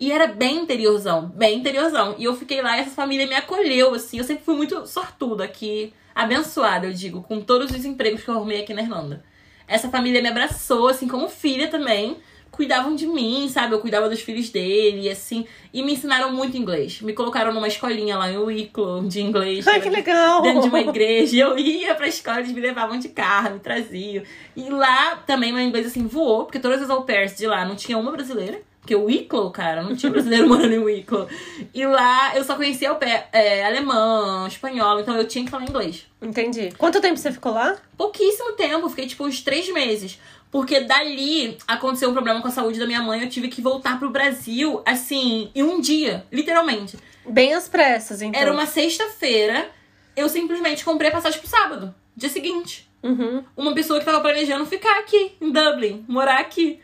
E 0.00 0.10
era 0.10 0.26
bem 0.26 0.60
interiorzão, 0.62 1.26
bem 1.28 1.58
interiorzão. 1.58 2.14
E 2.16 2.24
eu 2.24 2.34
fiquei 2.34 2.62
lá 2.62 2.78
e 2.78 2.80
essa 2.80 2.90
família 2.90 3.26
me 3.26 3.34
acolheu, 3.34 3.92
assim. 3.94 4.16
Eu 4.16 4.24
sempre 4.24 4.44
fui 4.44 4.56
muito 4.56 4.86
sortuda 4.86 5.44
aqui, 5.44 5.92
abençoada, 6.14 6.86
eu 6.86 6.92
digo, 6.94 7.22
com 7.22 7.40
todos 7.42 7.70
os 7.70 7.84
empregos 7.84 8.22
que 8.22 8.28
eu 8.30 8.34
arrumei 8.34 8.62
aqui 8.62 8.72
na 8.72 8.80
Irlanda. 8.80 9.22
Essa 9.66 9.88
família 9.88 10.22
me 10.22 10.28
abraçou, 10.28 10.88
assim, 10.88 11.08
como 11.08 11.28
filha 11.28 11.68
também. 11.68 12.16
Cuidavam 12.50 12.94
de 12.94 13.06
mim, 13.06 13.48
sabe? 13.50 13.74
Eu 13.74 13.80
cuidava 13.80 14.08
dos 14.08 14.20
filhos 14.22 14.48
dele, 14.48 15.10
assim. 15.10 15.46
E 15.74 15.82
me 15.82 15.92
ensinaram 15.92 16.32
muito 16.32 16.56
inglês. 16.56 17.02
Me 17.02 17.12
colocaram 17.12 17.52
numa 17.52 17.68
escolinha 17.68 18.16
lá 18.16 18.30
em 18.30 18.38
Wicklow 18.38 19.02
de 19.06 19.20
inglês. 19.20 19.66
Ai, 19.66 19.80
que 19.80 19.90
legal! 19.90 20.40
dentro 20.40 20.62
de 20.62 20.68
uma 20.68 20.80
igreja. 20.80 21.36
E 21.36 21.40
eu 21.40 21.58
ia 21.58 21.94
pra 21.94 22.08
escola, 22.08 22.38
eles 22.38 22.52
me 22.52 22.60
levavam 22.60 22.98
de 22.98 23.10
carro, 23.10 23.54
me 23.54 23.60
traziam. 23.60 24.24
E 24.56 24.70
lá 24.70 25.16
também 25.26 25.52
meu 25.52 25.62
inglês 25.62 25.86
assim 25.86 26.06
voou, 26.06 26.44
porque 26.44 26.58
todas 26.58 26.80
as 26.80 26.88
au 26.88 27.02
pairs 27.02 27.36
de 27.36 27.46
lá 27.46 27.64
não 27.66 27.76
tinha 27.76 27.98
uma 27.98 28.10
brasileira. 28.10 28.62
Porque 28.86 28.94
o 28.94 29.06
Wicklow, 29.06 29.50
cara, 29.50 29.82
não 29.82 29.96
tinha 29.96 30.12
brasileiro 30.12 30.46
morando 30.48 30.72
em 30.72 30.78
Wicklow. 30.78 31.26
E 31.74 31.84
lá 31.84 32.36
eu 32.36 32.44
só 32.44 32.54
conhecia 32.54 32.88
au 32.90 32.94
pair, 32.94 33.24
é, 33.32 33.66
alemão, 33.66 34.46
espanhol, 34.46 35.00
então 35.00 35.16
eu 35.16 35.26
tinha 35.26 35.44
que 35.44 35.50
falar 35.50 35.64
inglês. 35.64 36.06
Entendi. 36.22 36.72
Quanto 36.78 37.00
tempo 37.00 37.16
você 37.16 37.32
ficou 37.32 37.52
lá? 37.52 37.76
Pouquíssimo 37.98 38.52
tempo, 38.52 38.88
fiquei 38.88 39.08
tipo 39.08 39.26
uns 39.26 39.42
três 39.42 39.68
meses. 39.72 40.20
Porque 40.52 40.78
dali 40.78 41.58
aconteceu 41.66 42.08
um 42.08 42.12
problema 42.12 42.40
com 42.40 42.46
a 42.46 42.52
saúde 42.52 42.78
da 42.78 42.86
minha 42.86 43.02
mãe, 43.02 43.22
eu 43.22 43.28
tive 43.28 43.48
que 43.48 43.60
voltar 43.60 43.98
pro 43.98 44.08
Brasil, 44.08 44.80
assim, 44.86 45.50
em 45.52 45.64
um 45.64 45.80
dia, 45.80 46.24
literalmente. 46.30 46.96
Bem 47.28 47.54
às 47.54 47.68
pressas, 47.68 48.22
então. 48.22 48.40
Era 48.40 48.52
uma 48.52 48.66
sexta-feira, 48.66 49.68
eu 50.14 50.28
simplesmente 50.28 50.84
comprei 50.84 51.10
a 51.10 51.12
passagem 51.12 51.40
pro 51.40 51.50
sábado, 51.50 51.92
dia 52.16 52.30
seguinte. 52.30 52.88
Uhum. 53.02 53.42
Uma 53.56 53.74
pessoa 53.74 53.98
que 53.98 54.06
tava 54.06 54.20
planejando 54.20 54.64
ficar 54.64 55.00
aqui, 55.00 55.32
em 55.40 55.50
Dublin, 55.50 56.04
morar 56.06 56.38
aqui. 56.38 56.80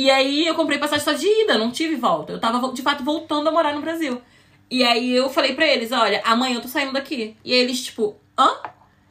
E 0.00 0.10
aí 0.10 0.46
eu 0.46 0.54
comprei 0.54 0.78
passagem 0.78 1.04
só 1.04 1.12
de 1.12 1.26
ida, 1.26 1.58
não 1.58 1.70
tive 1.70 1.94
volta. 1.94 2.32
Eu 2.32 2.40
tava 2.40 2.72
de 2.72 2.80
fato 2.80 3.04
voltando 3.04 3.50
a 3.50 3.52
morar 3.52 3.74
no 3.74 3.82
Brasil. 3.82 4.22
E 4.70 4.82
aí 4.82 5.12
eu 5.12 5.28
falei 5.28 5.54
pra 5.54 5.66
eles, 5.66 5.92
olha, 5.92 6.22
amanhã 6.24 6.54
eu 6.54 6.62
tô 6.62 6.68
saindo 6.68 6.94
daqui. 6.94 7.36
E 7.44 7.52
eles, 7.52 7.84
tipo, 7.84 8.16
hã? 8.38 8.48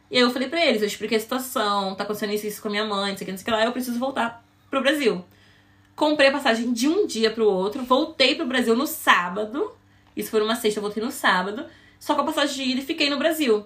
E 0.10 0.18
aí 0.18 0.24
eu 0.24 0.32
falei 0.32 0.50
pra 0.50 0.66
eles, 0.66 0.82
eu 0.82 0.88
expliquei 0.88 1.20
a 1.20 1.22
situação, 1.22 1.94
tá 1.94 2.06
acontecendo 2.06 2.34
isso, 2.34 2.48
isso 2.48 2.60
com 2.60 2.70
a 2.70 2.72
minha 2.72 2.86
mãe, 2.86 3.12
não 3.12 3.18
sei 3.20 3.24
o 3.24 3.26
que, 3.26 3.32
não 3.32 3.38
sei 3.38 3.44
o 3.44 3.46
que 3.46 3.52
lá, 3.52 3.66
eu 3.66 3.72
preciso 3.72 4.00
voltar 4.00 4.44
pro 4.68 4.82
Brasil. 4.82 5.24
Comprei 5.96 6.30
a 6.30 6.32
passagem 6.32 6.74
de 6.74 6.88
um 6.88 7.06
dia 7.06 7.30
pro 7.30 7.48
outro, 7.48 7.84
voltei 7.84 8.34
pro 8.34 8.48
Brasil 8.48 8.76
no 8.76 8.88
sábado. 8.88 9.72
Isso 10.18 10.32
foi 10.32 10.40
numa 10.40 10.56
sexta, 10.56 10.80
eu 10.80 10.82
voltei 10.82 11.04
no 11.04 11.12
sábado. 11.12 11.68
Só 12.00 12.16
com 12.16 12.22
a 12.22 12.26
passagem 12.26 12.66
de 12.66 12.72
ida 12.72 12.82
e 12.82 12.84
fiquei 12.84 13.12
no 13.12 13.20
Brasil. 13.20 13.64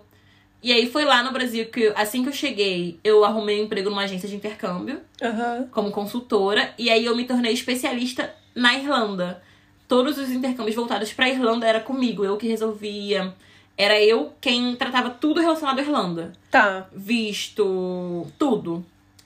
E 0.64 0.72
aí 0.72 0.90
foi 0.90 1.04
lá 1.04 1.22
no 1.22 1.34
Brasil 1.34 1.66
que, 1.66 1.92
assim 1.94 2.24
que 2.24 2.30
eu 2.30 2.34
cheguei, 2.34 2.98
eu 3.04 3.26
arrumei 3.26 3.60
um 3.60 3.66
emprego 3.66 3.90
numa 3.90 4.04
agência 4.04 4.30
de 4.30 4.36
intercâmbio 4.38 5.02
Aham. 5.22 5.68
como 5.72 5.92
consultora. 5.92 6.74
E 6.78 6.90
aí 6.90 7.06
eu 7.06 7.16
me 7.18 7.26
tornei 7.26 7.52
especialista 7.52 8.34
na 8.56 8.74
Irlanda. 8.74 9.44
Todos 9.90 10.18
os 10.18 10.32
intercâmbios 10.32 10.76
voltados 10.76 11.12
pra 11.12 11.28
Irlanda 11.28 11.68
era 11.68 11.82
comigo, 11.82 12.24
eu 12.24 12.38
que 12.38 12.48
resolvia. 12.48 13.34
Era 13.78 14.02
eu 14.02 14.32
quem 14.40 14.74
tratava 14.78 15.10
tudo 15.10 15.42
relacionado 15.42 15.80
à 15.80 15.82
Irlanda. 15.82 16.32
Tá. 16.50 16.88
Visto, 16.94 18.26
tudo. 18.40 18.86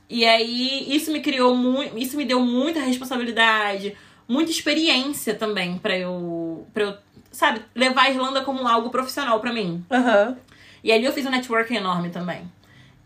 E 0.09 0.25
aí 0.25 0.87
isso 0.95 1.11
me 1.11 1.19
criou 1.19 1.55
muito, 1.55 1.97
isso 1.97 2.17
me 2.17 2.25
deu 2.25 2.39
muita 2.39 2.79
responsabilidade, 2.79 3.95
muita 4.27 4.49
experiência 4.49 5.35
também 5.35 5.77
pra 5.77 5.95
eu, 5.97 6.65
para 6.73 6.83
eu, 6.83 6.93
sabe, 7.29 7.61
levar 7.75 8.03
a 8.03 8.09
Irlanda 8.09 8.41
como 8.41 8.67
algo 8.67 8.89
profissional 8.89 9.39
pra 9.39 9.53
mim. 9.53 9.85
Aham. 9.91 10.37
E 10.87 10.91
ali 10.93 11.03
eu 11.03 11.11
fiz 11.11 11.25
um 11.25 11.29
networking 11.29 11.75
enorme 11.75 12.09
também. 12.09 12.49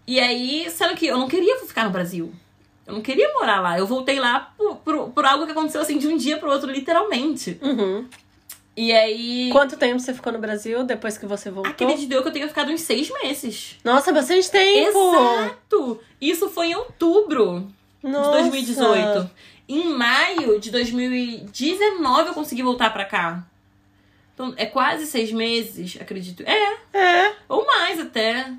E 0.05 0.19
aí, 0.19 0.69
sendo 0.69 0.93
que 0.93 1.07
eu 1.07 1.17
não 1.17 1.27
queria 1.27 1.57
ficar 1.61 1.83
no 1.83 1.89
Brasil. 1.89 2.31
Eu 2.85 2.93
não 2.93 3.01
queria 3.01 3.33
morar 3.33 3.59
lá. 3.59 3.79
Eu 3.79 3.87
voltei 3.87 4.19
lá 4.19 4.53
por, 4.55 4.75
por, 4.75 5.09
por 5.09 5.25
algo 5.25 5.47
que 5.47 5.51
aconteceu 5.51 5.81
assim 5.81 5.97
de 5.97 6.07
um 6.07 6.15
dia 6.15 6.37
pro 6.37 6.51
outro, 6.51 6.69
literalmente. 6.69 7.57
Uhum. 7.59 8.07
E 8.77 8.91
aí. 8.91 9.49
Quanto 9.51 9.77
tempo 9.77 9.99
você 9.99 10.13
ficou 10.13 10.31
no 10.31 10.37
Brasil 10.37 10.83
depois 10.83 11.17
que 11.17 11.25
você 11.25 11.49
voltou? 11.49 11.71
Acredito 11.71 12.21
que 12.21 12.27
eu 12.27 12.31
tenha 12.31 12.47
ficado 12.47 12.69
uns 12.71 12.81
seis 12.81 13.09
meses. 13.23 13.79
Nossa, 13.83 14.13
bastante 14.13 14.51
tempo! 14.51 15.15
Exato! 15.15 15.99
Isso 16.21 16.49
foi 16.49 16.67
em 16.67 16.75
outubro 16.75 17.67
Nossa. 18.03 18.43
de 18.43 18.49
2018. 18.51 19.31
Em 19.67 19.85
maio 19.89 20.59
de 20.59 20.69
2019 20.69 22.29
eu 22.29 22.33
consegui 22.35 22.61
voltar 22.61 22.93
pra 22.93 23.05
cá. 23.05 23.43
Então, 24.33 24.53
é 24.57 24.65
quase 24.65 25.05
seis 25.05 25.31
meses, 25.31 25.97
acredito. 25.99 26.43
É, 26.43 26.77
É. 26.93 27.33
Ou 27.47 27.65
mais 27.65 27.99
até. 27.99 28.51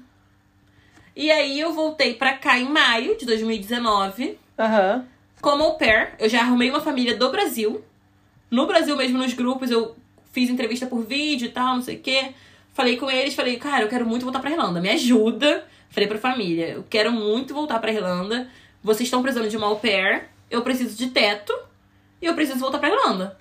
E 1.14 1.30
aí 1.30 1.58
eu 1.60 1.72
voltei 1.72 2.14
pra 2.14 2.34
cá 2.34 2.58
em 2.58 2.68
maio 2.68 3.16
de 3.18 3.26
2019, 3.26 4.38
Aham. 4.58 5.06
como 5.40 5.64
au 5.64 5.76
pair. 5.76 6.14
Eu 6.18 6.28
já 6.28 6.40
arrumei 6.40 6.70
uma 6.70 6.80
família 6.80 7.16
do 7.16 7.30
Brasil. 7.30 7.84
No 8.50 8.66
Brasil 8.66 8.96
mesmo, 8.96 9.18
nos 9.18 9.32
grupos, 9.34 9.70
eu 9.70 9.96
fiz 10.32 10.48
entrevista 10.48 10.86
por 10.86 11.04
vídeo 11.04 11.46
e 11.46 11.50
tal, 11.50 11.74
não 11.76 11.82
sei 11.82 11.96
o 11.96 12.00
quê. 12.00 12.32
Falei 12.74 12.96
com 12.96 13.10
eles, 13.10 13.34
falei, 13.34 13.56
cara, 13.58 13.82
eu 13.84 13.88
quero 13.88 14.06
muito 14.06 14.22
voltar 14.24 14.40
pra 14.40 14.50
Irlanda, 14.50 14.80
me 14.80 14.88
ajuda. 14.90 15.66
Falei 15.90 16.08
pra 16.08 16.18
família, 16.18 16.68
eu 16.68 16.84
quero 16.88 17.12
muito 17.12 17.52
voltar 17.52 17.78
pra 17.78 17.92
Irlanda. 17.92 18.48
Vocês 18.82 19.06
estão 19.06 19.22
precisando 19.22 19.48
de 19.50 19.56
uma 19.58 19.66
au 19.66 19.78
pair, 19.78 20.28
eu 20.50 20.62
preciso 20.62 20.96
de 20.96 21.08
teto 21.10 21.52
e 22.20 22.24
eu 22.26 22.34
preciso 22.34 22.58
voltar 22.58 22.78
pra 22.78 22.88
Irlanda. 22.88 23.38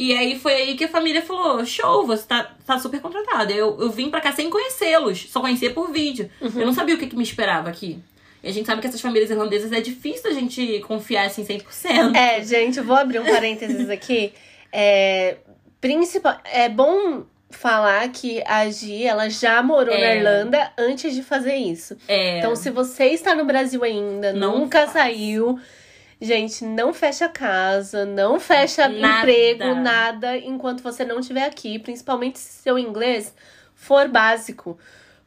E 0.00 0.16
aí 0.16 0.38
foi 0.38 0.54
aí 0.54 0.74
que 0.76 0.84
a 0.84 0.88
família 0.88 1.20
falou: 1.22 1.64
show, 1.66 2.06
você 2.06 2.26
tá, 2.26 2.50
tá 2.66 2.78
super 2.78 3.00
contratada. 3.00 3.52
Eu, 3.52 3.76
eu 3.80 3.90
vim 3.90 4.08
pra 4.10 4.20
cá 4.20 4.32
sem 4.32 4.48
conhecê-los, 4.48 5.28
só 5.30 5.40
conhecia 5.40 5.70
por 5.72 5.90
vídeo. 5.92 6.30
Eu 6.40 6.64
não 6.66 6.72
sabia 6.72 6.94
o 6.94 6.98
que, 6.98 7.06
que 7.06 7.16
me 7.16 7.22
esperava 7.22 7.68
aqui. 7.68 7.98
E 8.42 8.48
a 8.48 8.52
gente 8.52 8.64
sabe 8.64 8.80
que 8.80 8.86
essas 8.86 9.00
famílias 9.00 9.30
irlandesas 9.30 9.70
é 9.72 9.80
difícil 9.82 10.30
a 10.30 10.32
gente 10.32 10.80
confiar 10.88 11.26
assim 11.26 11.44
100%. 11.44 12.16
É, 12.16 12.42
gente, 12.42 12.78
eu 12.78 12.84
vou 12.84 12.96
abrir 12.96 13.18
um 13.20 13.24
parênteses 13.26 13.90
aqui. 13.90 14.32
É, 14.72 15.36
principal, 15.80 16.38
é 16.44 16.68
bom 16.68 17.24
falar 17.50 18.08
que 18.10 18.42
a 18.46 18.70
Gi, 18.70 19.04
ela 19.04 19.28
já 19.28 19.62
morou 19.62 19.92
na 19.98 20.06
É. 20.06 20.16
Irlanda 20.16 20.72
antes 20.78 21.14
de 21.14 21.22
fazer 21.22 21.56
isso. 21.56 21.96
É. 22.08 22.38
Então, 22.38 22.54
se 22.56 22.70
você 22.70 23.06
está 23.06 23.34
no 23.34 23.44
Brasil 23.44 23.82
ainda, 23.84 24.32
Não 24.32 24.60
nunca 24.60 24.80
faz. 24.86 24.92
saiu, 24.92 25.58
Gente, 26.20 26.64
não 26.64 26.92
fecha 26.92 27.28
casa, 27.28 28.04
não 28.04 28.38
fecha 28.38 28.86
Nada. 28.88 29.20
emprego, 29.20 29.74
nada, 29.74 30.36
enquanto 30.36 30.82
você 30.82 31.04
não 31.04 31.20
estiver 31.20 31.44
aqui. 31.44 31.78
Principalmente 31.78 32.38
se 32.38 32.62
seu 32.62 32.78
inglês 32.78 33.34
for 33.74 34.06
básico. 34.06 34.78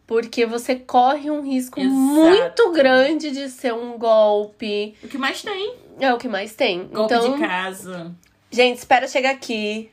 Porque 0.06 0.46
você 0.46 0.76
corre 0.76 1.32
um 1.32 1.42
risco 1.42 1.80
Exato. 1.80 1.96
muito 1.96 2.72
grande 2.74 3.32
de 3.32 3.50
ser 3.50 3.74
um 3.74 3.98
golpe. 3.98 4.96
O 5.04 5.08
que 5.08 5.18
mais 5.18 5.42
tem? 5.42 5.76
É 6.00 6.14
o 6.14 6.18
que 6.18 6.28
mais 6.28 6.54
tem. 6.54 6.88
Golpe 6.88 7.14
então, 7.14 7.34
de 7.34 7.40
casa. 7.40 8.12
gente, 8.52 8.78
espera 8.78 9.08
chegar 9.08 9.32
aqui. 9.32 9.90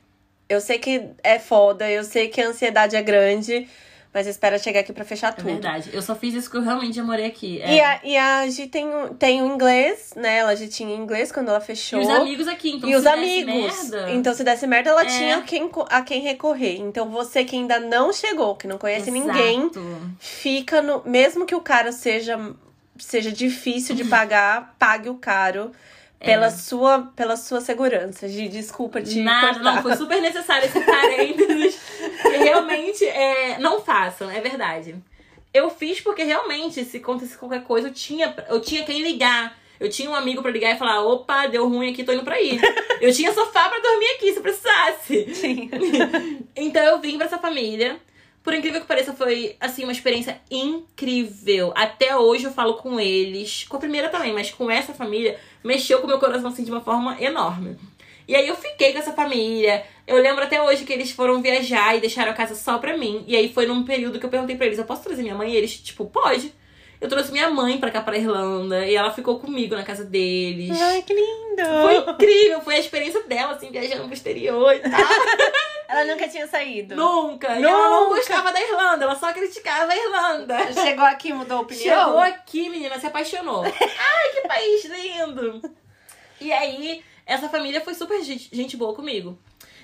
Eu 0.48 0.60
sei 0.60 0.78
que 0.78 1.08
é 1.22 1.38
foda, 1.38 1.88
eu 1.88 2.02
sei 2.02 2.28
que 2.28 2.40
a 2.42 2.48
ansiedade 2.48 2.96
é 2.96 3.02
grande, 3.02 3.68
mas 4.12 4.26
espera 4.26 4.58
chegar 4.58 4.80
aqui 4.80 4.92
pra 4.92 5.04
fechar 5.04 5.28
É 5.28 5.32
tudo. 5.32 5.44
verdade. 5.46 5.90
Eu 5.92 6.02
só 6.02 6.14
fiz 6.16 6.34
isso 6.34 6.44
porque 6.44 6.58
eu 6.58 6.62
realmente 6.62 6.96
já 6.96 7.04
morei 7.04 7.26
aqui. 7.26 7.60
É. 7.62 7.74
E 7.74 7.80
a, 7.80 8.00
e 8.04 8.16
a 8.16 8.48
Gi 8.48 8.66
tem, 8.66 8.88
o- 8.88 9.14
tem 9.14 9.40
o 9.42 9.46
inglês, 9.46 10.12
né? 10.16 10.38
Ela 10.38 10.56
já 10.56 10.66
tinha 10.66 10.94
inglês 10.96 11.30
quando 11.30 11.48
ela 11.48 11.58
E 11.58 11.62
fechou. 11.62 12.00
os 12.00 12.08
amigos 12.08 12.48
aqui, 12.48 12.72
então 12.72 12.88
E 12.88 12.92
se 12.92 12.98
os 12.98 13.06
amigos. 13.06 13.90
merda- 13.90 14.10
Então, 14.12 14.34
se 14.34 14.42
desse 14.42 14.66
merda, 14.66 14.90
ela 14.90 15.02
É. 15.02 15.06
tinha 15.06 15.42
quem, 15.42 15.70
a 15.88 16.02
quem 16.02 16.20
recorrer. 16.22 16.76
Então, 16.80 17.08
você 17.08 17.44
que 17.44 17.54
ainda 17.56 17.78
não 17.78 18.12
chegou, 18.12 18.56
que 18.56 18.66
não 18.66 18.78
conhece 18.78 19.10
Exato. 19.10 19.26
ninguém, 19.26 19.70
fica 20.18 20.82
no. 20.82 21.02
Mesmo 21.04 21.46
que 21.46 21.54
o 21.54 21.60
caro 21.60 21.92
seja, 21.92 22.38
seja 22.98 23.30
difícil 23.30 23.94
de 23.94 24.04
pagar, 24.04 24.74
pague 24.78 25.08
o 25.08 25.14
caro 25.14 25.70
pela, 26.18 26.46
É. 26.46 26.50
sua, 26.50 27.10
pela 27.16 27.36
sua 27.36 27.60
segurança. 27.62 28.28
Gi, 28.28 28.48
desculpa 28.48 29.00
te 29.00 29.22
Nada, 29.22 29.54
cortar. 29.54 29.74
não, 29.76 29.82
foi 29.82 29.96
super 29.96 30.20
necessário 30.20 30.66
esse 30.66 30.78
que 30.78 30.84
realmente 32.38 33.04
é, 33.04 33.58
não 33.58 33.80
façam, 33.80 34.30
é 34.30 34.40
verdade. 34.40 34.96
Eu 35.52 35.68
fiz 35.70 36.00
porque 36.00 36.22
realmente, 36.22 36.84
se 36.84 36.98
acontecesse 36.98 37.38
qualquer 37.38 37.64
coisa, 37.64 37.88
eu 37.88 37.92
tinha, 37.92 38.34
eu 38.48 38.60
tinha 38.60 38.84
quem 38.84 39.02
ligar. 39.02 39.58
Eu 39.80 39.88
tinha 39.88 40.10
um 40.10 40.14
amigo 40.14 40.42
pra 40.42 40.50
ligar 40.50 40.74
e 40.74 40.78
falar: 40.78 41.02
opa, 41.02 41.46
deu 41.46 41.66
ruim 41.68 41.90
aqui, 41.90 42.04
tô 42.04 42.12
indo 42.12 42.22
pra 42.22 42.34
aí. 42.34 42.60
eu 43.00 43.12
tinha 43.12 43.32
sofá 43.32 43.68
pra 43.68 43.78
dormir 43.78 44.10
aqui, 44.16 44.32
se 44.32 44.40
precisasse. 44.40 45.34
Sim. 45.34 45.70
Então 46.54 46.82
eu 46.82 47.00
vim 47.00 47.16
pra 47.16 47.26
essa 47.26 47.38
família. 47.38 47.98
Por 48.42 48.54
incrível 48.54 48.80
que 48.80 48.86
pareça, 48.86 49.12
foi 49.12 49.56
assim 49.60 49.84
uma 49.84 49.92
experiência 49.92 50.40
incrível. 50.50 51.72
Até 51.74 52.16
hoje 52.16 52.44
eu 52.44 52.52
falo 52.52 52.74
com 52.74 52.98
eles, 52.98 53.64
com 53.68 53.76
a 53.76 53.80
primeira 53.80 54.08
também, 54.08 54.32
mas 54.32 54.50
com 54.50 54.70
essa 54.70 54.94
família 54.94 55.38
mexeu 55.62 55.98
com 55.98 56.04
o 56.04 56.08
meu 56.08 56.18
coração 56.18 56.48
assim 56.48 56.64
de 56.64 56.70
uma 56.70 56.80
forma 56.80 57.20
enorme. 57.20 57.76
E 58.30 58.36
aí 58.36 58.46
eu 58.46 58.54
fiquei 58.54 58.92
com 58.92 59.00
essa 59.00 59.12
família. 59.12 59.84
Eu 60.06 60.22
lembro 60.22 60.44
até 60.44 60.62
hoje 60.62 60.84
que 60.84 60.92
eles 60.92 61.10
foram 61.10 61.42
viajar 61.42 61.96
e 61.96 62.00
deixaram 62.00 62.30
a 62.30 62.34
casa 62.34 62.54
só 62.54 62.78
pra 62.78 62.96
mim. 62.96 63.24
E 63.26 63.34
aí 63.34 63.52
foi 63.52 63.66
num 63.66 63.82
período 63.84 64.20
que 64.20 64.24
eu 64.24 64.30
perguntei 64.30 64.54
pra 64.54 64.66
eles: 64.66 64.78
"Eu 64.78 64.84
posso 64.84 65.02
trazer 65.02 65.22
minha 65.22 65.34
mãe?" 65.34 65.50
E 65.50 65.56
eles, 65.56 65.76
tipo, 65.76 66.04
pode. 66.04 66.54
Eu 67.00 67.08
trouxe 67.08 67.32
minha 67.32 67.50
mãe 67.50 67.76
pra 67.78 67.90
cá 67.90 68.00
pra 68.02 68.16
Irlanda 68.16 68.86
e 68.86 68.94
ela 68.94 69.10
ficou 69.10 69.40
comigo 69.40 69.74
na 69.74 69.82
casa 69.82 70.04
deles. 70.04 70.80
Ai, 70.80 71.02
que 71.02 71.12
lindo! 71.12 71.62
Foi 71.82 71.96
incrível, 71.96 72.60
foi 72.60 72.74
a 72.76 72.78
experiência 72.78 73.20
dela, 73.24 73.54
assim, 73.54 73.68
viajando 73.72 74.04
pro 74.04 74.14
exterior 74.14 74.76
e 74.76 74.78
tal. 74.78 74.90
Ela 75.90 76.04
nunca 76.04 76.28
tinha 76.28 76.46
saído. 76.46 76.94
Nunca. 76.94 77.58
E 77.58 77.64
ela 77.64 77.88
não 77.90 78.04
Nunca. 78.04 78.14
gostava 78.14 78.52
da 78.52 78.60
Irlanda, 78.62 79.06
ela 79.06 79.16
só 79.16 79.32
criticava 79.32 79.90
a 79.90 79.96
Irlanda. 79.96 80.72
Chegou 80.72 81.04
aqui 81.04 81.32
mudou 81.32 81.58
a 81.58 81.60
opinião? 81.62 82.04
Chegou 82.06 82.20
aqui, 82.20 82.68
menina, 82.68 82.96
se 83.00 83.06
apaixonou. 83.06 83.64
Ai, 83.64 84.28
que 84.32 84.46
país 84.46 84.84
lindo! 84.84 85.60
E 86.40 86.52
aí, 86.52 87.02
essa 87.32 87.48
família 87.48 87.80
foi 87.80 87.94
super 87.94 88.22
gente, 88.22 88.76
boa 88.76 88.94
comigo. 88.94 89.38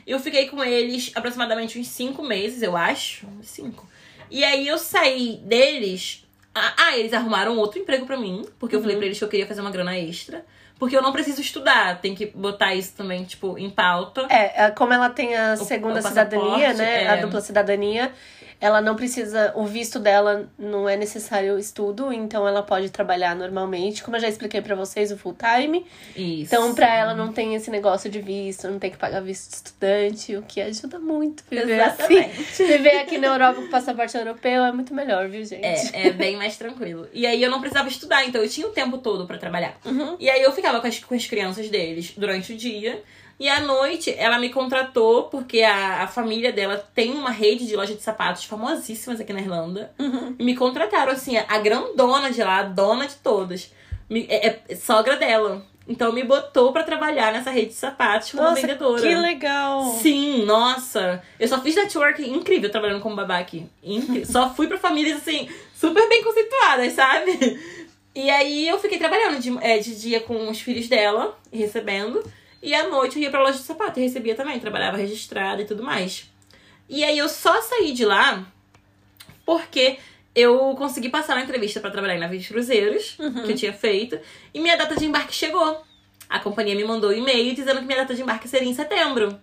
Eu 0.06 0.18
fiquei 0.20 0.48
com 0.48 0.62
eles 0.62 1.10
aproximadamente 1.14 1.78
uns 1.78 1.88
cinco 1.88 2.22
meses, 2.22 2.62
eu 2.62 2.76
acho. 2.76 3.26
Uns 3.26 3.48
Cinco. 3.48 3.86
E 4.30 4.44
aí 4.44 4.66
eu 4.66 4.78
saí 4.78 5.40
deles. 5.44 6.24
Ah, 6.54 6.74
ah, 6.76 6.96
eles 6.98 7.12
arrumaram 7.12 7.56
outro 7.58 7.78
emprego 7.78 8.06
pra 8.06 8.16
mim, 8.16 8.44
porque 8.58 8.74
eu 8.74 8.80
falei 8.80 8.96
pra 8.96 9.06
eles 9.06 9.18
que 9.18 9.24
eu 9.24 9.28
queria 9.28 9.46
fazer 9.46 9.60
uma 9.60 9.70
grana 9.70 9.96
extra. 9.98 10.44
Porque 10.78 10.94
eu 10.96 11.00
não 11.00 11.10
preciso 11.10 11.40
estudar, 11.40 12.00
tem 12.02 12.14
que 12.14 12.26
botar 12.26 12.74
isso 12.74 12.92
também, 12.94 13.24
tipo, 13.24 13.56
em 13.58 13.70
pauta. 13.70 14.26
É, 14.28 14.64
é, 14.66 14.70
como 14.70 14.92
ela 14.92 15.08
tem 15.08 15.34
a 15.34 15.54
O- 15.54 15.64
segunda 15.64 16.00
o 16.00 16.02
cidadania, 16.02 16.42
passaporte, 16.50 16.76
né? 16.76 17.02
é. 17.04 17.08
A 17.08 17.16
dupla 17.16 17.40
cidadania, 17.40 18.12
ela 18.60 18.80
não 18.80 18.96
precisa. 18.96 19.52
O 19.54 19.66
visto 19.66 19.98
dela 19.98 20.48
não 20.58 20.88
é 20.88 20.96
necessário 20.96 21.58
estudo, 21.58 22.12
então 22.12 22.46
ela 22.46 22.62
pode 22.62 22.90
trabalhar 22.90 23.34
normalmente. 23.34 24.02
Como 24.02 24.16
eu 24.16 24.20
já 24.20 24.28
expliquei 24.28 24.62
pra 24.62 24.74
vocês, 24.74 25.12
o 25.12 25.16
full 25.16 25.34
time. 25.34 25.86
Isso. 26.14 26.54
Então, 26.54 26.74
pra 26.74 26.94
ela 26.94 27.14
não 27.14 27.32
tem 27.32 27.54
esse 27.54 27.70
negócio 27.70 28.10
de 28.10 28.20
visto, 28.20 28.68
não 28.68 28.78
tem 28.78 28.90
que 28.90 28.96
pagar 28.96 29.20
visto 29.20 29.50
de 29.50 29.56
estudante, 29.56 30.36
o 30.36 30.42
que 30.42 30.60
ajuda 30.60 30.98
muito 30.98 31.44
viver 31.50 31.74
Exatamente. 31.74 32.40
assim. 32.40 32.66
Viver 32.76 32.98
aqui 32.98 33.18
na 33.18 33.28
Europa 33.28 33.60
com 33.60 33.68
passaporte 33.68 34.16
europeu 34.16 34.64
é 34.64 34.72
muito 34.72 34.92
melhor, 34.92 35.28
viu, 35.28 35.44
gente? 35.44 35.64
É, 35.64 36.08
é 36.08 36.10
bem 36.10 36.36
mais 36.36 36.56
tranquilo. 36.56 37.08
E 37.12 37.26
aí 37.26 37.42
eu 37.42 37.50
não 37.50 37.60
precisava 37.60 37.88
estudar, 37.88 38.24
então 38.26 38.42
eu 38.42 38.48
tinha 38.48 38.66
o 38.66 38.70
tempo 38.70 38.98
todo 38.98 39.26
pra 39.26 39.38
trabalhar. 39.38 39.76
Uhum. 39.84 40.16
E 40.18 40.28
aí 40.28 40.42
eu 40.42 40.52
ficava 40.52 40.80
com 40.80 40.86
as, 40.86 40.98
com 40.98 41.14
as 41.14 41.26
crianças 41.26 41.68
deles 41.68 42.12
durante 42.16 42.52
o 42.52 42.56
dia. 42.56 43.02
E 43.38 43.48
à 43.48 43.60
noite 43.60 44.14
ela 44.16 44.38
me 44.38 44.48
contratou, 44.48 45.24
porque 45.24 45.60
a, 45.62 46.02
a 46.04 46.06
família 46.06 46.52
dela 46.52 46.82
tem 46.94 47.12
uma 47.12 47.30
rede 47.30 47.66
de 47.66 47.76
loja 47.76 47.94
de 47.94 48.02
sapatos 48.02 48.44
famosíssimas 48.44 49.20
aqui 49.20 49.32
na 49.32 49.40
Irlanda. 49.40 49.92
Uhum. 49.98 50.34
E 50.38 50.42
me 50.44 50.56
contrataram, 50.56 51.12
assim, 51.12 51.36
a 51.36 51.58
grandona 51.58 52.30
de 52.30 52.42
lá, 52.42 52.58
a 52.60 52.62
dona 52.62 53.06
de 53.06 53.16
todas. 53.16 53.70
Me- 54.08 54.26
é, 54.30 54.60
é 54.68 54.74
sogra 54.74 55.16
dela. 55.16 55.62
Então 55.88 56.12
me 56.12 56.24
botou 56.24 56.72
pra 56.72 56.82
trabalhar 56.82 57.32
nessa 57.32 57.50
rede 57.50 57.68
de 57.68 57.74
sapatos 57.74 58.32
como 58.32 58.42
Nossa, 58.42 58.60
vendedora. 58.60 59.00
que 59.00 59.14
legal! 59.14 59.84
Sim, 60.00 60.44
nossa. 60.44 61.22
Eu 61.38 61.46
só 61.46 61.60
fiz 61.60 61.76
network 61.76 62.28
incrível 62.28 62.70
trabalhando 62.70 63.00
como 63.00 63.14
babá 63.14 63.38
aqui. 63.38 63.66
Só 64.24 64.52
fui 64.52 64.66
pra 64.66 64.78
famílias, 64.78 65.18
assim, 65.18 65.48
super 65.74 66.08
bem 66.08 66.24
conceituadas, 66.24 66.92
sabe? 66.94 67.60
E 68.16 68.30
aí 68.30 68.66
eu 68.66 68.78
fiquei 68.80 68.98
trabalhando 68.98 69.38
de, 69.38 69.56
é, 69.60 69.78
de 69.78 69.94
dia 69.94 70.20
com 70.20 70.48
os 70.48 70.58
filhos 70.60 70.88
dela, 70.88 71.38
e 71.52 71.58
recebendo. 71.58 72.24
E 72.66 72.74
à 72.74 72.88
noite 72.88 73.16
eu 73.16 73.22
ia 73.22 73.30
pra 73.30 73.40
loja 73.40 73.58
de 73.58 73.62
sapato 73.64 74.00
e 74.00 74.02
recebia 74.02 74.34
também. 74.34 74.58
Trabalhava 74.58 74.96
registrada 74.96 75.62
e 75.62 75.64
tudo 75.64 75.84
mais. 75.84 76.28
E 76.88 77.04
aí 77.04 77.16
eu 77.16 77.28
só 77.28 77.62
saí 77.62 77.92
de 77.92 78.04
lá 78.04 78.44
porque 79.44 79.98
eu 80.34 80.74
consegui 80.76 81.08
passar 81.08 81.36
na 81.36 81.42
entrevista 81.42 81.78
pra 81.78 81.92
trabalhar 81.92 82.16
em 82.16 82.20
navios 82.20 82.48
cruzeiros, 82.48 83.16
que 83.44 83.52
eu 83.52 83.56
tinha 83.56 83.72
feito. 83.72 84.18
E 84.52 84.58
minha 84.58 84.76
data 84.76 84.96
de 84.96 85.04
embarque 85.06 85.32
chegou. 85.32 85.80
A 86.28 86.40
companhia 86.40 86.74
me 86.74 86.82
mandou 86.82 87.10
um 87.10 87.12
e-mail 87.12 87.54
dizendo 87.54 87.78
que 87.78 87.86
minha 87.86 87.98
data 87.98 88.12
de 88.16 88.22
embarque 88.22 88.48
seria 88.48 88.68
em 88.68 88.74
setembro. 88.74 89.38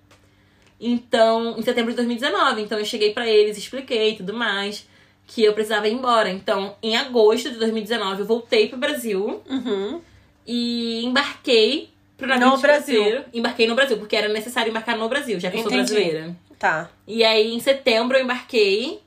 Então, 0.77 1.55
em 1.57 1.61
setembro 1.61 1.91
de 1.91 1.95
2019. 1.95 2.61
Então 2.61 2.77
eu 2.77 2.83
cheguei 2.85 3.13
pra 3.13 3.25
eles, 3.25 3.57
expliquei 3.57 4.11
e 4.11 4.17
tudo 4.17 4.33
mais, 4.33 4.85
que 5.25 5.41
eu 5.45 5.53
precisava 5.53 5.87
ir 5.87 5.93
embora. 5.93 6.29
Então, 6.29 6.75
em 6.83 6.97
agosto 6.97 7.49
de 7.49 7.55
2019, 7.57 8.19
eu 8.19 8.25
voltei 8.25 8.67
pro 8.67 8.77
Brasil 8.77 9.41
Uhum. 9.49 10.01
e 10.45 11.05
embarquei 11.05 11.92
pro 12.17 12.27
navio 12.27 12.47
No 12.49 12.57
Brasil. 12.57 13.01
cruzeiro. 13.01 13.25
Embarquei 13.33 13.67
no 13.67 13.75
Brasil, 13.75 13.97
porque 13.97 14.15
era 14.15 14.27
necessário 14.27 14.69
embarcar 14.69 14.97
no 14.97 15.09
Brasil, 15.09 15.39
já 15.39 15.49
que 15.51 15.57
eu 15.57 15.63
sou 15.63 15.71
brasileira. 15.71 16.35
Tá. 16.59 16.89
E 17.07 17.23
aí, 17.23 17.53
em 17.53 17.59
setembro, 17.59 18.17
eu 18.17 18.23
embarquei 18.23 19.01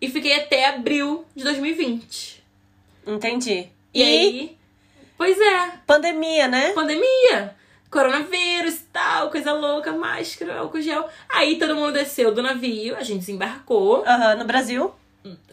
e 0.00 0.08
fiquei 0.08 0.34
até 0.36 0.68
abril 0.68 1.24
de 1.34 1.42
2020. 1.44 2.42
Entendi. 3.06 3.68
E, 3.92 4.02
aí, 4.02 4.56
pois 5.16 5.38
é, 5.40 5.72
pandemia, 5.86 6.48
né? 6.48 6.72
pandemia, 6.72 7.54
coronavírus 7.90 8.74
e 8.76 8.84
tal, 8.92 9.30
coisa 9.30 9.52
louca, 9.52 9.92
máscara, 9.92 10.58
álcool 10.58 10.80
gel. 10.80 11.08
Aí 11.28 11.58
todo 11.58 11.74
mundo 11.76 11.92
desceu 11.92 12.32
do 12.34 12.42
navio, 12.42 12.96
a 12.96 13.02
gente 13.02 13.20
desembarcou, 13.20 14.04
Aham, 14.06 14.36
no 14.36 14.44
Brasil. 14.44 14.92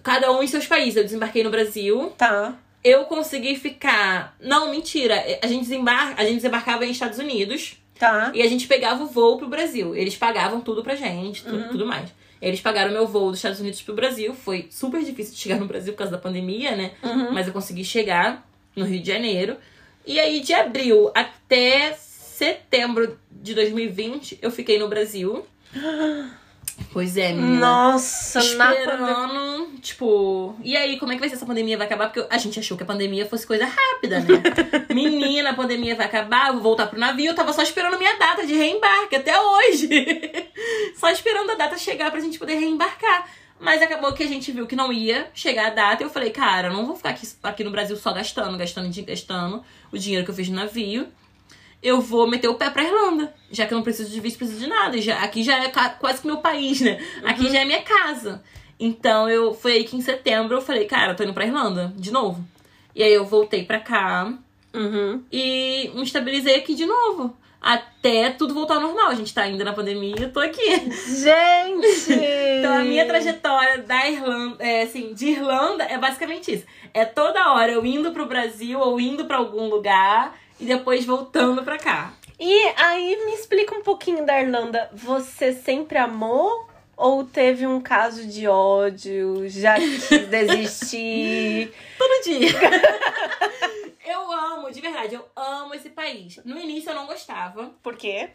cada 0.03 0.31
um 0.31 0.41
em 0.43 0.47
seus 0.47 0.65
países. 0.67 0.95
Eu 0.97 1.03
desembarquei 1.03 1.43
no 1.43 1.49
Brasil. 1.51 2.11
Tá. 2.17 2.55
Eu 2.83 3.05
consegui 3.05 3.55
ficar. 3.55 4.35
Não, 4.39 4.71
mentira. 4.71 5.15
A 5.41 5.47
gente, 5.47 5.61
desembar... 5.61 6.15
a 6.17 6.23
gente 6.23 6.35
desembarcava 6.35 6.85
em 6.85 6.91
Estados 6.91 7.19
Unidos 7.19 7.77
Tá. 7.99 8.31
e 8.33 8.41
a 8.41 8.47
gente 8.47 8.65
pegava 8.67 9.03
o 9.03 9.07
voo 9.07 9.37
pro 9.37 9.47
Brasil. 9.47 9.95
Eles 9.95 10.17
pagavam 10.17 10.59
tudo 10.59 10.83
pra 10.83 10.95
gente, 10.95 11.43
tudo, 11.43 11.69
tudo 11.69 11.85
mais. 11.85 12.11
Eles 12.41 12.59
pagaram 12.59 12.91
meu 12.91 13.05
voo 13.07 13.29
dos 13.29 13.37
Estados 13.37 13.59
Unidos 13.59 13.79
pro 13.83 13.93
Brasil. 13.93 14.33
Foi 14.33 14.67
super 14.71 15.03
difícil 15.03 15.35
de 15.35 15.39
chegar 15.39 15.59
no 15.59 15.67
Brasil 15.67 15.93
por 15.93 15.99
causa 15.99 16.11
da 16.11 16.17
pandemia, 16.17 16.75
né? 16.75 16.93
Uhum. 17.03 17.31
Mas 17.31 17.45
eu 17.45 17.53
consegui 17.53 17.85
chegar 17.85 18.43
no 18.75 18.85
Rio 18.85 18.99
de 18.99 19.07
Janeiro. 19.07 19.57
E 20.07 20.19
aí, 20.19 20.39
de 20.39 20.51
abril 20.51 21.11
até 21.13 21.93
setembro 21.93 23.19
de 23.31 23.53
2020, 23.53 24.39
eu 24.41 24.49
fiquei 24.49 24.79
no 24.79 24.87
Brasil. 24.87 25.45
Pois 26.93 27.15
é, 27.15 27.31
menina. 27.31 27.59
Nossa, 27.59 28.39
na. 28.55 28.73
Esperando, 28.73 29.67
tipo. 29.81 30.55
E 30.61 30.75
aí, 30.75 30.99
como 30.99 31.11
é 31.11 31.15
que 31.15 31.21
vai 31.21 31.29
ser 31.29 31.35
essa 31.35 31.45
pandemia? 31.45 31.77
Vai 31.77 31.87
acabar? 31.87 32.11
Porque 32.11 32.27
a 32.29 32.37
gente 32.37 32.59
achou 32.59 32.75
que 32.75 32.83
a 32.83 32.85
pandemia 32.85 33.25
fosse 33.25 33.47
coisa 33.47 33.65
rápida, 33.65 34.19
né? 34.19 34.43
Menina, 34.93 35.51
a 35.51 35.53
pandemia 35.53 35.95
vai 35.95 36.05
acabar, 36.05 36.51
vou 36.51 36.61
voltar 36.61 36.87
pro 36.87 36.99
navio. 36.99 37.27
Eu 37.31 37.35
tava 37.35 37.53
só 37.53 37.61
esperando 37.61 37.93
a 37.93 37.97
minha 37.97 38.17
data 38.17 38.45
de 38.45 38.53
reembarque 38.53 39.15
até 39.15 39.39
hoje. 39.39 39.87
só 40.97 41.09
esperando 41.09 41.51
a 41.51 41.55
data 41.55 41.77
chegar 41.77 42.11
pra 42.11 42.19
gente 42.19 42.37
poder 42.37 42.55
reembarcar. 42.55 43.25
Mas 43.59 43.81
acabou 43.81 44.11
que 44.11 44.23
a 44.23 44.27
gente 44.27 44.51
viu 44.51 44.65
que 44.65 44.75
não 44.75 44.91
ia 44.91 45.29
chegar 45.35 45.67
a 45.67 45.69
data. 45.69 46.01
E 46.01 46.05
eu 46.05 46.09
falei, 46.09 46.31
cara, 46.31 46.69
eu 46.69 46.73
não 46.73 46.85
vou 46.87 46.95
ficar 46.95 47.11
aqui, 47.11 47.27
aqui 47.43 47.63
no 47.63 47.69
Brasil 47.71 47.95
só 47.95 48.11
gastando, 48.11 48.57
gastando, 48.57 48.89
di- 48.89 49.03
gastando 49.03 49.63
o 49.93 49.97
dinheiro 49.97 50.25
que 50.25 50.31
eu 50.31 50.35
fiz 50.35 50.49
no 50.49 50.55
navio. 50.55 51.07
Eu 51.81 51.99
vou 51.99 52.27
meter 52.27 52.47
o 52.47 52.55
pé 52.55 52.69
pra 52.69 52.83
Irlanda. 52.83 53.33
Já 53.49 53.65
que 53.65 53.73
eu 53.73 53.77
não 53.77 53.83
preciso 53.83 54.09
de 54.11 54.19
visto, 54.19 54.37
preciso 54.37 54.59
de 54.59 54.67
nada. 54.67 55.01
Já, 55.01 55.19
aqui 55.23 55.43
já 55.43 55.63
é 55.63 55.69
quase 55.69 56.21
que 56.21 56.27
meu 56.27 56.37
país, 56.37 56.79
né? 56.81 56.99
Aqui 57.23 57.49
já 57.49 57.61
é 57.61 57.65
minha 57.65 57.81
casa. 57.81 58.43
Então 58.79 59.29
eu 59.29 59.53
foi 59.53 59.73
aí 59.73 59.83
que 59.83 59.95
em 59.95 60.01
setembro 60.01 60.57
eu 60.57 60.61
falei, 60.61 60.85
cara, 60.85 61.11
eu 61.11 61.15
tô 61.15 61.23
indo 61.23 61.33
pra 61.33 61.45
Irlanda 61.45 61.93
de 61.95 62.11
novo. 62.11 62.43
E 62.95 63.03
aí 63.03 63.13
eu 63.13 63.25
voltei 63.25 63.63
pra 63.63 63.79
cá. 63.79 64.33
Uhum. 64.73 65.21
e 65.29 65.91
me 65.93 66.03
estabilizei 66.03 66.55
aqui 66.55 66.73
de 66.73 66.85
novo. 66.85 67.35
Até 67.61 68.31
tudo 68.31 68.53
voltar 68.53 68.75
ao 68.75 68.81
normal. 68.81 69.09
A 69.09 69.15
gente 69.15 69.33
tá 69.33 69.43
ainda 69.43 69.63
na 69.63 69.73
pandemia 69.73 70.15
e 70.17 70.23
eu 70.23 70.31
tô 70.33 70.39
aqui. 70.39 70.65
Gente! 71.21 72.21
Então 72.61 72.77
a 72.77 72.83
minha 72.83 73.07
trajetória 73.07 73.79
da 73.79 74.07
Irlanda, 74.07 74.63
é, 74.63 74.83
assim, 74.83 75.15
de 75.15 75.29
Irlanda 75.29 75.83
é 75.83 75.97
basicamente 75.97 76.53
isso. 76.53 76.65
É 76.93 77.05
toda 77.05 77.53
hora 77.53 77.71
eu 77.71 77.83
indo 77.83 78.11
pro 78.11 78.27
Brasil 78.27 78.79
ou 78.79 78.99
indo 78.99 79.25
pra 79.25 79.37
algum 79.37 79.67
lugar 79.67 80.37
e 80.61 80.65
depois 80.65 81.03
voltando 81.03 81.63
pra 81.63 81.77
cá. 81.77 82.13
E 82.39 82.67
aí, 82.77 83.25
me 83.25 83.33
explica 83.33 83.75
um 83.75 83.81
pouquinho 83.81 84.25
da 84.25 84.39
Irlanda. 84.39 84.89
Você 84.93 85.53
sempre 85.53 85.97
amou? 85.97 86.69
Ou 86.95 87.23
teve 87.23 87.65
um 87.65 87.81
caso 87.81 88.27
de 88.27 88.47
ódio? 88.47 89.49
Já 89.49 89.75
quis 89.75 90.07
desistir? 90.29 91.73
Todo 91.97 92.23
dia. 92.23 92.51
eu 94.05 94.31
amo, 94.31 94.71
de 94.71 94.79
verdade, 94.79 95.15
eu 95.15 95.25
amo 95.35 95.73
esse 95.73 95.89
país. 95.89 96.39
No 96.45 96.59
início 96.59 96.91
eu 96.91 96.95
não 96.95 97.07
gostava. 97.07 97.71
Por 97.81 97.97
quê? 97.97 98.29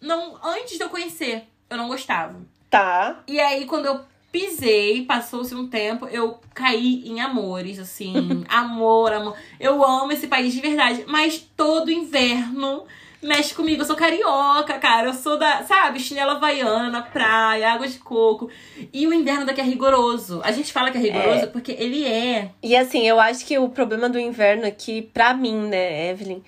Não, 0.00 0.38
antes 0.42 0.76
de 0.76 0.82
eu 0.82 0.88
conhecer, 0.88 1.44
eu 1.68 1.76
não 1.76 1.88
gostava. 1.88 2.40
Tá. 2.68 3.22
E 3.28 3.38
aí, 3.38 3.66
quando 3.66 3.86
eu 3.86 4.00
pisei, 4.32 5.04
passou-se 5.04 5.54
um 5.54 5.68
tempo, 5.68 6.06
eu 6.06 6.38
caí 6.54 7.02
em 7.06 7.20
amores, 7.20 7.78
assim. 7.78 8.44
amor, 8.48 9.12
amor. 9.12 9.36
Eu 9.58 9.84
amo 9.84 10.12
esse 10.12 10.26
país 10.26 10.52
de 10.52 10.60
verdade. 10.60 11.04
Mas 11.06 11.38
todo 11.56 11.90
inverno 11.90 12.84
mexe 13.22 13.54
comigo. 13.54 13.82
Eu 13.82 13.86
sou 13.86 13.96
carioca, 13.96 14.78
cara. 14.78 15.08
Eu 15.08 15.14
sou 15.14 15.38
da, 15.38 15.62
sabe, 15.64 16.00
chinela 16.00 16.32
havaiana 16.32 16.90
na 16.90 17.02
praia, 17.02 17.72
água 17.72 17.86
de 17.86 17.98
coco. 17.98 18.48
E 18.92 19.06
o 19.06 19.12
inverno 19.12 19.44
daqui 19.46 19.60
é 19.60 19.64
rigoroso. 19.64 20.40
A 20.44 20.52
gente 20.52 20.72
fala 20.72 20.90
que 20.90 20.98
é 20.98 21.00
rigoroso 21.00 21.48
porque 21.48 21.72
ele 21.72 22.04
é. 22.04 22.50
E 22.62 22.76
assim, 22.76 23.06
eu 23.06 23.20
acho 23.20 23.44
que 23.44 23.58
o 23.58 23.68
problema 23.68 24.08
do 24.08 24.18
inverno 24.18 24.66
aqui, 24.66 25.02
pra 25.02 25.34
mim, 25.34 25.68
né, 25.68 26.10
Evelyn, 26.10 26.42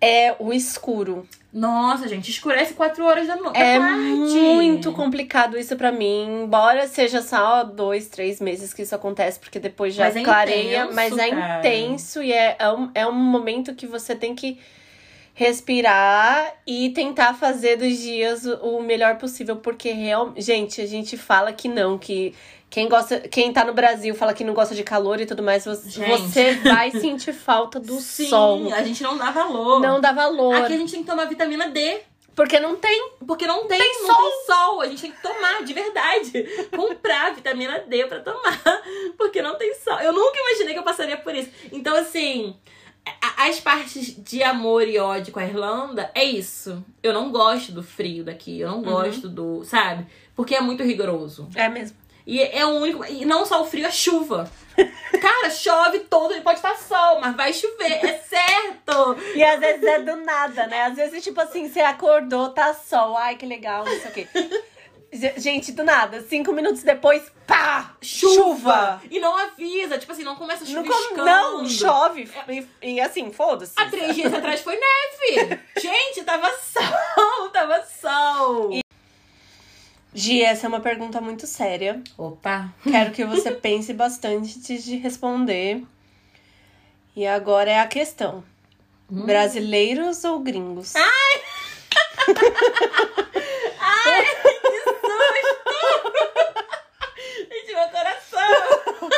é 0.00 0.36
o 0.38 0.52
escuro. 0.52 1.26
Nossa, 1.54 2.08
gente, 2.08 2.32
escurece 2.32 2.74
4 2.74 3.04
horas 3.04 3.28
da 3.28 3.36
noite. 3.36 3.56
É 3.56 3.78
tarde. 3.78 4.02
muito 4.02 4.90
complicado 4.90 5.56
isso 5.56 5.76
pra 5.76 5.92
mim. 5.92 6.42
Embora 6.42 6.88
seja 6.88 7.22
só 7.22 7.62
dois, 7.62 8.08
três 8.08 8.40
meses 8.40 8.74
que 8.74 8.82
isso 8.82 8.92
acontece, 8.94 9.38
porque 9.38 9.60
depois 9.60 9.94
já 9.94 10.06
Mas 10.06 10.16
é 10.16 10.22
clareia. 10.24 10.78
intenso, 10.78 10.94
mas 10.94 11.16
é 11.16 11.30
cara. 11.30 11.58
intenso 11.60 12.22
e 12.22 12.32
é, 12.32 12.56
é, 12.58 12.68
um, 12.72 12.90
é 12.92 13.06
um 13.06 13.12
momento 13.12 13.72
que 13.72 13.86
você 13.86 14.16
tem 14.16 14.34
que 14.34 14.58
respirar 15.32 16.54
e 16.66 16.90
tentar 16.90 17.34
fazer 17.34 17.76
dos 17.76 17.98
dias 17.98 18.44
o 18.44 18.78
o 18.78 18.82
melhor 18.82 19.16
possível. 19.18 19.56
Porque, 19.56 19.92
real, 19.92 20.32
gente, 20.36 20.80
a 20.80 20.86
gente 20.86 21.16
fala 21.16 21.52
que 21.52 21.68
não, 21.68 21.96
que 21.98 22.34
quem 22.74 22.88
gosta, 22.88 23.20
quem 23.20 23.52
tá 23.52 23.64
no 23.64 23.72
Brasil 23.72 24.16
fala 24.16 24.34
que 24.34 24.42
não 24.42 24.52
gosta 24.52 24.74
de 24.74 24.82
calor 24.82 25.20
e 25.20 25.26
tudo 25.26 25.44
mais, 25.44 25.64
você, 25.64 25.88
Gente. 25.88 26.22
você 26.22 26.54
vai 26.54 26.90
sentir 26.90 27.32
falta 27.32 27.78
do 27.78 27.94
Sim, 28.02 28.28
sol. 28.28 28.74
a 28.74 28.82
gente 28.82 29.00
não 29.00 29.16
dá 29.16 29.30
valor. 29.30 29.78
Não 29.78 30.00
dá 30.00 30.10
valor. 30.10 30.56
Aqui 30.56 30.72
a 30.72 30.78
gente 30.78 30.90
tem 30.90 31.04
que 31.04 31.06
tomar 31.08 31.26
vitamina 31.26 31.68
D. 31.68 32.00
Porque 32.34 32.58
não 32.58 32.74
tem. 32.74 33.10
Porque 33.24 33.46
não 33.46 33.68
tem, 33.68 33.78
Tem 33.78 34.02
não 34.02 34.08
sol. 34.12 34.16
tem 34.22 34.44
sol. 34.44 34.80
A 34.80 34.86
gente 34.88 35.02
tem 35.02 35.12
que 35.12 35.22
tomar, 35.22 35.62
de 35.62 35.72
verdade. 35.72 36.32
Comprar 36.74 37.32
vitamina 37.32 37.78
D 37.86 38.06
pra 38.06 38.18
tomar. 38.18 38.60
Porque 39.16 39.40
não 39.40 39.54
tem 39.54 39.72
sol. 39.76 40.00
Eu 40.00 40.12
nunca 40.12 40.36
imaginei 40.36 40.72
que 40.74 40.80
eu 40.80 40.84
passaria 40.84 41.16
por 41.16 41.32
isso. 41.32 41.50
Então, 41.70 41.94
assim, 41.96 42.56
as 43.36 43.60
partes 43.60 44.16
de 44.20 44.42
amor 44.42 44.88
e 44.88 44.98
ódio 44.98 45.32
com 45.32 45.38
a 45.38 45.44
Irlanda 45.44 46.10
é 46.12 46.24
isso. 46.24 46.84
Eu 47.04 47.12
não 47.12 47.30
gosto 47.30 47.70
do 47.70 47.84
frio 47.84 48.24
daqui. 48.24 48.58
Eu 48.58 48.68
não 48.68 48.82
gosto 48.82 49.28
do. 49.28 49.62
Sabe? 49.62 50.08
Porque 50.34 50.56
é 50.56 50.60
muito 50.60 50.82
rigoroso. 50.82 51.48
É 51.54 51.68
mesmo. 51.68 52.02
E 52.26 52.40
é 52.42 52.64
o 52.64 52.70
único. 52.80 53.04
E 53.04 53.24
não 53.24 53.44
só 53.44 53.62
o 53.62 53.66
frio, 53.66 53.86
a 53.86 53.90
chuva. 53.90 54.50
Cara, 55.20 55.50
chove 55.50 56.00
todo, 56.00 56.34
pode 56.42 56.56
estar 56.58 56.74
sol, 56.76 57.20
mas 57.20 57.36
vai 57.36 57.52
chover, 57.52 57.92
é 58.04 58.18
certo. 58.18 59.16
E 59.34 59.42
às 59.44 59.60
vezes 59.60 59.82
é 59.84 59.98
do 60.00 60.16
nada, 60.16 60.66
né? 60.66 60.82
Às 60.84 60.96
vezes, 60.96 61.22
tipo 61.22 61.40
assim, 61.40 61.68
você 61.68 61.80
acordou, 61.80 62.50
tá 62.50 62.74
sol. 62.74 63.16
Ai, 63.16 63.36
que 63.36 63.46
legal, 63.46 63.84
não 63.84 63.92
sei 64.00 64.10
o 64.10 64.12
quê. 64.14 64.28
Ge- 65.12 65.34
Gente, 65.36 65.70
do 65.70 65.84
nada, 65.84 66.22
cinco 66.22 66.52
minutos 66.52 66.82
depois, 66.82 67.22
pá! 67.46 67.94
Chuva! 68.02 69.00
E 69.08 69.20
não 69.20 69.36
avisa, 69.36 69.96
tipo 69.96 70.10
assim, 70.10 70.24
não 70.24 70.34
começa 70.34 70.64
Não, 70.64 70.84
chuviscando. 70.84 71.14
com- 71.14 71.24
não 71.24 71.68
chove. 71.68 72.28
E, 72.48 72.66
e 72.94 73.00
assim, 73.00 73.30
foda-se. 73.32 73.74
Há 73.76 73.86
três 73.88 74.14
dias 74.16 74.34
atrás 74.34 74.60
foi 74.60 74.74
neve. 74.76 75.60
Gente, 75.80 76.24
tava 76.24 76.50
sol, 76.58 77.48
tava 77.50 77.80
sol. 77.84 78.70
Gi, 80.14 80.42
essa 80.42 80.66
é 80.66 80.68
uma 80.68 80.78
pergunta 80.78 81.20
muito 81.20 81.44
séria. 81.44 82.00
Opa. 82.16 82.72
Quero 82.88 83.10
que 83.10 83.24
você 83.24 83.50
pense 83.50 83.92
bastante 83.92 84.58
antes 84.58 84.84
de 84.84 84.96
responder. 84.96 85.82
E 87.16 87.26
agora 87.26 87.70
é 87.70 87.80
a 87.80 87.86
questão: 87.88 88.44
brasileiros 89.10 90.22
ou 90.22 90.38
gringos? 90.38 90.92
Gente, 97.50 97.74
meu 97.74 97.88
coração. 97.88 99.10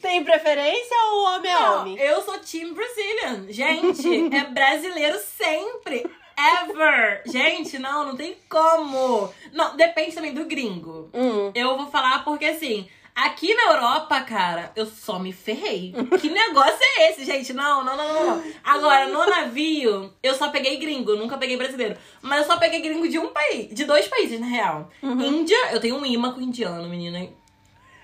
Tem 0.00 0.24
preferência 0.24 0.96
ou 1.10 1.24
homem 1.24 1.52
é 1.52 1.58
homem? 1.58 1.98
eu 1.98 2.22
sou 2.22 2.38
Team 2.38 2.72
Brazilian. 2.72 3.46
Gente, 3.50 4.34
é 4.34 4.44
brasileiro 4.44 5.18
sempre. 5.18 6.06
Ever. 6.38 7.22
Gente, 7.26 7.78
não, 7.78 8.06
não 8.06 8.16
tem 8.16 8.36
como. 8.48 9.32
Não, 9.52 9.76
depende 9.76 10.14
também 10.14 10.32
do 10.32 10.44
gringo. 10.44 11.10
Hum. 11.12 11.50
Eu 11.54 11.76
vou 11.76 11.88
falar 11.88 12.24
porque 12.24 12.44
assim, 12.44 12.88
aqui 13.14 13.52
na 13.54 13.72
Europa, 13.72 14.20
cara, 14.20 14.70
eu 14.76 14.86
só 14.86 15.18
me 15.18 15.32
ferrei. 15.32 15.92
Que 16.20 16.30
negócio 16.30 16.78
é 16.80 17.10
esse, 17.10 17.24
gente? 17.24 17.52
Não, 17.52 17.84
não, 17.84 17.96
não, 17.96 18.14
não, 18.14 18.36
não. 18.36 18.52
Agora, 18.62 19.08
no 19.08 19.26
navio, 19.26 20.14
eu 20.22 20.34
só 20.34 20.50
peguei 20.50 20.76
gringo, 20.76 21.16
nunca 21.16 21.36
peguei 21.36 21.56
brasileiro. 21.56 21.96
Mas 22.22 22.40
eu 22.40 22.46
só 22.46 22.56
peguei 22.58 22.80
gringo 22.80 23.08
de 23.08 23.18
um 23.18 23.28
país, 23.28 23.74
de 23.74 23.84
dois 23.84 24.06
países, 24.06 24.38
na 24.38 24.46
real. 24.46 24.90
Índia, 25.02 25.72
eu 25.72 25.80
tenho 25.80 25.96
um 25.96 26.06
imã 26.06 26.32
com 26.32 26.40
indiano, 26.40 26.88
menina. 26.88 27.28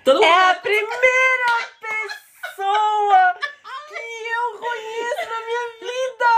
Todo 0.05 0.17
mundo. 0.17 0.25
É 0.25 0.51
a 0.51 0.55
primeira 0.57 1.55
pessoa 1.81 3.35
que 3.89 3.95
eu 3.95 4.59
conheço 4.59 5.29
na 5.31 5.41
minha 5.47 5.65
vida! 5.81 6.33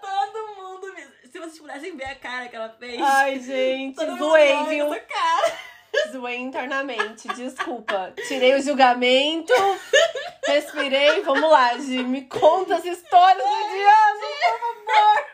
Todo 0.00 0.56
mundo 0.56 0.92
me... 0.92 1.30
Se 1.30 1.33
vocês 1.44 1.58
pudessem 1.58 1.96
ver 1.96 2.04
a 2.04 2.14
cara 2.14 2.48
que 2.48 2.56
ela 2.56 2.70
fez. 2.70 3.00
Ai, 3.00 3.38
gente, 3.40 3.96
todo 3.96 4.16
zoei, 4.16 4.64
viu? 4.66 4.88
cara. 4.88 5.58
Zoei 6.10 6.38
internamente, 6.38 7.28
desculpa. 7.28 8.12
Tirei 8.26 8.54
o 8.54 8.62
julgamento, 8.62 9.52
respirei. 10.46 11.22
Vamos 11.22 11.50
lá, 11.50 11.78
Gi, 11.78 12.02
me 12.02 12.22
conta 12.22 12.74
essa 12.74 12.88
história 12.88 13.42
do 13.42 13.48
indiano, 13.48 14.20
por 14.42 14.84
favor. 14.84 15.24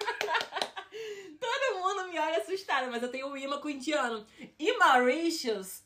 Todo 1.40 1.78
mundo 1.78 2.08
me 2.08 2.18
olha 2.18 2.38
assustada, 2.38 2.88
mas 2.88 3.02
eu 3.02 3.10
tenho 3.10 3.28
um 3.28 3.36
imã 3.36 3.58
com 3.58 3.68
o 3.68 3.70
indiano. 3.70 4.26
E 4.58 4.76
Mauritius, 4.76 5.82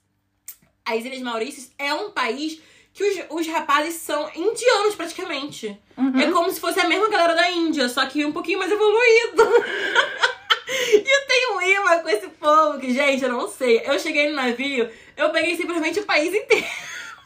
as 0.84 1.04
Ilhas 1.04 1.20
Maurícias, 1.20 1.72
é 1.78 1.94
um 1.94 2.10
país 2.10 2.60
que 2.94 3.02
os, 3.02 3.40
os 3.40 3.46
rapazes 3.48 3.94
são 3.96 4.30
indianos 4.34 4.94
praticamente. 4.94 5.76
É 6.16 6.30
como 6.30 6.50
se 6.50 6.60
fosse 6.60 6.78
a 6.78 6.88
mesma 6.88 7.10
galera 7.10 7.34
da 7.34 7.50
Índia, 7.50 7.88
só 7.88 8.06
que 8.06 8.24
um 8.24 8.32
pouquinho 8.32 8.60
mais 8.60 8.70
evoluído. 8.70 9.42
e 10.92 11.12
eu 11.12 11.26
tenho 11.26 11.56
um 11.56 11.60
imã 11.60 11.98
com 11.98 12.08
esse 12.08 12.28
povo 12.28 12.78
que, 12.78 12.94
gente, 12.94 13.24
eu 13.24 13.32
não 13.32 13.48
sei. 13.48 13.82
Eu 13.84 13.98
cheguei 13.98 14.30
no 14.30 14.36
navio, 14.36 14.88
eu 15.16 15.30
peguei 15.30 15.56
simplesmente 15.56 15.98
o 15.98 16.04
país 16.04 16.32
inteiro. 16.32 16.66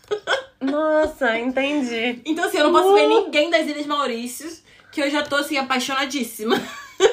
Nossa, 0.59 1.39
entendi. 1.39 2.21
Então, 2.25 2.47
assim, 2.47 2.57
eu 2.57 2.65
não 2.65 2.73
posso 2.73 2.95
ver 2.95 3.07
Uh. 3.07 3.25
ninguém 3.25 3.51
das 3.51 3.67
Ilhas 3.67 3.87
Maurícias, 3.87 4.65
que 4.91 5.03
eu 5.03 5.11
já 5.11 5.23
tô, 5.23 5.37
assim, 5.37 5.59
apaixonadíssima. 5.59 6.61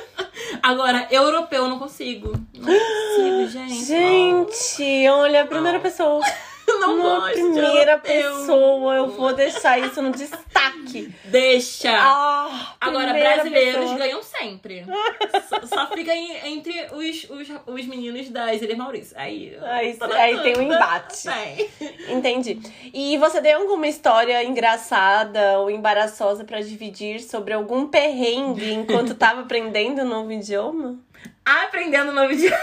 Agora, 0.64 1.08
europeu 1.12 1.64
eu 1.64 1.70
não 1.70 1.78
consigo. 1.78 2.32
Não 2.53 2.66
consigo, 2.66 3.47
gente. 3.49 3.86
Gente, 3.86 5.10
olha, 5.10 5.43
a 5.43 5.45
primeira 5.45 5.80
pessoa. 5.80 6.24
Eu 6.68 6.80
não 6.82 6.97
Na 6.97 7.03
gosto 7.03 7.34
primeira 7.34 7.97
pessoa, 7.99 8.95
eu 8.95 9.07
vou 9.09 9.34
deixar 9.36 9.80
isso 9.80 10.01
no 10.01 10.11
destaque. 10.11 11.13
Deixa. 11.26 11.91
Ah, 11.91 12.76
Agora, 12.80 13.11
brasileiros 13.13 13.80
pessoa. 13.82 13.97
ganham 13.97 14.24
sempre. 14.24 14.86
só, 15.49 15.61
só 15.66 15.88
fica 15.93 16.13
em- 16.16 16.53
entre 16.53 16.88
os, 16.93 17.30
os, 17.30 17.47
os 17.68 17.86
meninos 17.86 18.30
das 18.30 18.61
Ilhas 18.61 18.78
Maurícias. 18.78 19.13
Aí, 19.18 19.57
Aí- 19.63 19.97
na 19.97 20.16
aí 20.16 20.39
tem 20.41 20.57
um 20.57 20.61
embate. 20.61 21.24
Tem. 21.28 21.70
Entendi. 22.09 22.59
E 22.93 23.18
você 23.18 23.41
tem 23.41 23.53
alguma 23.53 23.88
história 23.88 24.43
engraçada 24.43 25.59
ou 25.59 25.70
embaraçosa 25.70 26.43
pra 26.45 26.61
dividir 26.61 27.20
sobre 27.22 27.53
algum 27.53 27.88
perrengue 27.88 28.74
enquanto 28.74 29.16
tava 29.16 29.41
aprendendo 29.41 30.01
um 30.01 30.07
novo 30.07 30.32
idioma? 30.32 30.97
Aprendendo 31.43 32.11
novo 32.11 32.32
idioma. 32.32 32.57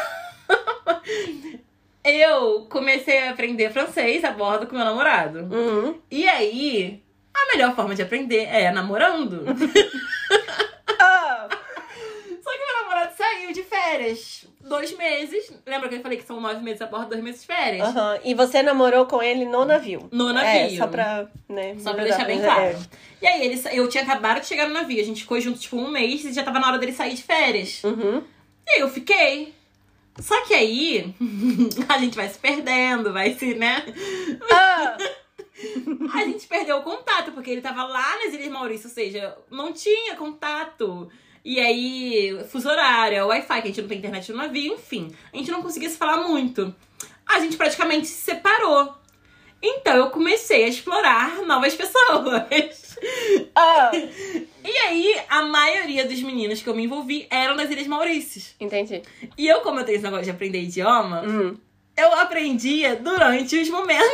Eu 2.05 2.66
comecei 2.68 3.18
a 3.18 3.30
aprender 3.30 3.70
francês 3.72 4.24
a 4.24 4.30
bordo 4.32 4.66
com 4.66 4.74
meu 4.76 4.84
namorado. 4.84 5.40
Uhum. 5.55 6.00
E 6.11 6.28
aí, 6.28 7.00
a 7.32 7.53
melhor 7.53 7.74
forma 7.76 7.94
de 7.94 8.03
aprender 8.03 8.42
é 8.50 8.70
namorando. 8.72 9.44
Só 12.42 12.50
que 12.50 12.59
meu 12.59 12.82
namorado 12.82 13.12
saiu 13.16 13.53
de 13.53 13.62
férias. 13.62 14.44
dois 14.61 14.96
meses. 14.96 15.53
Lembra 15.66 15.88
que 15.88 15.94
eu 15.96 16.00
falei 16.03 16.18
que 16.18 16.24
são 16.24 16.40
nove 16.40 16.61
meses 16.62 16.82
a 16.82 16.86
bordo, 16.86 17.11
dois 17.11 17.22
meses 17.22 17.42
de 17.42 17.46
férias? 17.46 17.86
Aham. 17.88 18.18
E 18.24 18.34
você 18.34 18.62
namorou 18.62 19.07
com 19.07 19.22
ele 19.22 19.44
no 19.44 19.64
navio. 19.64 20.09
No 20.11 20.30
É, 20.30 20.32
navio. 20.32 20.78
só 20.78 20.86
pra, 20.88 21.28
né, 21.48 21.76
Só 21.78 21.94
pra 21.94 22.03
deixar 22.05 22.24
bem 22.24 22.40
É. 22.40 22.44
claro. 22.44 22.78
E 23.20 23.26
aí, 23.26 23.44
ele, 23.46 23.62
eu 23.72 23.88
tinha 23.88 24.03
acabado 24.03 24.40
de 24.40 24.46
chegar 24.46 24.66
no 24.66 24.74
navio. 24.74 25.00
A 25.00 25.05
gente 25.05 25.20
ficou 25.22 25.40
junto, 25.40 25.59
tipo, 25.61 25.76
um 25.76 25.88
mês 25.88 26.24
e 26.24 26.32
já 26.32 26.42
tava 26.42 26.59
na 26.59 26.66
hora 26.68 26.78
dele 26.78 26.92
sair 26.92 27.14
de 27.14 27.22
férias. 27.22 27.82
Uhum. 27.84 28.22
E 28.66 28.70
aí 28.72 28.80
eu 28.80 28.88
fiquei. 28.88 29.55
Só 30.21 30.45
que 30.45 30.55
aí, 30.55 31.15
a 31.89 31.99
gente 31.99 32.17
vai 32.17 32.29
se 32.29 32.39
perdendo, 32.39 33.13
vai 33.13 33.35
se, 33.35 33.55
né? 33.55 33.85
Ah! 34.51 34.97
A 36.13 36.25
gente 36.25 36.47
perdeu 36.49 36.79
o 36.79 36.83
contato, 36.83 37.33
porque 37.33 37.51
ele 37.51 37.61
tava 37.61 37.85
lá 37.85 38.17
nas 38.19 38.35
Ilhas 38.35 38.51
Maurício, 38.51 38.89
ou 38.89 38.95
seja, 38.95 39.37
não 39.51 39.73
tinha 39.73 40.17
contato. 40.17 41.09
E 41.45 41.59
aí, 41.61 42.45
fuso 42.49 42.69
horário, 42.69 43.27
Wi-Fi, 43.27 43.63
que 43.63 43.69
a 43.69 43.71
gente 43.71 43.81
não 43.83 43.89
tem 43.89 43.99
internet 43.99 44.31
no 44.31 44.39
navio, 44.39 44.75
enfim. 44.75 45.15
A 45.33 45.37
gente 45.37 45.51
não 45.51 45.63
conseguia 45.63 45.89
se 45.89 45.97
falar 45.97 46.29
muito. 46.29 46.75
A 47.27 47.41
gente 47.41 47.57
praticamente 47.57 48.07
se 48.07 48.23
separou. 48.23 48.95
Então 49.63 49.95
eu 49.97 50.11
comecei 50.11 50.65
a 50.65 50.69
explorar 50.69 51.43
novas 51.43 51.75
pessoas. 51.75 52.93
Ah! 53.55 53.91
E 54.65 54.77
aí, 54.87 55.21
a 55.29 55.43
maioria 55.43 56.05
dos 56.07 56.23
meninos 56.23 56.63
que 56.63 56.69
eu 56.69 56.75
me 56.75 56.85
envolvi 56.85 57.27
eram 57.29 57.57
das 57.57 57.69
Ilhas 57.69 57.89
Maurícios. 57.89 58.55
Entendi. 58.61 59.03
E 59.37 59.49
eu, 59.49 59.61
como 59.63 59.81
eu 59.81 59.85
tenho 59.85 59.97
esse 59.97 60.05
negócio 60.05 60.25
de 60.25 60.31
aprender 60.31 60.61
idioma, 60.61 61.23
Hum. 61.23 61.57
eu 61.97 62.15
aprendia 62.15 62.95
durante 62.95 63.61
os 63.61 63.69
momentos. 63.71 64.07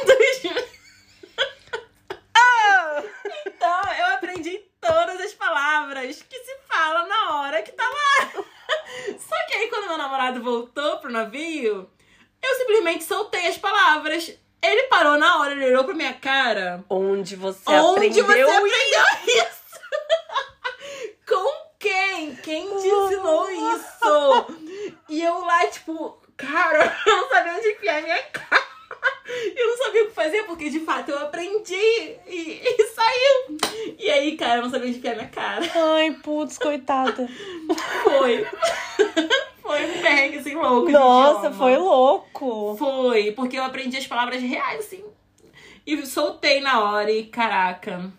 Ah! 2.34 3.02
Então, 3.46 3.92
eu 3.98 4.06
aprendi 4.14 4.58
todas 4.80 5.20
as 5.20 5.34
palavras 5.34 6.22
que 6.22 6.38
se 6.38 6.56
fala 6.66 7.06
na 7.06 7.36
hora 7.40 7.62
que 7.62 7.72
tá 7.72 7.84
lá. 7.84 8.32
Só 9.18 9.36
que 9.48 9.54
aí, 9.54 9.68
quando 9.68 9.88
meu 9.88 9.98
namorado 9.98 10.42
voltou 10.42 10.98
pro 10.98 11.10
navio, 11.12 11.90
eu 12.42 12.54
simplesmente 12.56 13.04
soltei 13.04 13.46
as 13.48 13.58
palavras. 13.58 14.32
Ele 14.62 14.82
parou 14.84 15.16
na 15.18 15.40
hora, 15.40 15.52
ele 15.52 15.66
olhou 15.66 15.84
pra 15.84 15.94
minha 15.94 16.14
cara. 16.14 16.84
Onde 16.90 17.36
você 17.36 17.70
Onde 17.70 18.20
aprendeu 18.20 18.26
você 18.26 18.40
aprendeu 18.40 18.66
isso? 19.26 19.78
Com 21.28 21.68
quem? 21.78 22.34
Quem 22.36 22.66
te 22.66 22.88
ensinou 22.88 23.50
isso? 23.50 24.46
E 25.08 25.22
eu 25.22 25.38
lá, 25.40 25.66
tipo, 25.68 26.20
cara, 26.36 26.96
eu 27.06 27.16
não 27.16 27.28
sabia 27.28 27.52
onde 27.54 27.68
enfiar 27.68 28.02
minha 28.02 28.22
cara. 28.24 28.68
Eu 29.54 29.66
não 29.68 29.76
sabia 29.76 30.04
o 30.04 30.06
que 30.08 30.14
fazer, 30.14 30.42
porque 30.44 30.70
de 30.70 30.80
fato 30.80 31.10
eu 31.10 31.18
aprendi 31.18 31.74
e, 32.26 32.62
e 32.64 32.86
saiu. 32.88 33.58
E 33.98 34.10
aí, 34.10 34.36
cara, 34.36 34.56
eu 34.56 34.62
não 34.62 34.70
sabia 34.70 34.88
onde 34.88 34.98
enfiar 34.98 35.14
minha 35.14 35.28
cara. 35.28 35.64
Ai, 35.96 36.12
putz, 36.22 36.58
coitada. 36.58 37.28
Foi. 38.02 38.46
Foi 39.68 39.84
um 39.84 40.00
perrengue 40.00 40.38
assim 40.38 40.54
louco. 40.54 40.90
Nossa, 40.90 41.52
foi 41.52 41.76
louco. 41.76 42.74
Foi, 42.78 43.32
porque 43.32 43.58
eu 43.58 43.64
aprendi 43.64 43.98
as 43.98 44.06
palavras 44.06 44.40
reais, 44.40 44.80
assim. 44.80 45.04
E 45.86 46.06
soltei 46.06 46.60
na 46.60 46.82
hora 46.82 47.10
e 47.12 47.26
caraca. 47.26 48.10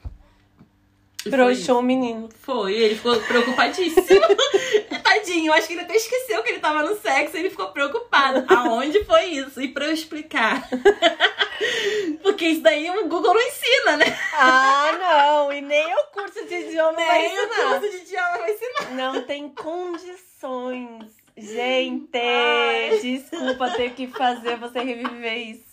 Broxou 1.26 1.80
o 1.80 1.82
menino. 1.82 2.30
Foi, 2.44 2.74
ele 2.74 2.94
ficou 2.96 3.20
preocupadíssimo. 3.22 4.22
Tadinho, 5.04 5.52
acho 5.54 5.68
que 5.68 5.74
ele 5.74 5.82
até 5.82 5.96
esqueceu 5.96 6.44
que 6.44 6.52
ele 6.52 6.60
tava 6.60 6.84
no 6.84 6.96
sexo 6.96 7.36
e 7.36 7.40
ele 7.40 7.50
ficou 7.50 7.70
preocupado. 7.70 8.46
Aonde 8.54 9.04
foi 9.04 9.26
isso? 9.26 9.60
E 9.60 9.70
pra 9.70 9.86
eu 9.86 9.94
explicar. 9.94 10.70
Porque 12.22 12.46
isso 12.46 12.62
daí 12.62 12.90
o 12.90 13.08
Google 13.08 13.34
não 13.34 13.42
ensina, 13.42 13.98
né? 13.98 14.20
Ah, 14.34 14.92
não. 15.00 15.52
E 15.52 15.62
nem 15.62 15.94
o 15.96 16.04
curso 16.14 16.46
de 16.46 16.56
idioma 16.56 16.94
vai 16.94 17.22
Nem 17.22 17.40
o 17.40 17.44
ensinar. 17.44 17.80
curso 17.80 17.90
de 17.92 17.98
idioma 17.98 18.38
vai 18.38 18.54
ensinar. 18.54 18.92
Não 18.92 19.22
tem 19.24 19.50
condições. 19.50 21.19
Gente, 21.42 22.18
Ai. 22.18 23.00
desculpa 23.02 23.70
ter 23.72 23.94
que 23.94 24.08
fazer 24.08 24.58
você 24.58 24.80
reviver 24.80 25.38
isso. 25.38 25.66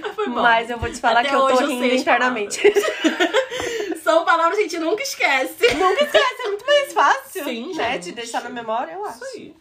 Mas 0.00 0.14
foi 0.14 0.26
bom. 0.28 0.42
Mas 0.42 0.70
eu 0.70 0.78
vou 0.78 0.90
te 0.90 1.00
falar 1.00 1.20
Até 1.20 1.28
que 1.28 1.34
eu 1.34 1.40
tô 1.40 1.50
eu 1.50 1.68
rindo 1.68 1.94
as 1.94 2.00
internamente. 2.00 2.60
São 4.02 4.24
palavras 4.24 4.56
que 4.56 4.64
a 4.64 4.68
gente 4.68 4.78
nunca 4.78 5.02
esquece. 5.02 5.74
Nunca 5.74 6.04
esquece, 6.04 6.42
é 6.42 6.48
muito 6.48 6.66
mais 6.66 6.92
fácil. 6.92 7.44
Sim, 7.44 7.74
né? 7.74 7.92
gente. 7.92 8.04
De 8.04 8.12
deixar 8.12 8.42
na 8.42 8.50
memória, 8.50 8.92
eu 8.92 9.04
acho. 9.04 9.22
Isso 9.22 9.36
aí. 9.36 9.54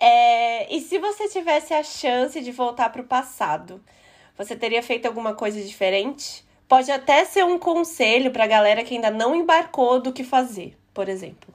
É, 0.00 0.74
e 0.74 0.80
se 0.80 0.98
você 0.98 1.28
tivesse 1.28 1.74
a 1.74 1.82
chance 1.82 2.40
de 2.40 2.52
voltar 2.52 2.90
pro 2.90 3.02
passado, 3.02 3.82
você 4.36 4.54
teria 4.54 4.82
feito 4.82 5.06
alguma 5.06 5.34
coisa 5.34 5.60
diferente? 5.60 6.46
Pode 6.68 6.90
até 6.92 7.24
ser 7.24 7.44
um 7.44 7.58
conselho 7.58 8.30
pra 8.30 8.46
galera 8.46 8.84
que 8.84 8.94
ainda 8.94 9.10
não 9.10 9.34
embarcou 9.34 10.00
do 10.00 10.12
que 10.12 10.22
fazer, 10.22 10.76
por 10.92 11.08
exemplo. 11.08 11.52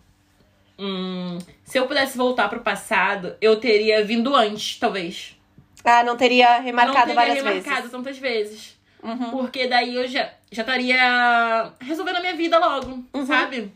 Hum, 0.78 1.38
se 1.64 1.78
eu 1.78 1.88
pudesse 1.88 2.18
voltar 2.18 2.50
pro 2.50 2.62
passado, 2.62 3.36
eu 3.40 3.58
teria 3.58 4.04
vindo 4.04 4.36
antes, 4.36 4.78
talvez. 4.80 5.38
Ah, 5.84 6.04
não 6.04 6.16
teria 6.18 6.60
remarcado 6.60 6.98
não 6.98 7.06
teria 7.06 7.16
várias 7.16 7.38
remarcado 7.38 7.76
vezes. 7.78 7.92
tantas 7.92 8.18
vezes. 8.18 8.78
Uhum, 9.04 9.32
Porque 9.32 9.68
daí 9.68 9.96
eu 9.96 10.08
já, 10.08 10.30
já 10.52 10.62
estaria 10.62 11.74
resolvendo 11.82 12.16
a 12.18 12.22
minha 12.22 12.36
vida 12.36 12.58
logo, 12.58 13.04
Uhum. 13.14 13.26
sabe? 13.26 13.72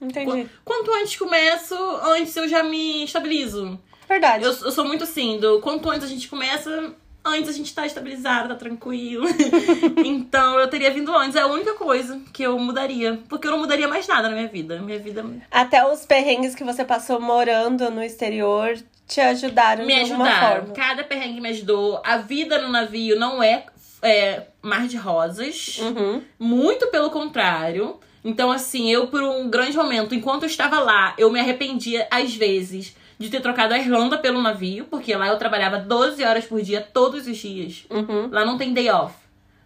entendi. 0.00 0.48
Quanto 0.64 0.92
antes 0.94 1.16
começo, 1.16 1.74
antes 2.02 2.34
eu 2.36 2.48
já 2.48 2.64
me 2.64 3.04
estabilizo. 3.04 3.78
Verdade. 4.08 4.44
Eu, 4.44 4.50
eu 4.50 4.72
sou 4.72 4.84
muito 4.84 5.04
assim, 5.04 5.38
do 5.38 5.60
quanto 5.60 5.88
antes 5.88 6.04
a 6.04 6.10
gente 6.10 6.28
começa, 6.28 6.92
antes 7.24 7.48
a 7.48 7.52
gente 7.52 7.74
tá 7.74 7.86
estabilizado, 7.86 8.48
tá 8.48 8.54
tranquilo. 8.54 9.26
então 10.04 10.58
eu 10.58 10.68
teria 10.68 10.90
vindo 10.90 11.14
antes, 11.14 11.36
é 11.36 11.40
a 11.40 11.46
única 11.46 11.74
coisa 11.74 12.20
que 12.32 12.42
eu 12.42 12.58
mudaria. 12.58 13.20
Porque 13.28 13.46
eu 13.46 13.52
não 13.52 13.58
mudaria 13.58 13.88
mais 13.88 14.06
nada 14.06 14.28
na 14.28 14.34
minha 14.34 14.48
vida. 14.48 14.80
Minha 14.80 14.98
vida 14.98 15.24
Até 15.50 15.86
os 15.86 16.04
perrengues 16.04 16.54
que 16.54 16.64
você 16.64 16.84
passou 16.84 17.20
morando 17.20 17.90
no 17.90 18.02
exterior 18.02 18.76
te 19.06 19.20
ajudaram 19.20 19.84
me 19.84 19.94
de 19.94 20.00
alguma 20.12 20.28
ajudaram. 20.28 20.60
forma. 20.60 20.74
Cada 20.74 21.04
perrengue 21.04 21.40
me 21.40 21.48
ajudou. 21.50 22.00
A 22.04 22.16
vida 22.18 22.60
no 22.60 22.68
navio 22.68 23.18
não 23.18 23.42
é, 23.42 23.66
é 24.02 24.44
mar 24.62 24.86
de 24.86 24.96
rosas. 24.96 25.78
Uhum. 25.78 26.22
Muito 26.38 26.86
pelo 26.88 27.10
contrário. 27.10 27.98
Então, 28.24 28.52
assim, 28.52 28.90
eu 28.90 29.08
por 29.08 29.22
um 29.22 29.50
grande 29.50 29.76
momento, 29.76 30.14
enquanto 30.14 30.44
eu 30.44 30.48
estava 30.48 30.78
lá, 30.78 31.14
eu 31.18 31.30
me 31.30 31.40
arrependia, 31.40 32.06
às 32.10 32.34
vezes, 32.34 32.96
de 33.22 33.30
ter 33.30 33.40
trocado 33.40 33.72
a 33.72 33.78
Irlanda 33.78 34.18
pelo 34.18 34.42
navio, 34.42 34.84
porque 34.86 35.14
lá 35.14 35.28
eu 35.28 35.38
trabalhava 35.38 35.78
12 35.78 36.22
horas 36.24 36.44
por 36.44 36.60
dia, 36.60 36.80
todos 36.80 37.26
os 37.26 37.36
dias. 37.36 37.86
Uhum. 37.88 38.28
Lá 38.30 38.44
não 38.44 38.58
tem 38.58 38.74
day 38.74 38.90
off, 38.90 39.14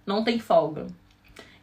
não 0.05 0.23
tem 0.23 0.39
folga. 0.39 0.87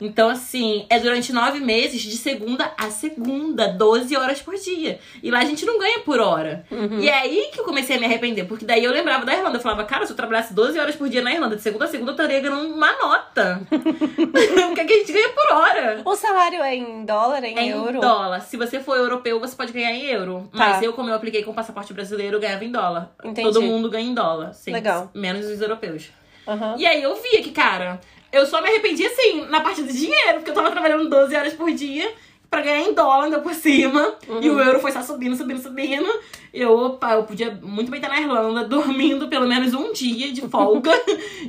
Então, 0.06 0.30
assim, 0.30 0.86
é 0.90 1.00
durante 1.00 1.32
nove 1.32 1.60
meses, 1.60 2.02
de 2.02 2.18
segunda 2.18 2.72
a 2.78 2.90
segunda, 2.90 3.68
12 3.68 4.16
horas 4.16 4.42
por 4.42 4.56
dia. 4.56 5.00
E 5.22 5.32
lá 5.32 5.40
a 5.40 5.46
gente 5.46 5.66
não 5.66 5.80
ganha 5.80 6.00
por 6.00 6.20
hora. 6.20 6.66
Uhum. 6.70 7.00
E 7.00 7.08
é 7.10 7.14
aí 7.14 7.50
que 7.52 7.60
eu 7.60 7.64
comecei 7.64 7.96
a 7.96 8.00
me 8.00 8.06
arrepender, 8.06 8.46
porque 8.46 8.66
daí 8.66 8.84
eu 8.84 8.92
lembrava 8.92 9.26
da 9.26 9.34
Irlanda. 9.34 9.58
Eu 9.58 9.62
falava, 9.62 9.84
cara, 9.86 10.06
se 10.06 10.12
eu 10.12 10.16
trabalhasse 10.16 10.54
12 10.54 10.80
horas 10.80 10.96
por 10.96 11.08
dia 11.10 11.22
na 11.22 11.34
Irlanda, 11.34 11.56
de 11.56 11.62
segunda 11.62 11.86
a 11.86 11.88
segunda, 11.88 12.12
eu 12.12 12.16
estaria 12.16 12.40
ganhando 12.40 12.74
uma 12.74 12.92
nota. 13.00 13.62
o 14.72 14.74
que, 14.76 14.82
é 14.82 14.86
que 14.86 14.94
a 14.94 14.98
gente 14.98 15.14
ganha 15.14 15.30
por 15.30 15.56
hora? 15.56 16.02
O 16.06 16.16
salário 16.16 16.62
é 16.62 16.76
em 16.76 17.06
dólar, 17.06 17.44
em 17.44 17.58
É 17.58 17.68
euro? 17.70 17.98
em 17.98 18.02
dólar. 18.02 18.42
Se 18.42 18.58
você 18.58 18.80
for 18.80 18.98
europeu, 18.98 19.40
você 19.40 19.56
pode 19.56 19.72
ganhar 19.72 19.92
em 19.92 20.06
euro. 20.06 20.50
Tá. 20.52 20.58
Mas 20.58 20.84
eu, 20.84 20.94
como 20.94 21.10
eu 21.10 21.16
apliquei 21.16 21.44
com 21.44 21.54
passaporte 21.54 21.94
brasileiro, 21.94 22.38
eu 22.38 22.42
ganhava 22.42 22.64
em 22.64 22.72
dólar. 22.72 23.12
Entendi. 23.24 23.48
Todo 23.48 23.62
mundo 23.62 23.90
ganha 23.90 24.08
em 24.08 24.14
dólar. 24.14 24.54
Sim, 24.54 24.72
Legal. 24.72 25.10
Menos 25.14 25.46
os 25.46 25.62
europeus. 25.62 26.10
Aham. 26.48 26.76
E 26.78 26.86
aí 26.86 27.02
eu 27.02 27.16
via 27.16 27.42
que, 27.42 27.52
cara, 27.52 28.00
eu 28.34 28.48
só 28.48 28.62
me 28.62 28.68
arrependi 28.68 29.06
assim, 29.06 29.46
na 29.46 29.62
parte 29.62 29.84
do 29.84 29.94
dinheiro, 29.94 30.40
porque 30.40 30.50
eu 30.50 30.56
tava 30.56 30.72
trabalhando 30.72 31.08
12 31.08 31.36
horas 31.36 31.54
por 31.54 31.72
dia 31.72 32.12
pra 32.50 32.62
ganhar 32.62 32.82
em 32.82 32.94
dólar 32.94 33.26
ainda 33.26 33.40
por 33.40 33.54
cima. 33.54 34.16
E 34.42 34.50
o 34.50 34.60
euro 34.60 34.80
foi 34.80 34.92
só 34.92 35.02
subindo, 35.02 35.36
subindo, 35.36 35.62
subindo. 35.62 36.08
E 36.52 36.62
eu, 36.62 36.76
opa, 36.76 37.14
eu 37.14 37.24
podia 37.24 37.52
muito 37.62 37.90
bem 37.90 38.00
estar 38.00 38.10
na 38.12 38.20
Irlanda, 38.20 38.66
dormindo 38.70 39.28
pelo 39.28 39.48
menos 39.48 39.74
um 39.74 39.94
dia 39.94 40.32
de 40.32 40.42
folga. 40.42 40.92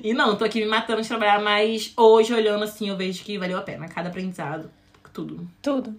e 0.03 0.13
não, 0.13 0.37
tô 0.37 0.45
aqui 0.45 0.61
me 0.61 0.67
matando 0.67 1.01
de 1.01 1.09
trabalhar, 1.09 1.41
mas 1.41 1.93
hoje, 1.97 2.33
olhando 2.33 2.65
assim, 2.65 2.89
eu 2.89 2.97
vejo 2.97 3.25
que 3.25 3.39
valeu 3.39 3.59
a 3.59 3.63
pena. 3.63 3.89
Cada 3.89 4.11
aprendizado, 4.11 4.71
tudo. 5.13 5.49
Tudo. 5.63 5.95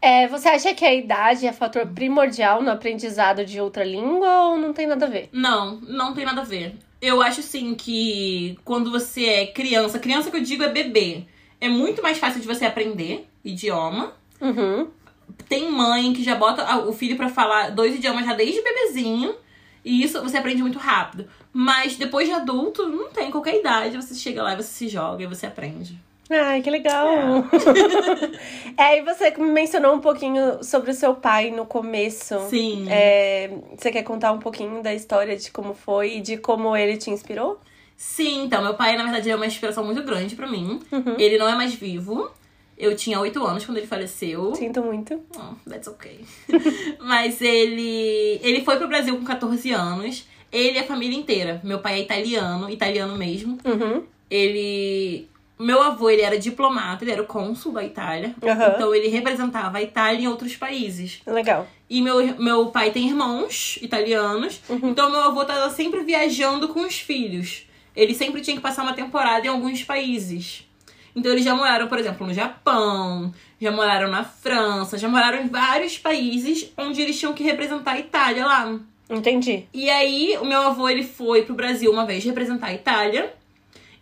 É, 0.00 0.28
você 0.28 0.48
acha 0.48 0.74
que 0.74 0.84
a 0.84 0.94
idade 0.94 1.46
é 1.46 1.52
fator 1.52 1.86
primordial 1.86 2.62
no 2.62 2.70
aprendizado 2.70 3.44
de 3.44 3.58
outra 3.58 3.84
língua 3.84 4.48
ou 4.48 4.58
não 4.58 4.74
tem 4.74 4.86
nada 4.86 5.06
a 5.06 5.08
ver? 5.08 5.30
Não, 5.32 5.76
não 5.80 6.12
tem 6.12 6.26
nada 6.26 6.42
a 6.42 6.44
ver. 6.44 6.74
Eu 7.04 7.20
acho 7.20 7.40
assim 7.40 7.74
que 7.74 8.58
quando 8.64 8.90
você 8.90 9.26
é 9.26 9.46
criança, 9.46 9.98
criança 9.98 10.30
que 10.30 10.38
eu 10.38 10.42
digo 10.42 10.62
é 10.62 10.72
bebê, 10.72 11.24
é 11.60 11.68
muito 11.68 12.02
mais 12.02 12.16
fácil 12.16 12.40
de 12.40 12.46
você 12.46 12.64
aprender 12.64 13.28
idioma. 13.44 14.14
Uhum. 14.40 14.88
Tem 15.46 15.70
mãe 15.70 16.14
que 16.14 16.24
já 16.24 16.34
bota 16.34 16.78
o 16.78 16.94
filho 16.94 17.14
pra 17.14 17.28
falar 17.28 17.72
dois 17.72 17.96
idiomas 17.96 18.24
já 18.24 18.32
desde 18.32 18.62
bebezinho. 18.62 19.34
E 19.84 20.02
isso 20.02 20.22
você 20.22 20.38
aprende 20.38 20.62
muito 20.62 20.78
rápido. 20.78 21.28
Mas 21.52 21.96
depois 21.96 22.26
de 22.26 22.32
adulto, 22.32 22.88
não 22.88 23.10
tem 23.10 23.30
qualquer 23.30 23.60
idade. 23.60 23.96
Você 23.96 24.14
chega 24.14 24.42
lá 24.42 24.54
e 24.54 24.56
você 24.56 24.72
se 24.72 24.88
joga 24.88 25.22
e 25.22 25.26
você 25.26 25.44
aprende. 25.44 26.00
Ai, 26.30 26.62
que 26.62 26.70
legal! 26.70 27.44
É, 28.76 28.98
e 28.98 29.02
você 29.02 29.30
mencionou 29.38 29.94
um 29.94 30.00
pouquinho 30.00 30.64
sobre 30.64 30.90
o 30.90 30.94
seu 30.94 31.14
pai 31.14 31.50
no 31.50 31.64
começo. 31.64 32.40
Sim. 32.50 32.86
É, 32.90 33.48
você 33.76 33.92
quer 33.92 34.02
contar 34.02 34.32
um 34.32 34.40
pouquinho 34.40 34.82
da 34.82 34.92
história 34.92 35.36
de 35.36 35.52
como 35.52 35.74
foi 35.74 36.16
e 36.16 36.20
de 36.20 36.36
como 36.36 36.76
ele 36.76 36.96
te 36.96 37.08
inspirou? 37.08 37.60
Sim, 37.96 38.44
então, 38.44 38.62
meu 38.62 38.74
pai, 38.74 38.96
na 38.96 39.04
verdade, 39.04 39.30
é 39.30 39.36
uma 39.36 39.46
inspiração 39.46 39.84
muito 39.84 40.02
grande 40.02 40.34
pra 40.34 40.48
mim. 40.48 40.80
Ele 41.18 41.38
não 41.38 41.48
é 41.48 41.54
mais 41.54 41.74
vivo. 41.74 42.28
Eu 42.76 42.96
tinha 42.96 43.20
8 43.20 43.44
anos 43.46 43.64
quando 43.64 43.78
ele 43.78 43.86
faleceu. 43.86 44.54
Sinto 44.56 44.82
muito. 44.82 45.20
Oh, 45.36 45.70
that's 45.70 45.86
okay. 45.86 46.24
Mas 46.98 47.40
ele 47.40 48.40
ele 48.42 48.64
foi 48.64 48.76
pro 48.76 48.88
Brasil 48.88 49.16
com 49.16 49.24
14 49.24 49.70
anos. 49.70 50.26
Ele 50.50 50.76
e 50.76 50.80
a 50.80 50.84
família 50.84 51.16
inteira. 51.16 51.60
Meu 51.62 51.78
pai 51.78 51.94
é 51.94 52.02
italiano, 52.02 52.68
italiano 52.68 53.16
mesmo. 53.16 53.58
Uhum. 53.64 54.02
Ele 54.28 55.28
meu 55.58 55.80
avô, 55.82 56.10
ele 56.10 56.22
era 56.22 56.38
diplomata, 56.38 57.04
ele 57.04 57.12
era 57.12 57.22
o 57.22 57.26
cônsul 57.26 57.72
da 57.72 57.84
Itália. 57.84 58.34
Aham. 58.42 58.72
Então 58.74 58.94
ele 58.94 59.08
representava 59.08 59.78
a 59.78 59.82
Itália 59.82 60.24
em 60.24 60.28
outros 60.28 60.56
países. 60.56 61.20
Legal. 61.26 61.66
E 61.88 62.02
meu, 62.02 62.36
meu 62.38 62.66
pai 62.66 62.90
tem 62.90 63.08
irmãos 63.08 63.78
italianos. 63.80 64.60
Então 64.82 65.10
meu 65.10 65.20
avô 65.20 65.44
tava 65.44 65.70
sempre 65.70 66.02
viajando 66.02 66.68
com 66.68 66.80
os 66.80 66.98
filhos. 66.98 67.66
Ele 67.94 68.14
sempre 68.14 68.40
tinha 68.40 68.56
que 68.56 68.62
passar 68.62 68.82
uma 68.82 68.94
temporada 68.94 69.46
em 69.46 69.50
alguns 69.50 69.84
países. 69.84 70.66
Então 71.14 71.30
eles 71.30 71.44
já 71.44 71.54
moraram, 71.54 71.86
por 71.86 71.98
exemplo, 71.98 72.26
no 72.26 72.34
Japão, 72.34 73.32
já 73.60 73.70
moraram 73.70 74.10
na 74.10 74.24
França, 74.24 74.98
já 74.98 75.08
moraram 75.08 75.42
em 75.42 75.46
vários 75.46 75.96
países 75.96 76.72
onde 76.76 77.00
eles 77.00 77.18
tinham 77.18 77.32
que 77.32 77.44
representar 77.44 77.92
a 77.92 78.00
Itália 78.00 78.44
lá. 78.44 78.80
Entendi. 79.08 79.66
E 79.72 79.88
aí, 79.88 80.36
o 80.40 80.44
meu 80.44 80.60
avô, 80.62 80.88
ele 80.88 81.04
foi 81.04 81.42
pro 81.42 81.54
Brasil 81.54 81.90
uma 81.92 82.04
vez 82.04 82.24
representar 82.24 82.68
a 82.68 82.74
Itália. 82.74 83.32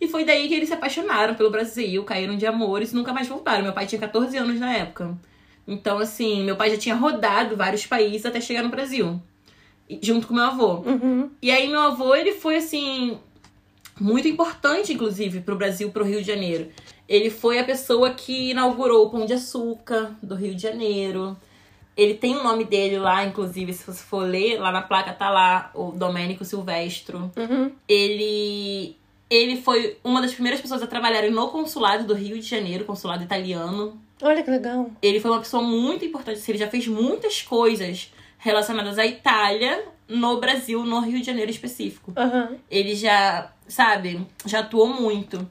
E 0.03 0.09
foi 0.09 0.25
daí 0.25 0.49
que 0.49 0.55
eles 0.55 0.69
se 0.69 0.75
apaixonaram 0.75 1.37
pelo 1.37 1.49
Brasil, 1.49 2.03
caíram 2.03 2.37
de 2.37 2.45
amores 2.45 2.91
e 2.91 2.97
nunca 2.97 3.13
mais 3.13 3.29
voltaram. 3.29 3.63
Meu 3.63 3.73
pai 3.73 3.87
tinha 3.87 4.01
14 4.01 4.37
anos 4.37 4.59
na 4.59 4.77
época. 4.77 5.17
Então, 5.65 5.99
assim, 5.99 6.43
meu 6.43 6.57
pai 6.57 6.71
já 6.71 6.77
tinha 6.77 6.97
rodado 6.97 7.57
vários 7.57 7.87
países 7.87 8.27
até 8.27 8.41
chegar 8.41 8.65
no 8.65 8.69
Brasil. 8.69 9.23
Junto 10.03 10.27
com 10.27 10.35
meu 10.35 10.43
avô. 10.43 10.79
Uhum. 10.79 11.31
E 11.41 11.53
aí, 11.53 11.69
meu 11.69 11.81
avô, 11.81 12.17
ele 12.17 12.33
foi, 12.33 12.57
assim, 12.57 13.17
muito 14.01 14.27
importante, 14.27 14.93
inclusive, 14.93 15.41
pro 15.41 15.55
Brasil, 15.55 15.89
pro 15.93 16.03
Rio 16.03 16.21
de 16.21 16.27
Janeiro. 16.27 16.69
Ele 17.09 17.31
foi 17.31 17.61
a 17.61 17.65
pessoa 17.65 18.11
que 18.11 18.51
inaugurou 18.51 19.07
o 19.07 19.11
Pão 19.11 19.25
de 19.25 19.35
Açúcar 19.35 20.17
do 20.21 20.35
Rio 20.35 20.53
de 20.53 20.63
Janeiro. 20.63 21.37
Ele 21.97 22.15
tem 22.15 22.35
o 22.35 22.43
nome 22.43 22.65
dele 22.65 22.99
lá, 22.99 23.25
inclusive, 23.25 23.73
se 23.73 23.87
você 23.87 24.03
for 24.03 24.29
ler, 24.29 24.59
lá 24.59 24.73
na 24.73 24.83
placa 24.83 25.13
tá 25.13 25.31
lá, 25.31 25.71
o 25.77 25.93
Domênico 25.93 26.45
Silvestro. 26.45 27.31
Uhum. 27.37 27.71
Ele, 27.89 28.97
ele 29.33 29.63
foi 29.63 29.97
uma 30.05 30.21
das 30.21 30.35
primeiras 30.35 30.61
pessoas 30.61 30.83
a 30.83 30.87
trabalhar 30.87 31.29
no 31.31 31.49
consulado 31.49 32.05
do 32.05 32.15
Rio 32.15 32.39
de 32.39 32.47
Janeiro, 32.47 32.85
consulado 32.85 33.25
italiano. 33.25 33.99
Olha 34.21 34.43
que 34.43 34.51
legal. 34.51 34.91
Ele 35.01 35.21
foi 35.21 35.31
uma 35.31 35.41
pessoa 35.41 35.63
muito 35.63 36.05
importante, 36.05 36.39
assim, 36.39 36.53
ele 36.53 36.59
já 36.59 36.69
fez 36.69 36.87
muitas 36.87 37.41
coisas 37.41 38.13
relacionadas 38.39 38.99
à 38.99 39.07
Itália 39.07 39.85
no 40.07 40.39
Brasil, 40.39 40.85
no 40.85 41.01
Rio 41.01 41.19
de 41.19 41.25
Janeiro 41.25 41.51
específico. 41.51 42.13
Aham. 42.17 42.57
Ele 42.71 42.95
já, 42.95 43.51
sabe, 43.67 44.27
já 44.45 44.61
atuou 44.61 44.89
muito 44.89 45.49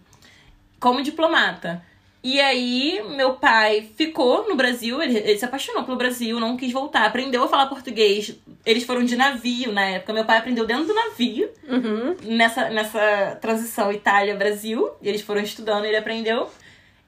como 0.79 1.01
diplomata. 1.01 1.83
E 2.23 2.39
aí, 2.39 3.01
meu 3.15 3.33
pai 3.33 3.89
ficou 3.95 4.47
no 4.47 4.55
Brasil, 4.55 5.01
ele, 5.01 5.17
ele 5.17 5.37
se 5.39 5.43
apaixonou 5.45 5.83
pelo 5.83 5.97
Brasil, 5.97 6.39
não 6.39 6.55
quis 6.55 6.71
voltar, 6.71 7.05
aprendeu 7.05 7.43
a 7.43 7.47
falar 7.47 7.65
português. 7.65 8.35
Eles 8.63 8.83
foram 8.83 9.03
de 9.03 9.15
navio 9.15 9.71
na 9.71 9.83
época. 9.85 10.13
Meu 10.13 10.23
pai 10.23 10.37
aprendeu 10.37 10.65
dentro 10.67 10.85
do 10.85 10.93
navio, 10.93 11.49
Uhum. 11.67 12.15
nessa, 12.23 12.69
nessa 12.69 13.37
transição 13.41 13.91
Itália-Brasil. 13.91 14.91
Eles 15.01 15.21
foram 15.21 15.41
estudando, 15.41 15.85
ele 15.85 15.97
aprendeu. 15.97 16.47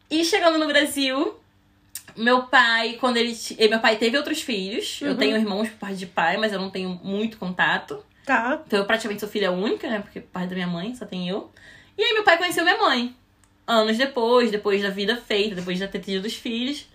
E 0.10 0.26
chegando 0.26 0.58
no 0.58 0.66
Brasil, 0.66 1.36
meu 2.18 2.44
pai, 2.48 2.98
quando 3.00 3.18
ele. 3.18 3.38
Meu 3.70 3.80
pai 3.80 3.98
teve 3.98 4.18
outros 4.18 4.42
filhos. 4.42 5.00
Eu 5.02 5.12
Uhum. 5.12 5.18
tenho 5.18 5.36
irmãos 5.38 5.70
por 5.70 5.78
parte 5.78 5.96
de 5.98 6.08
pai, 6.08 6.38
mas 6.38 6.52
eu 6.54 6.60
não 6.60 6.72
tenho 6.72 6.90
muito 7.04 7.38
contato. 7.38 8.04
Tá. 8.26 8.62
Então 8.66 8.80
eu 8.80 8.86
praticamente 8.86 9.20
sou 9.20 9.30
filha 9.30 9.52
única, 9.52 9.88
né? 9.88 10.00
Porque 10.00 10.20
pai 10.22 10.48
da 10.48 10.56
minha 10.56 10.68
mãe, 10.68 10.96
só 10.96 11.06
tem 11.06 11.30
eu. 11.30 11.52
E 11.96 12.04
aí 12.04 12.14
meu 12.14 12.24
pai 12.24 12.38
conheceu 12.38 12.64
minha 12.64 12.78
mãe. 12.80 13.16
Anos 13.66 13.98
depois, 13.98 14.52
depois 14.52 14.82
da 14.82 14.90
vida 14.90 15.16
feita, 15.16 15.56
depois 15.56 15.78
de 15.80 15.88
ter 15.88 16.00
tido 16.00 16.26
os 16.26 16.34
filhos. 16.34 16.86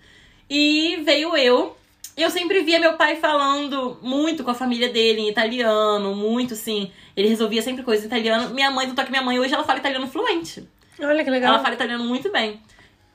E 0.49 0.97
veio 1.03 1.35
eu. 1.35 1.75
E 2.17 2.21
eu 2.21 2.29
sempre 2.29 2.61
via 2.63 2.79
meu 2.79 2.93
pai 2.93 3.15
falando 3.15 3.97
muito 4.01 4.43
com 4.43 4.51
a 4.51 4.53
família 4.55 4.89
dele 4.89 5.21
em 5.21 5.29
italiano, 5.29 6.13
muito 6.15 6.53
assim. 6.53 6.91
Ele 7.15 7.29
resolvia 7.29 7.61
sempre 7.61 7.81
coisas 7.83 8.03
em 8.03 8.07
italiano. 8.07 8.53
Minha 8.53 8.69
mãe, 8.69 8.87
tanto 8.87 9.01
é 9.01 9.03
que 9.05 9.09
minha 9.11 9.23
mãe 9.23 9.39
hoje 9.39 9.53
ela 9.53 9.63
fala 9.63 9.79
italiano 9.79 10.07
fluente. 10.07 10.67
Olha 10.99 11.23
que 11.23 11.29
legal. 11.29 11.53
Ela 11.53 11.63
fala 11.63 11.75
italiano 11.75 12.03
muito 12.03 12.31
bem. 12.31 12.59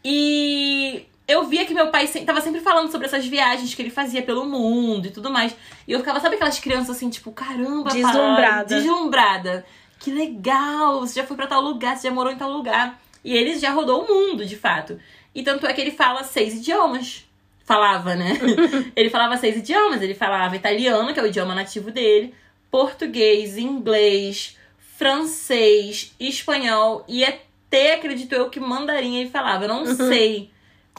E 0.04 1.04
eu 1.26 1.44
via 1.44 1.64
que 1.64 1.74
meu 1.74 1.88
pai 1.90 2.06
se- 2.06 2.20
tava 2.24 2.40
sempre 2.40 2.60
falando 2.60 2.90
sobre 2.90 3.06
essas 3.06 3.24
viagens 3.26 3.74
que 3.74 3.82
ele 3.82 3.90
fazia 3.90 4.22
pelo 4.22 4.44
mundo 4.46 5.06
e 5.06 5.10
tudo 5.10 5.30
mais. 5.30 5.54
E 5.86 5.92
eu 5.92 5.98
ficava, 6.00 6.20
sabe 6.20 6.36
aquelas 6.36 6.58
crianças 6.58 6.96
assim, 6.96 7.08
tipo, 7.10 7.30
caramba, 7.32 7.90
Deslumbrada. 7.90 8.74
deslumbrada. 8.76 9.66
Que 10.00 10.10
legal, 10.10 11.00
você 11.00 11.20
já 11.20 11.26
foi 11.26 11.36
pra 11.36 11.46
tal 11.46 11.62
lugar, 11.62 11.96
você 11.96 12.08
já 12.08 12.14
morou 12.14 12.32
em 12.32 12.36
tal 12.36 12.50
lugar. 12.52 13.00
E 13.24 13.34
ele 13.34 13.58
já 13.58 13.70
rodou 13.70 14.04
o 14.04 14.06
mundo, 14.06 14.44
de 14.44 14.56
fato. 14.56 15.00
E 15.34 15.42
tanto 15.42 15.66
é 15.66 15.72
que 15.72 15.80
ele 15.80 15.90
fala 15.90 16.22
seis 16.22 16.54
idiomas. 16.54 17.24
Falava, 17.64 18.14
né? 18.14 18.38
ele 18.94 19.08
falava 19.08 19.36
seis 19.36 19.56
idiomas. 19.56 20.02
Ele 20.02 20.14
falava 20.14 20.54
italiano, 20.54 21.12
que 21.12 21.18
é 21.18 21.22
o 21.22 21.26
idioma 21.26 21.54
nativo 21.54 21.90
dele, 21.90 22.34
português, 22.70 23.56
inglês, 23.56 24.56
francês, 24.96 26.14
espanhol 26.20 27.04
e 27.08 27.24
até, 27.24 27.94
acredito 27.94 28.32
eu, 28.34 28.50
que 28.50 28.60
mandarim 28.60 29.16
ele 29.16 29.30
falava. 29.30 29.64
Eu 29.64 29.68
não 29.68 29.86
sei. 29.86 30.50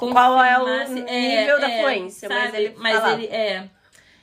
Uhum. 0.02 0.12
Qual 0.12 0.44
é 0.44 0.60
o 0.60 0.88
nível 0.90 1.62
da 1.62 1.70
fluência, 1.70 2.28
mas 2.28 2.52
sabe? 2.52 2.58
ele 2.58 2.76
Mas 2.78 2.96
falava. 2.96 3.14
ele 3.14 3.28
é. 3.28 3.70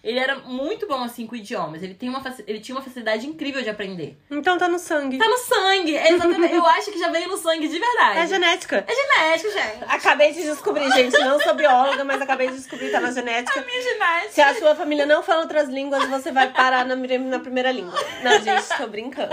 Ele 0.03 0.19
era 0.19 0.37
muito 0.41 0.87
bom 0.89 1.01
assim 1.05 1.29
com 1.29 1.37
idiomas. 1.37 1.81
Ele, 1.81 1.95
tem 1.95 2.09
uma, 2.09 2.21
ele 2.45 2.59
tinha 2.59 2.75
uma 2.75 2.83
facilidade 2.83 3.25
incrível 3.25 3.63
de 3.63 3.71
aprender. 3.71 4.19
Então 4.29 4.59
tá 4.59 4.67
no 4.67 4.79
sangue. 4.79 5.17
Tá 5.17 5.29
no 5.29 5.39
sangue, 5.39 5.95
exatamente. 5.95 6.55
eu 6.55 6.67
acho 6.67 6.91
que 6.91 6.99
já 6.99 7.09
veio 7.09 7.29
no 7.29 7.37
sangue 7.37 7.69
de 7.69 7.79
verdade. 7.79 8.19
É 8.19 8.27
genética. 8.27 8.85
É 8.89 8.93
genético, 8.93 9.53
gente. 9.53 9.85
Acabei 9.87 10.33
de 10.33 10.43
descobrir, 10.43 10.91
gente. 10.91 11.17
Não 11.19 11.39
sou 11.41 11.55
bióloga, 11.55 12.03
mas 12.03 12.21
acabei 12.21 12.49
de 12.49 12.57
descobrir 12.57 12.87
que 12.87 12.93
tá 12.93 13.01
na 13.01 13.13
genética. 13.13 13.61
Minha 13.61 13.81
genética. 13.81 14.33
Se 14.33 14.41
a 14.41 14.55
sua 14.57 14.75
família 14.75 15.07
não 15.07 15.23
fala 15.23 15.43
outras 15.43 15.69
línguas, 15.69 16.05
você 16.09 16.33
vai 16.33 16.53
parar 16.53 16.85
na, 16.85 16.97
na 16.97 17.39
primeira 17.39 17.71
língua. 17.71 17.95
Não, 18.25 18.41
gente, 18.41 18.77
tô 18.77 18.89
brincando. 18.89 19.33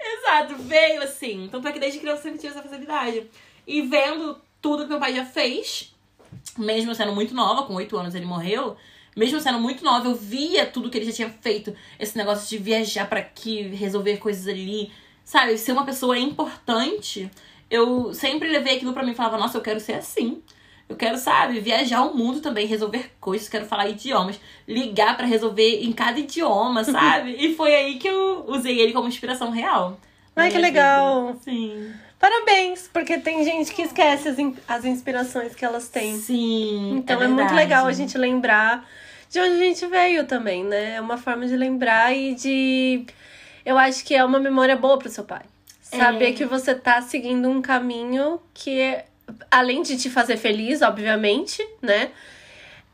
Exato, 0.00 0.56
veio 0.60 1.02
assim. 1.02 1.48
Tanto 1.52 1.68
é 1.68 1.72
que 1.72 1.78
desde 1.78 1.98
criança 1.98 2.20
eu 2.20 2.22
sempre 2.22 2.38
tive 2.38 2.54
essa 2.54 2.62
facilidade. 2.62 3.30
E 3.66 3.82
vendo 3.82 4.40
tudo 4.62 4.84
que 4.84 4.88
meu 4.88 4.98
pai 4.98 5.14
já 5.14 5.26
fez, 5.26 5.92
mesmo 6.56 6.94
sendo 6.94 7.12
muito 7.12 7.34
nova, 7.34 7.64
com 7.64 7.74
8 7.74 7.96
anos 7.98 8.14
ele 8.14 8.24
morreu, 8.24 8.76
mesmo 9.16 9.40
sendo 9.40 9.58
muito 9.58 9.84
nova, 9.84 10.08
eu 10.08 10.14
via 10.14 10.66
tudo 10.66 10.90
que 10.90 10.98
ele 10.98 11.06
já 11.06 11.12
tinha 11.12 11.30
feito. 11.30 11.74
Esse 11.98 12.16
negócio 12.16 12.48
de 12.48 12.62
viajar 12.62 13.08
pra 13.08 13.20
aqui, 13.20 13.62
resolver 13.68 14.16
coisas 14.18 14.46
ali, 14.46 14.90
sabe? 15.24 15.56
Ser 15.58 15.72
uma 15.72 15.84
pessoa 15.84 16.18
importante. 16.18 17.30
Eu 17.70 18.12
sempre 18.14 18.48
levei 18.48 18.76
aquilo 18.76 18.92
pra 18.92 19.02
mim 19.02 19.12
e 19.12 19.14
falava, 19.14 19.38
nossa, 19.38 19.56
eu 19.56 19.62
quero 19.62 19.80
ser 19.80 19.94
assim. 19.94 20.42
Eu 20.88 20.96
quero, 20.96 21.16
sabe, 21.16 21.58
viajar 21.60 22.02
o 22.02 22.14
mundo 22.14 22.40
também, 22.40 22.66
resolver 22.66 23.12
coisas, 23.18 23.48
quero 23.48 23.64
falar 23.64 23.88
idiomas, 23.88 24.38
ligar 24.68 25.16
pra 25.16 25.26
resolver 25.26 25.82
em 25.82 25.92
cada 25.92 26.18
idioma, 26.18 26.84
sabe? 26.84 27.34
e 27.38 27.54
foi 27.54 27.74
aí 27.74 27.98
que 27.98 28.08
eu 28.08 28.44
usei 28.46 28.78
ele 28.78 28.92
como 28.92 29.08
inspiração 29.08 29.50
real. 29.50 29.98
Ai, 30.34 30.50
que 30.50 30.58
legal. 30.58 31.28
vida. 31.28 31.38
Sim. 31.44 31.92
Parabéns, 32.22 32.88
porque 32.92 33.18
tem 33.18 33.44
gente 33.44 33.74
que 33.74 33.82
esquece 33.82 34.28
as, 34.28 34.38
in- 34.38 34.54
as 34.68 34.84
inspirações 34.84 35.56
que 35.56 35.64
elas 35.64 35.88
têm. 35.88 36.16
Sim. 36.20 36.98
Então 36.98 37.20
é, 37.20 37.24
é 37.24 37.28
muito 37.28 37.52
legal 37.52 37.84
a 37.84 37.92
gente 37.92 38.16
lembrar 38.16 38.88
de 39.28 39.40
onde 39.40 39.54
a 39.54 39.58
gente 39.58 39.84
veio 39.86 40.24
também, 40.24 40.62
né? 40.62 40.94
É 40.94 41.00
uma 41.00 41.18
forma 41.18 41.44
de 41.48 41.56
lembrar 41.56 42.14
e 42.16 42.36
de. 42.36 43.04
Eu 43.66 43.76
acho 43.76 44.04
que 44.04 44.14
é 44.14 44.24
uma 44.24 44.38
memória 44.38 44.76
boa 44.76 45.00
pro 45.00 45.08
seu 45.10 45.24
pai. 45.24 45.42
Saber 45.82 46.28
É. 46.28 46.32
que 46.32 46.44
você 46.44 46.76
tá 46.76 47.02
seguindo 47.02 47.50
um 47.50 47.60
caminho 47.60 48.40
que, 48.54 48.78
é, 48.78 49.04
além 49.50 49.82
de 49.82 49.96
te 49.98 50.08
fazer 50.08 50.36
feliz, 50.36 50.80
obviamente, 50.80 51.60
né? 51.82 52.12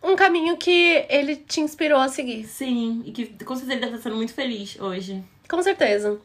Um 0.02 0.16
caminho 0.16 0.56
que 0.56 1.04
ele 1.10 1.36
te 1.36 1.60
inspirou 1.60 1.98
a 2.00 2.08
seguir. 2.08 2.44
Sim, 2.46 3.02
e 3.04 3.12
que 3.12 3.26
com 3.44 3.54
certeza 3.54 3.72
ele 3.72 3.80
deve 3.82 3.96
estar 3.96 4.04
sendo 4.08 4.16
muito 4.16 4.32
feliz 4.32 4.80
hoje. 4.80 5.22
Com 5.50 5.62
certeza. 5.62 6.18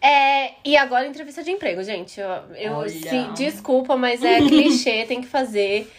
É, 0.00 0.52
e 0.64 0.76
agora 0.76 1.06
entrevista 1.06 1.42
de 1.42 1.50
emprego, 1.50 1.82
gente. 1.82 2.20
Eu, 2.20 2.28
eu 2.54 2.88
sim, 2.88 3.32
desculpa, 3.34 3.96
mas 3.96 4.22
é 4.22 4.38
clichê, 4.38 5.04
tem 5.08 5.20
que 5.20 5.26
fazer. 5.26 5.90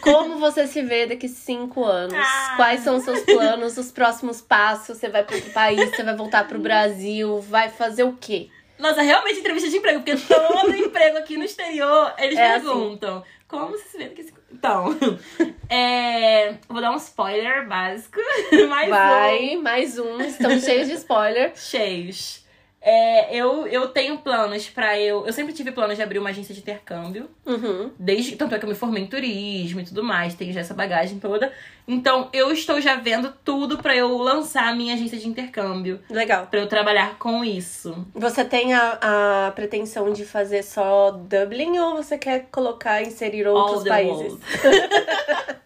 Como 0.00 0.38
você 0.38 0.66
se 0.66 0.82
vê 0.82 1.06
daqui 1.06 1.28
cinco 1.28 1.84
anos? 1.84 2.16
Ah. 2.16 2.54
Quais 2.56 2.80
são 2.80 2.96
os 2.96 3.04
seus 3.04 3.20
planos, 3.22 3.76
os 3.76 3.90
próximos 3.90 4.40
passos? 4.40 4.96
Você 4.96 5.08
vai 5.08 5.24
para 5.24 5.36
outro 5.36 5.50
país, 5.50 5.90
você 5.90 6.02
vai 6.02 6.14
voltar 6.14 6.46
pro 6.46 6.58
Brasil, 6.58 7.40
vai 7.40 7.68
fazer 7.68 8.04
o 8.04 8.12
quê? 8.12 8.48
Nossa, 8.78 9.02
realmente 9.02 9.40
entrevista 9.40 9.68
de 9.68 9.76
emprego, 9.76 10.00
porque 10.02 10.16
todo 10.16 10.74
emprego 10.74 11.18
aqui 11.18 11.36
no 11.36 11.44
exterior, 11.44 12.12
eles 12.18 12.38
É 12.38 12.54
assim. 12.54 12.66
perguntam. 12.66 13.22
Como 13.48 13.70
você 13.70 13.84
se 13.88 13.98
vê 13.98 14.08
daqui 14.08 14.22
cinco... 14.24 14.40
Então, 14.52 14.96
é... 15.68 16.54
vou 16.68 16.80
dar 16.80 16.92
um 16.92 16.96
spoiler 16.96 17.66
básico. 17.68 18.20
Mais 18.68 18.86
um. 18.86 18.90
Vai, 18.90 19.56
mais 19.56 19.98
um, 19.98 20.20
estamos 20.20 20.64
cheios 20.64 20.88
de 20.88 20.94
spoiler. 20.94 21.52
Cheios. 21.56 22.43
É, 22.86 23.34
eu, 23.34 23.66
eu 23.66 23.88
tenho 23.88 24.18
planos 24.18 24.68
pra 24.68 25.00
eu. 25.00 25.26
Eu 25.26 25.32
sempre 25.32 25.54
tive 25.54 25.72
planos 25.72 25.96
de 25.96 26.02
abrir 26.02 26.18
uma 26.18 26.28
agência 26.28 26.54
de 26.54 26.60
intercâmbio. 26.60 27.30
Uhum. 27.46 27.90
Desde. 27.98 28.36
Tanto 28.36 28.54
é 28.54 28.58
que 28.58 28.64
eu 28.66 28.68
me 28.68 28.74
formei 28.74 29.02
em 29.02 29.06
turismo 29.06 29.80
e 29.80 29.84
tudo 29.84 30.04
mais, 30.04 30.34
tenho 30.34 30.52
já 30.52 30.60
essa 30.60 30.74
bagagem 30.74 31.18
toda. 31.18 31.50
Então, 31.88 32.28
eu 32.30 32.52
estou 32.52 32.82
já 32.82 32.96
vendo 32.96 33.32
tudo 33.42 33.78
pra 33.78 33.96
eu 33.96 34.18
lançar 34.18 34.68
a 34.68 34.74
minha 34.74 34.94
agência 34.94 35.16
de 35.16 35.26
intercâmbio. 35.26 35.98
Legal. 36.10 36.46
Pra 36.46 36.60
eu 36.60 36.66
trabalhar 36.66 37.18
com 37.18 37.42
isso. 37.42 38.06
Você 38.14 38.44
tem 38.44 38.74
a, 38.74 39.46
a 39.48 39.52
pretensão 39.52 40.12
de 40.12 40.26
fazer 40.26 40.62
só 40.62 41.10
Dublin 41.10 41.78
ou 41.78 41.96
você 41.96 42.18
quer 42.18 42.48
colocar, 42.52 43.02
inserir 43.02 43.46
outros 43.46 43.84
países? 43.84 44.38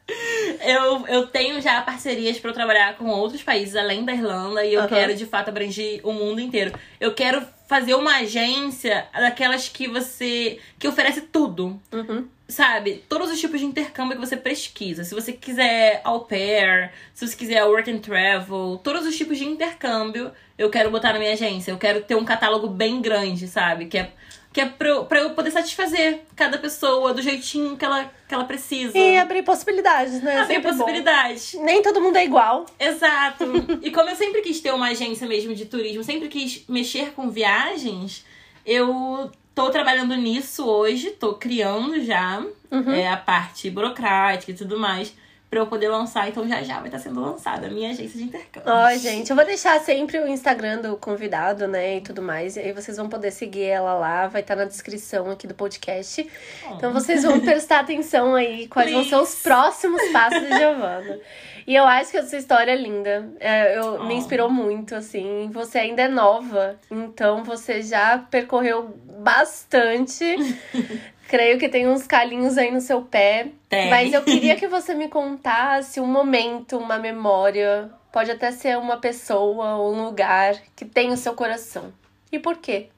eu, 0.61 1.06
eu 1.06 1.26
tenho 1.26 1.61
já 1.61 1.80
parcerias 1.82 2.38
pra 2.38 2.50
eu 2.50 2.54
trabalhar 2.54 2.96
com 2.96 3.06
outros 3.06 3.42
países 3.42 3.76
além 3.76 4.04
da 4.04 4.12
Irlanda 4.12 4.64
e 4.64 4.74
eu 4.74 4.80
Aham. 4.80 4.88
quero 4.88 5.14
de 5.14 5.26
fato 5.26 5.48
abranger 5.48 6.00
o 6.02 6.12
mundo 6.12 6.40
inteiro. 6.40 6.72
Eu 6.98 7.14
quero 7.14 7.46
fazer 7.66 7.94
uma 7.94 8.16
agência 8.16 9.06
daquelas 9.12 9.68
que 9.68 9.86
você 9.86 10.59
que 10.78 10.88
oferece 10.88 11.20
tudo. 11.22 11.80
Uhum. 11.92 12.26
Sabe, 12.48 13.04
todos 13.06 13.30
os 13.30 13.38
tipos 13.38 13.61
de 13.61 13.66
intercâmbio 13.66 14.16
que 14.16 14.26
você 14.26 14.34
pesquisa. 14.34 15.04
Se 15.04 15.14
você 15.14 15.34
quiser 15.34 16.00
au 16.02 16.20
pair, 16.20 16.90
se 17.12 17.26
você 17.26 17.36
quiser 17.36 17.62
work 17.64 17.90
and 17.90 17.98
travel, 17.98 18.80
todos 18.82 19.06
os 19.06 19.14
tipos 19.14 19.36
de 19.36 19.44
intercâmbio 19.44 20.32
eu 20.56 20.70
quero 20.70 20.90
botar 20.90 21.12
na 21.12 21.18
minha 21.18 21.34
agência. 21.34 21.70
Eu 21.70 21.76
quero 21.76 22.00
ter 22.00 22.14
um 22.14 22.24
catálogo 22.24 22.66
bem 22.66 23.02
grande, 23.02 23.46
sabe? 23.46 23.84
Que 23.84 23.98
é, 23.98 24.11
que 24.50 24.62
é 24.62 24.66
pra, 24.66 24.88
eu, 24.88 25.04
pra 25.04 25.18
eu 25.20 25.30
poder 25.30 25.50
satisfazer 25.50 26.22
cada 26.34 26.56
pessoa 26.56 27.12
do 27.12 27.20
jeitinho 27.20 27.76
que 27.76 27.84
ela, 27.84 28.11
que 28.29 28.35
ela 28.35 28.45
precisa. 28.45 28.97
E 28.97 29.16
abrir 29.16 29.43
possibilidades, 29.43 30.22
né? 30.22 30.41
Abrir 30.41 30.55
Sempre 30.57 30.70
bom. 30.72 30.79
possibilidades. 30.79 31.55
Nem 31.55 31.83
todo 31.83 32.01
mundo 32.01 32.16
é 32.16 32.24
igual. 32.24 32.66
Exato. 32.79 33.45
e 33.83 33.91
como 33.91 34.11
eu 34.11 34.16
sempre 34.16 34.43
quis 34.43 34.61
ter 34.61 34.72
uma 34.72 34.89
agência 34.89 35.26
mesmo 35.26 35.55
de 35.55 35.64
turismo, 35.64 36.05
sempre 36.05 36.29
quis 36.29 36.64
mexer 36.68 37.12
com 37.14 37.31
viagens, 37.31 38.24
eu 38.66 39.31
tô 39.55 39.70
trabalhando 39.70 40.14
nisso 40.14 40.66
hoje, 40.66 41.11
tô 41.11 41.35
criando 41.35 42.05
já 42.05 42.45
Uhum. 42.70 42.93
é, 42.93 43.09
a 43.09 43.16
parte 43.16 43.70
burocrática 43.70 44.53
e 44.53 44.55
tudo 44.55 44.79
mais. 44.79 45.14
Pra 45.51 45.61
eu 45.61 45.66
poder 45.66 45.88
lançar, 45.88 46.28
então 46.28 46.46
já 46.46 46.62
já 46.62 46.76
vai 46.78 46.88
estar 46.88 46.99
sendo 46.99 47.20
lançada 47.22 47.68
a 47.68 47.70
minha 47.70 47.90
agência 47.90 48.18
de 48.18 48.24
intercâmbio. 48.24 48.70
Ó, 48.70 48.90
gente, 48.96 49.30
eu 49.30 49.36
vou 49.36 49.46
deixar 49.46 49.80
sempre 49.80 50.18
o 50.18 50.28
Instagram 50.28 50.82
do 50.82 50.94
convidado, 50.99 51.66
né, 51.66 51.96
e 51.96 52.01
tudo 52.03 52.20
mais. 52.20 52.57
E 52.57 52.61
aí 52.61 52.72
vocês 52.72 52.99
vão 52.99 53.09
poder 53.09 53.30
seguir 53.30 53.64
ela 53.64 53.94
lá, 53.94 54.26
vai 54.26 54.42
estar 54.42 54.55
na 54.57 54.64
descrição 54.66 55.30
aqui 55.30 55.46
do 55.46 55.55
podcast. 55.55 56.28
Então 56.72 56.92
vocês 56.92 57.22
vão 57.22 57.40
prestar 57.40 57.80
atenção 57.80 58.34
aí 58.34 58.68
quais 58.68 58.92
vão 58.92 59.03
ser 59.05 59.16
os 59.16 59.30
Please. 59.30 59.42
próximos 59.42 60.03
passos 60.12 60.40
de 60.42 60.59
Giovana. 60.59 61.18
E 61.66 61.74
eu 61.74 61.84
acho 61.84 62.11
que 62.11 62.16
essa 62.18 62.36
história 62.36 62.72
é 62.72 62.76
linda. 62.76 63.28
É, 63.40 63.78
eu, 63.78 64.05
Me 64.05 64.14
Oh. 64.14 64.18
inspirou 64.18 64.51
muito, 64.51 64.94
assim. 64.94 65.49
Você 65.53 65.78
ainda 65.78 66.03
é 66.03 66.09
nova, 66.09 66.76
então 66.90 67.42
você 67.44 67.80
já 67.82 68.18
percorreu 68.30 68.94
bastante. 69.20 70.24
Creio 71.29 71.59
que 71.59 71.68
tem 71.68 71.87
uns 71.87 72.07
calinhos 72.07 72.57
aí 72.59 72.70
no 72.70 72.81
seu 72.81 73.03
pé. 73.03 73.49
Tem. 73.68 73.91
Mas 73.91 74.12
eu 74.12 74.22
queria 74.22 74.57
que 74.57 74.66
você 74.66 74.95
me 74.95 75.09
contasse 75.09 76.01
um 76.01 76.07
momento, 76.07 76.76
uma 76.79 76.99
memória. 76.99 77.91
Pode 78.11 78.31
até 78.31 78.51
ser 78.51 78.76
uma 78.79 78.97
pessoa 78.97 79.76
ou 79.76 79.95
um 79.95 80.05
lugar 80.07 80.57
que 80.74 80.85
tem 80.85 81.12
o 81.12 81.16
seu 81.16 81.35
coração. 81.35 81.93
E 82.33 82.39
por 82.39 82.57
quê? 82.57 82.89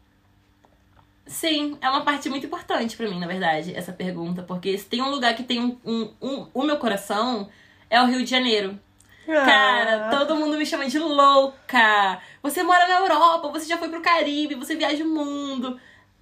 Sim, 1.26 1.76
é 1.80 1.88
uma 1.88 2.02
parte 2.04 2.28
muito 2.28 2.46
importante 2.46 2.96
pra 2.96 3.08
mim, 3.08 3.18
na 3.20 3.26
verdade, 3.26 3.74
essa 3.76 3.92
pergunta. 3.92 4.42
Porque 4.42 4.76
se 4.78 4.86
tem 4.86 5.00
um 5.02 5.10
lugar 5.10 5.34
que 5.34 5.42
tem 5.44 5.60
um, 5.60 5.76
um, 5.84 6.12
um- 6.20 6.46
o 6.54 6.62
meu 6.62 6.76
coração, 6.78 7.48
é 7.88 8.00
o 8.00 8.06
Rio 8.06 8.24
de 8.24 8.30
Janeiro. 8.30 8.78
Cara, 9.26 10.06
Ah. 10.06 10.10
todo 10.16 10.34
mundo 10.34 10.56
me 10.56 10.66
chama 10.66 10.86
de 10.88 10.98
louca. 10.98 12.20
Você 12.42 12.64
mora 12.64 12.88
na 12.88 12.94
Europa, 13.00 13.48
você 13.48 13.66
já 13.68 13.76
foi 13.78 13.88
pro 13.88 14.00
Caribe, 14.00 14.56
você 14.56 14.74
viaja 14.74 15.04
o 15.04 15.08
mundo. 15.08 15.78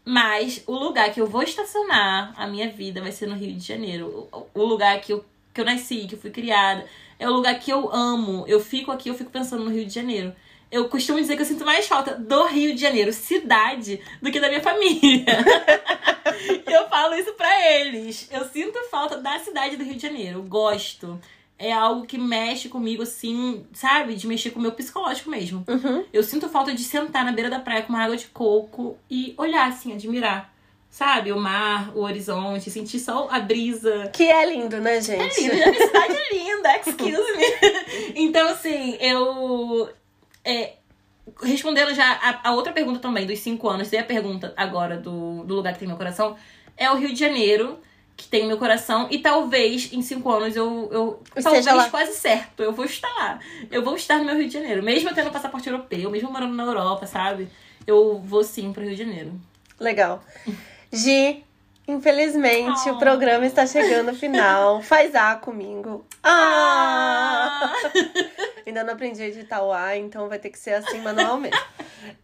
Mas 0.09 0.63
o 0.67 0.73
lugar 0.73 1.13
que 1.13 1.21
eu 1.21 1.27
vou 1.27 1.43
estacionar 1.43 2.33
a 2.35 2.47
minha 2.47 2.71
vida 2.71 2.99
vai 3.03 3.13
ser 3.13 3.27
no 3.27 3.35
Rio 3.35 3.53
de 3.53 3.63
Janeiro. 3.63 4.27
O, 4.55 4.65
lugar 4.65 4.99
que 5.03 5.13
eu, 5.13 5.23
que 5.53 5.61
eu 5.61 5.67
nasci, 5.67 6.07
que 6.09 6.15
eu 6.15 6.19
fui 6.19 6.31
criada. 6.31 6.87
É 7.19 7.29
o 7.29 7.33
lugar 7.35 7.59
que 7.59 7.71
eu 7.71 7.93
amo. 7.93 8.43
Eu 8.49 8.59
fico 8.59 8.91
aqui, 8.91 9.11
eu 9.11 9.15
fico 9.15 9.31
pensando 9.31 9.67
no 9.67 9.71
Rio 9.71 9.85
de 9.85 9.93
Janeiro. 9.93 10.35
Eu 10.73 10.89
costumo 10.89 11.21
dizer 11.21 11.37
que 11.37 11.43
eu 11.43 11.47
sinto 11.47 11.63
mais 11.63 11.87
falta 11.87 12.15
do 12.15 12.47
Rio 12.47 12.75
de 12.75 12.81
Janeiro, 12.81 13.13
cidade, 13.13 14.01
do 14.23 14.33
que 14.33 14.41
da 14.41 14.49
minha 14.49 14.63
família. 14.63 15.27
eu 16.65 16.89
falo 16.89 17.15
isso 17.15 17.35
pra 17.35 17.71
eles. 17.73 18.31
Eu 18.33 18.47
sinto 18.47 18.79
falta 18.91 19.19
da 19.19 19.39
cidade 19.41 19.77
do 19.77 19.85
Rio 19.85 19.97
de 19.97 20.03
Janeiro. 20.03 20.43
Gosto. 20.43 21.21
É 21.59 21.73
algo 21.73 22.07
que 22.07 22.17
mexe 22.17 22.69
comigo, 22.69 23.03
assim, 23.03 23.67
sabe? 23.73 24.15
De 24.15 24.27
mexer 24.29 24.51
com 24.51 24.61
o 24.61 24.63
meu 24.63 24.73
psicológico 24.73 25.29
mesmo. 25.29 25.65
Uhum. 25.67 26.05
Eu 26.13 26.23
sinto 26.23 26.49
falta 26.49 26.73
de 26.73 26.85
sentar 26.85 27.25
na 27.25 27.33
beira 27.33 27.51
da 27.51 27.59
praia 27.59 27.83
com 27.83 27.93
uma 27.93 28.03
água 28.05 28.17
de 28.17 28.27
coco 28.29 28.97
e 29.11 29.35
olhar, 29.37 29.69
assim, 29.69 29.93
admirar. 29.93 30.55
Sabe? 30.89 31.33
O 31.33 31.39
mar, 31.39 31.91
o 31.97 32.01
horizonte, 32.03 32.71
sentir 32.71 32.99
só 33.01 33.29
a 33.31 33.41
brisa. 33.41 34.09
Que 34.13 34.25
é 34.31 34.47
lindo, 34.49 34.79
né, 34.81 34.97
É 34.99 35.01
gente? 35.01 35.41
lindo, 35.43 35.55
a 35.69 35.75
cidade 35.75 36.17
é 36.17 36.35
linda, 36.35 36.77
excuse 36.79 37.37
me. 37.37 38.13
Então, 38.15 38.49
assim, 38.49 38.97
eu. 39.01 39.91
é, 40.45 40.75
respondendo 41.43 41.93
já 41.95 42.11
a, 42.13 42.49
a 42.49 42.53
outra 42.53 42.73
pergunta 42.73 43.01
também, 43.01 43.27
dos 43.27 43.39
cinco 43.41 43.69
anos, 43.69 43.93
e 43.93 43.99
a 43.99 44.05
pergunta 44.05 44.55
agora 44.57 44.97
do, 44.97 45.45
do 45.45 45.55
lugar 45.57 45.73
que 45.73 45.79
tem 45.81 45.89
meu 45.89 45.97
coração, 45.97 46.37
é 46.77 46.91
o 46.91 46.95
Rio 46.97 47.13
de 47.13 47.19
Janeiro, 47.19 47.79
que 48.19 48.27
tem 48.27 48.49
meu 48.49 48.59
coração, 48.59 49.07
e 49.13 49.19
talvez 49.19 49.93
em 49.93 50.03
cinco 50.03 50.29
anos 50.29 50.57
eu. 50.57 50.89
eu 50.91 51.23
talvez 51.41 51.65
lá. 51.65 51.89
quase 51.89 52.15
certo, 52.15 52.65
eu 52.65 52.73
vou 52.73 52.85
estar 52.85 53.09
lá. 53.09 53.39
Eu 53.71 53.81
vou 53.81 53.95
estar 53.95 54.19
no 54.19 54.25
meu 54.25 54.37
Rio 54.37 54.49
de 54.49 54.55
Janeiro. 54.55 54.83
Mesmo 54.83 55.09
eu 55.09 55.15
tendo 55.15 55.31
passaporte 55.31 55.69
europeu, 55.69 56.11
mesmo 56.11 56.29
morando 56.29 56.53
na 56.53 56.65
Europa, 56.65 57.07
sabe? 57.07 57.49
Eu 57.87 58.19
vou 58.19 58.43
sim 58.43 58.73
pro 58.73 58.83
Rio 58.83 58.97
de 58.97 59.05
Janeiro. 59.05 59.41
Legal. 59.79 60.21
Gi, 60.93 61.45
infelizmente 61.89 62.89
Oh. 62.89 62.93
o 62.93 62.99
programa 62.99 63.47
está 63.47 63.67
chegando 63.67 64.11
ao 64.11 64.15
final. 64.15 64.81
Faz 64.85 65.15
A 65.15 65.35
comigo. 65.37 66.05
Ah! 66.23 67.73
Ainda 68.67 68.85
não 68.85 68.93
aprendi 68.93 69.23
a 69.23 69.27
editar 69.27 69.63
o 69.63 69.73
A, 69.73 69.97
então 69.97 70.29
vai 70.29 70.39
ter 70.39 70.51
que 70.51 70.59
ser 70.59 70.75
assim 70.75 71.01
manualmente. 71.01 71.59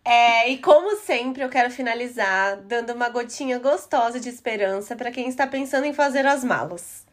É, 0.05 0.51
e 0.51 0.59
como 0.59 0.97
sempre, 0.97 1.43
eu 1.43 1.49
quero 1.49 1.71
finalizar 1.71 2.59
dando 2.59 2.93
uma 2.93 3.09
gotinha 3.09 3.59
gostosa 3.59 4.21
de 4.21 4.29
esperança 4.29 4.95
para 4.95 5.11
quem 5.11 5.29
está 5.29 5.47
pensando 5.47 5.87
em 5.87 5.93
fazer 5.95 6.27
as 6.27 6.45
malas. 6.45 7.05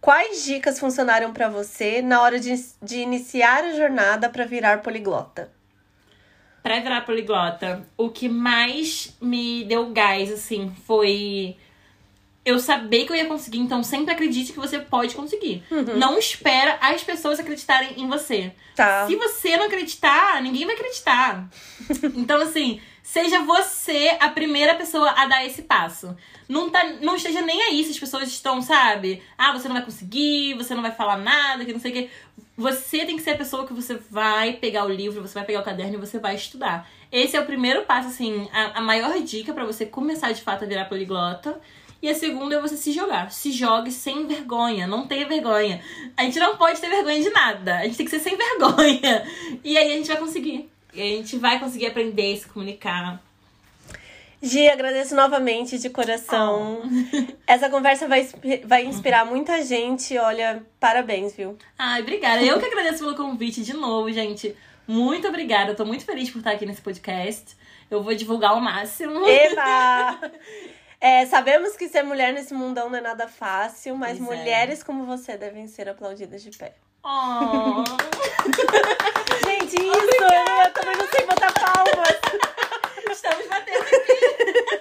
Quais 0.00 0.44
dicas 0.44 0.78
funcionaram 0.78 1.32
para 1.32 1.48
você 1.48 2.00
na 2.00 2.22
hora 2.22 2.38
de, 2.38 2.54
de 2.80 2.98
iniciar 2.98 3.64
a 3.64 3.72
jornada 3.72 4.28
para 4.30 4.44
virar 4.44 4.80
poliglota? 4.80 5.50
Pra 6.62 6.78
virar 6.78 7.00
poliglota, 7.00 7.82
o 7.96 8.08
que 8.10 8.28
mais 8.28 9.16
me 9.20 9.64
deu 9.64 9.90
gás, 9.90 10.30
assim, 10.30 10.72
foi 10.86 11.56
eu 12.48 12.58
saber 12.58 13.04
que 13.04 13.12
eu 13.12 13.16
ia 13.16 13.26
conseguir. 13.26 13.58
Então, 13.58 13.82
sempre 13.82 14.12
acredite 14.12 14.52
que 14.52 14.58
você 14.58 14.78
pode 14.78 15.14
conseguir. 15.14 15.62
Não 15.96 16.18
espera 16.18 16.78
as 16.80 17.04
pessoas 17.04 17.38
acreditarem 17.38 17.94
em 17.96 18.08
você. 18.08 18.52
Tá. 18.74 19.06
Se 19.06 19.16
você 19.16 19.56
não 19.56 19.66
acreditar, 19.66 20.40
ninguém 20.40 20.64
vai 20.64 20.74
acreditar. 20.74 21.48
então, 22.16 22.40
assim, 22.40 22.80
seja 23.02 23.40
você 23.40 24.16
a 24.18 24.28
primeira 24.28 24.74
pessoa 24.74 25.10
a 25.10 25.26
dar 25.26 25.44
esse 25.44 25.62
passo. 25.62 26.16
Não, 26.48 26.70
tá, 26.70 26.82
não 27.02 27.16
esteja 27.16 27.42
nem 27.42 27.60
aí 27.62 27.84
se 27.84 27.90
as 27.90 27.98
pessoas 27.98 28.28
estão, 28.28 28.62
sabe? 28.62 29.22
Ah, 29.36 29.52
você 29.52 29.68
não 29.68 29.76
vai 29.76 29.84
conseguir, 29.84 30.54
você 30.54 30.74
não 30.74 30.82
vai 30.82 30.92
falar 30.92 31.18
nada, 31.18 31.64
que 31.64 31.72
não 31.72 31.80
sei 31.80 31.90
o 31.90 31.94
quê. 31.94 32.10
Você 32.56 33.04
tem 33.04 33.16
que 33.16 33.22
ser 33.22 33.32
a 33.32 33.36
pessoa 33.36 33.66
que 33.66 33.74
você 33.74 34.00
vai 34.10 34.54
pegar 34.54 34.84
o 34.84 34.88
livro, 34.88 35.20
você 35.20 35.34
vai 35.34 35.44
pegar 35.44 35.60
o 35.60 35.64
caderno 35.64 35.94
e 35.94 36.00
você 36.00 36.18
vai 36.18 36.34
estudar. 36.34 36.88
Esse 37.12 37.36
é 37.36 37.40
o 37.40 37.46
primeiro 37.46 37.84
passo, 37.84 38.08
assim, 38.08 38.48
a, 38.52 38.78
a 38.78 38.80
maior 38.80 39.20
dica 39.20 39.52
pra 39.52 39.64
você 39.64 39.84
começar 39.84 40.32
de 40.32 40.40
fato 40.40 40.64
a 40.64 40.66
virar 40.66 40.86
poliglota. 40.86 41.60
E 42.00 42.08
a 42.08 42.14
segunda 42.14 42.54
é 42.54 42.60
você 42.60 42.76
se 42.76 42.92
jogar. 42.92 43.30
Se 43.32 43.50
jogue 43.50 43.90
sem 43.90 44.26
vergonha. 44.26 44.86
Não 44.86 45.06
tenha 45.06 45.26
vergonha. 45.26 45.82
A 46.16 46.22
gente 46.22 46.38
não 46.38 46.56
pode 46.56 46.80
ter 46.80 46.88
vergonha 46.88 47.20
de 47.20 47.30
nada. 47.30 47.78
A 47.78 47.84
gente 47.84 47.96
tem 47.96 48.06
que 48.06 48.10
ser 48.10 48.20
sem 48.20 48.36
vergonha. 48.38 49.26
E 49.64 49.76
aí 49.76 49.92
a 49.92 49.96
gente 49.96 50.08
vai 50.08 50.16
conseguir. 50.16 50.70
E 50.94 51.02
a 51.02 51.04
gente 51.04 51.36
vai 51.36 51.58
conseguir 51.58 51.86
aprender, 51.86 52.36
se 52.36 52.46
comunicar. 52.46 53.20
Gi, 54.40 54.68
agradeço 54.68 55.16
novamente 55.16 55.78
de 55.78 55.90
coração. 55.90 56.82
Essa 57.44 57.68
conversa 57.68 58.06
vai, 58.06 58.28
vai 58.64 58.84
inspirar 58.84 59.26
muita 59.26 59.62
gente. 59.64 60.16
Olha, 60.16 60.62
parabéns, 60.78 61.34
viu? 61.34 61.58
Ai, 61.76 62.02
obrigada. 62.02 62.42
Eu 62.42 62.60
que 62.60 62.66
agradeço 62.66 63.02
pelo 63.02 63.16
convite 63.16 63.62
de 63.62 63.72
novo, 63.72 64.12
gente. 64.12 64.54
Muito 64.86 65.26
obrigada. 65.26 65.72
Eu 65.72 65.76
tô 65.76 65.84
muito 65.84 66.04
feliz 66.04 66.30
por 66.30 66.38
estar 66.38 66.52
aqui 66.52 66.64
nesse 66.64 66.80
podcast. 66.80 67.56
Eu 67.90 68.02
vou 68.02 68.14
divulgar 68.14 68.52
ao 68.52 68.60
máximo. 68.60 69.26
Eba! 69.26 70.20
É, 71.00 71.26
sabemos 71.26 71.76
que 71.76 71.88
ser 71.88 72.02
mulher 72.02 72.32
nesse 72.32 72.52
mundão 72.52 72.90
não 72.90 72.98
é 72.98 73.00
nada 73.00 73.28
fácil, 73.28 73.96
mas 73.96 74.18
Pois 74.18 74.30
é. 74.30 74.36
mulheres 74.36 74.82
como 74.82 75.04
você 75.06 75.36
devem 75.36 75.68
ser 75.68 75.88
aplaudidas 75.88 76.42
de 76.42 76.50
pé. 76.56 76.74
Oh. 77.04 77.84
Gente, 79.46 79.76
isso! 79.76 80.24
Eu 80.64 80.72
também 80.72 80.96
não 80.96 81.08
sei 81.08 81.24
botar 81.24 81.52
palmas. 81.52 82.18
Estamos 83.10 83.46
batendo 83.46 83.82
aqui. 83.82 84.80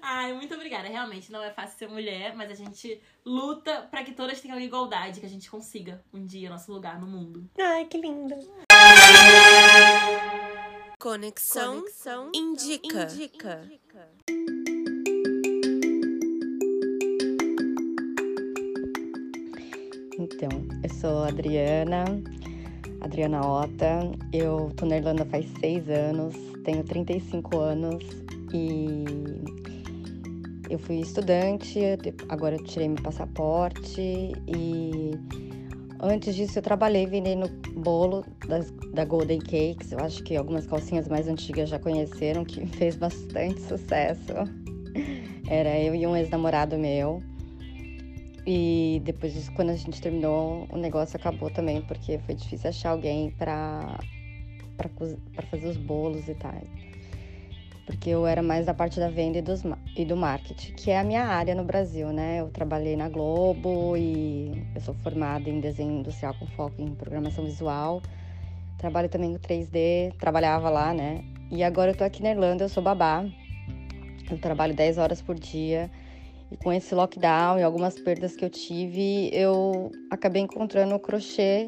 Ai, 0.00 0.32
muito 0.34 0.54
obrigada. 0.54 0.86
Realmente 0.88 1.32
não 1.32 1.42
é 1.42 1.50
fácil 1.50 1.76
ser 1.78 1.88
mulher, 1.88 2.34
mas 2.36 2.50
a 2.50 2.54
gente 2.54 3.02
luta 3.24 3.82
pra 3.90 4.04
que 4.04 4.12
todas 4.12 4.40
tenham 4.40 4.58
igualdade, 4.60 5.18
que 5.20 5.26
a 5.26 5.28
gente 5.28 5.50
consiga 5.50 6.00
um 6.14 6.24
dia 6.24 6.48
nosso 6.48 6.72
lugar 6.72 7.00
no 7.00 7.06
mundo. 7.08 7.44
Ai, 7.58 7.84
que 7.86 7.98
linda. 7.98 8.38
Conexão, 10.98 11.80
Conexão 11.80 12.30
indica. 12.32 13.02
indica. 13.02 13.68
Então, 20.18 20.48
eu 20.82 20.88
sou 20.94 21.24
Adriana, 21.24 22.04
Adriana 23.02 23.46
Ota. 23.46 24.00
Eu 24.32 24.72
tô 24.74 24.86
na 24.86 24.96
Irlanda 24.96 25.26
faz 25.26 25.46
seis 25.60 25.88
anos, 25.90 26.34
tenho 26.64 26.82
35 26.82 27.58
anos 27.58 28.02
e 28.52 29.04
eu 30.70 30.78
fui 30.78 31.00
estudante, 31.00 31.80
agora 32.30 32.56
eu 32.56 32.64
tirei 32.64 32.88
meu 32.88 33.02
passaporte 33.02 34.00
e 34.00 35.10
antes 36.00 36.34
disso 36.34 36.58
eu 36.58 36.62
trabalhei 36.62 37.06
vendendo 37.06 37.48
bolo 37.74 38.24
das, 38.48 38.70
da 38.94 39.04
Golden 39.04 39.38
Cakes. 39.38 39.92
Eu 39.92 39.98
acho 40.00 40.22
que 40.22 40.34
algumas 40.34 40.66
calcinhas 40.66 41.08
mais 41.08 41.28
antigas 41.28 41.68
já 41.68 41.78
conheceram, 41.78 42.42
que 42.42 42.64
fez 42.78 42.96
bastante 42.96 43.60
sucesso. 43.60 44.32
Era 45.46 45.78
eu 45.78 45.94
e 45.94 46.06
um 46.06 46.16
ex-namorado 46.16 46.78
meu. 46.78 47.22
E 48.46 49.02
depois 49.04 49.48
quando 49.50 49.70
a 49.70 49.76
gente 49.76 50.00
terminou, 50.00 50.68
o 50.70 50.76
negócio 50.76 51.16
acabou 51.16 51.50
também, 51.50 51.82
porque 51.82 52.18
foi 52.18 52.34
difícil 52.34 52.70
achar 52.70 52.90
alguém 52.90 53.30
para 53.30 53.98
fazer 55.50 55.66
os 55.66 55.76
bolos 55.76 56.28
e 56.28 56.34
tal 56.34 56.54
porque 57.86 58.10
eu 58.10 58.26
era 58.26 58.42
mais 58.42 58.66
da 58.66 58.74
parte 58.74 58.98
da 58.98 59.08
venda 59.08 59.38
e, 59.38 59.42
dos, 59.42 59.62
e 59.94 60.04
do 60.04 60.16
marketing, 60.16 60.72
que 60.72 60.90
é 60.90 60.98
a 60.98 61.04
minha 61.04 61.22
área 61.22 61.54
no 61.54 61.62
Brasil, 61.62 62.12
né? 62.12 62.40
Eu 62.40 62.48
trabalhei 62.48 62.96
na 62.96 63.08
Globo 63.08 63.96
e 63.96 64.66
eu 64.74 64.80
sou 64.80 64.92
formada 64.94 65.48
em 65.48 65.60
desenho 65.60 66.00
industrial 66.00 66.34
com 66.34 66.46
foco 66.48 66.74
em 66.82 66.92
programação 66.96 67.44
visual. 67.44 68.02
Trabalho 68.76 69.08
também 69.08 69.30
no 69.30 69.38
3D, 69.38 70.12
trabalhava 70.18 70.68
lá, 70.68 70.92
né? 70.92 71.24
E 71.48 71.62
agora 71.62 71.92
eu 71.92 71.94
tô 71.94 72.02
aqui 72.02 72.24
na 72.24 72.30
Irlanda, 72.30 72.64
eu 72.64 72.68
sou 72.68 72.82
babá. 72.82 73.24
Eu 74.28 74.38
trabalho 74.38 74.74
10 74.74 74.98
horas 74.98 75.22
por 75.22 75.36
dia. 75.36 75.88
E 76.50 76.56
com 76.56 76.72
esse 76.72 76.94
lockdown 76.94 77.58
e 77.58 77.62
algumas 77.62 77.98
perdas 77.98 78.36
que 78.36 78.44
eu 78.44 78.50
tive, 78.50 79.30
eu 79.32 79.90
acabei 80.10 80.42
encontrando 80.42 80.94
o 80.94 81.00
crochê 81.00 81.66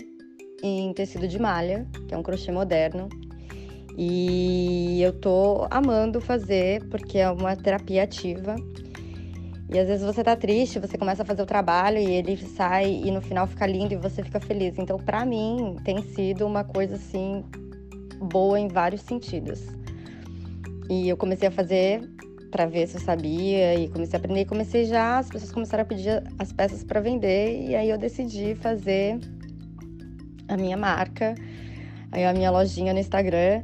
em 0.62 0.93
tecido 0.93 1.26
de 1.26 1.39
malha, 1.39 1.87
que 2.07 2.14
é 2.14 2.18
um 2.18 2.22
crochê 2.22 2.53
moderno, 2.53 3.09
e 3.97 5.03
eu 5.03 5.12
tô 5.12 5.66
amando 5.70 6.20
fazer 6.20 6.85
porque 6.89 7.18
é 7.18 7.29
uma 7.29 7.57
terapia 7.57 8.05
ativa. 8.05 8.55
E 9.70 9.79
às 9.79 9.87
vezes 9.87 10.07
você 10.07 10.22
tá 10.22 10.35
triste, 10.35 10.79
você 10.79 10.97
começa 10.97 11.22
a 11.22 11.26
fazer 11.26 11.43
o 11.43 11.47
trabalho 11.47 11.99
e 11.99 12.11
ele 12.12 12.37
sai 12.37 13.03
e 13.05 13.11
no 13.11 13.20
final 13.20 13.47
fica 13.47 13.66
lindo 13.66 13.93
e 13.93 13.97
você 13.97 14.22
fica 14.22 14.41
feliz. 14.41 14.79
Então, 14.79 14.97
para 14.97 15.26
mim, 15.26 15.76
tem 15.85 16.01
sido 16.03 16.47
uma 16.47 16.64
coisa 16.64 16.95
assim 16.95 17.45
boa 18.20 18.59
em 18.59 18.68
vários 18.68 19.03
sentidos. 19.03 19.61
E 20.89 21.09
eu 21.09 21.16
comecei 21.16 21.49
a 21.49 21.51
fazer 21.51 22.01
para 22.51 22.66
ver 22.66 22.86
se 22.86 22.96
eu 22.96 23.01
sabia 23.01 23.74
e 23.74 23.88
comecei 23.88 24.16
a 24.16 24.18
aprender. 24.18 24.40
E 24.40 24.44
comecei 24.44 24.84
já, 24.84 25.18
as 25.18 25.28
pessoas 25.28 25.53
começaram 25.53 25.82
a 25.82 25.86
pedir 25.86 26.22
as 26.38 26.53
peças 26.53 26.84
para 26.84 27.01
vender 27.01 27.68
e 27.68 27.74
aí 27.74 27.90
eu 27.90 27.99
decidi 27.99 28.55
fazer 28.55 29.18
a 30.49 30.57
minha 30.57 30.76
marca, 30.76 31.34
aí 32.11 32.24
a 32.24 32.32
minha 32.32 32.51
lojinha 32.51 32.92
no 32.92 32.99
Instagram 32.99 33.62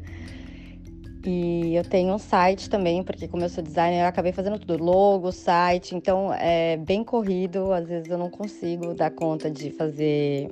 e 1.26 1.74
eu 1.74 1.82
tenho 1.82 2.12
um 2.12 2.18
site 2.18 2.68
também, 2.68 3.02
porque 3.02 3.26
como 3.26 3.42
eu 3.42 3.48
sou 3.48 3.64
designer, 3.64 4.02
eu 4.02 4.06
acabei 4.06 4.32
fazendo 4.32 4.58
tudo, 4.58 4.82
logo, 4.82 5.32
site, 5.32 5.94
então 5.94 6.32
é 6.34 6.76
bem 6.76 7.02
corrido, 7.02 7.72
às 7.72 7.88
vezes 7.88 8.10
eu 8.10 8.18
não 8.18 8.28
consigo 8.28 8.92
dar 8.94 9.10
conta 9.10 9.50
de 9.50 9.70
fazer 9.70 10.48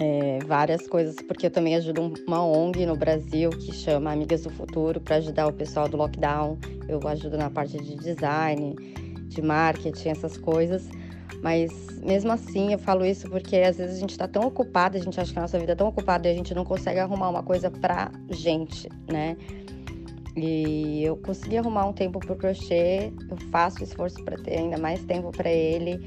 é, 0.00 0.38
várias 0.46 0.88
coisas, 0.88 1.14
porque 1.16 1.46
eu 1.46 1.50
também 1.50 1.76
ajudo 1.76 2.14
uma 2.26 2.42
ONG 2.42 2.86
no 2.86 2.96
Brasil 2.96 3.50
que 3.50 3.70
chama 3.70 4.10
Amigas 4.10 4.42
do 4.42 4.50
Futuro 4.50 4.98
para 4.98 5.16
ajudar 5.16 5.46
o 5.46 5.52
pessoal 5.52 5.86
do 5.86 5.98
lockdown. 5.98 6.56
Eu 6.88 7.06
ajudo 7.06 7.36
na 7.36 7.50
parte 7.50 7.76
de 7.76 7.96
design, 7.96 8.74
de 9.28 9.42
marketing, 9.42 10.08
essas 10.08 10.38
coisas. 10.38 10.88
Mas 11.42 11.70
mesmo 12.00 12.32
assim, 12.32 12.72
eu 12.72 12.78
falo 12.78 13.04
isso 13.04 13.28
porque 13.28 13.56
às 13.56 13.76
vezes 13.76 13.96
a 13.96 14.00
gente 14.00 14.12
está 14.12 14.26
tão 14.26 14.42
ocupada, 14.44 14.96
a 14.96 15.00
gente 15.00 15.20
acha 15.20 15.34
que 15.34 15.38
a 15.38 15.42
nossa 15.42 15.58
vida 15.58 15.72
é 15.72 15.76
tão 15.76 15.88
ocupada 15.88 16.26
e 16.26 16.30
a 16.32 16.34
gente 16.34 16.54
não 16.54 16.64
consegue 16.64 16.98
arrumar 16.98 17.28
uma 17.28 17.42
coisa 17.42 17.70
pra 17.70 18.10
gente, 18.30 18.88
né? 19.06 19.36
E 20.34 21.04
eu 21.04 21.16
consegui 21.18 21.58
arrumar 21.58 21.84
um 21.84 21.92
tempo 21.92 22.18
pro 22.20 22.36
crochê, 22.36 23.12
eu 23.30 23.36
faço 23.50 23.84
esforço 23.84 24.22
para 24.24 24.38
ter 24.38 24.60
ainda 24.60 24.78
mais 24.78 25.04
tempo 25.04 25.30
para 25.30 25.50
ele 25.50 26.00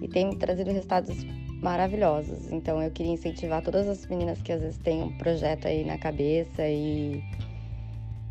e 0.00 0.06
tem 0.06 0.28
me 0.28 0.36
trazido 0.36 0.70
resultados 0.70 1.24
maravilhosos. 1.62 2.50
Então 2.50 2.82
eu 2.82 2.90
queria 2.90 3.12
incentivar 3.12 3.62
todas 3.62 3.88
as 3.88 4.04
meninas 4.06 4.42
que 4.42 4.52
às 4.52 4.60
vezes 4.60 4.78
têm 4.78 5.02
um 5.02 5.16
projeto 5.16 5.68
aí 5.68 5.84
na 5.84 5.96
cabeça 5.96 6.66
e 6.68 7.22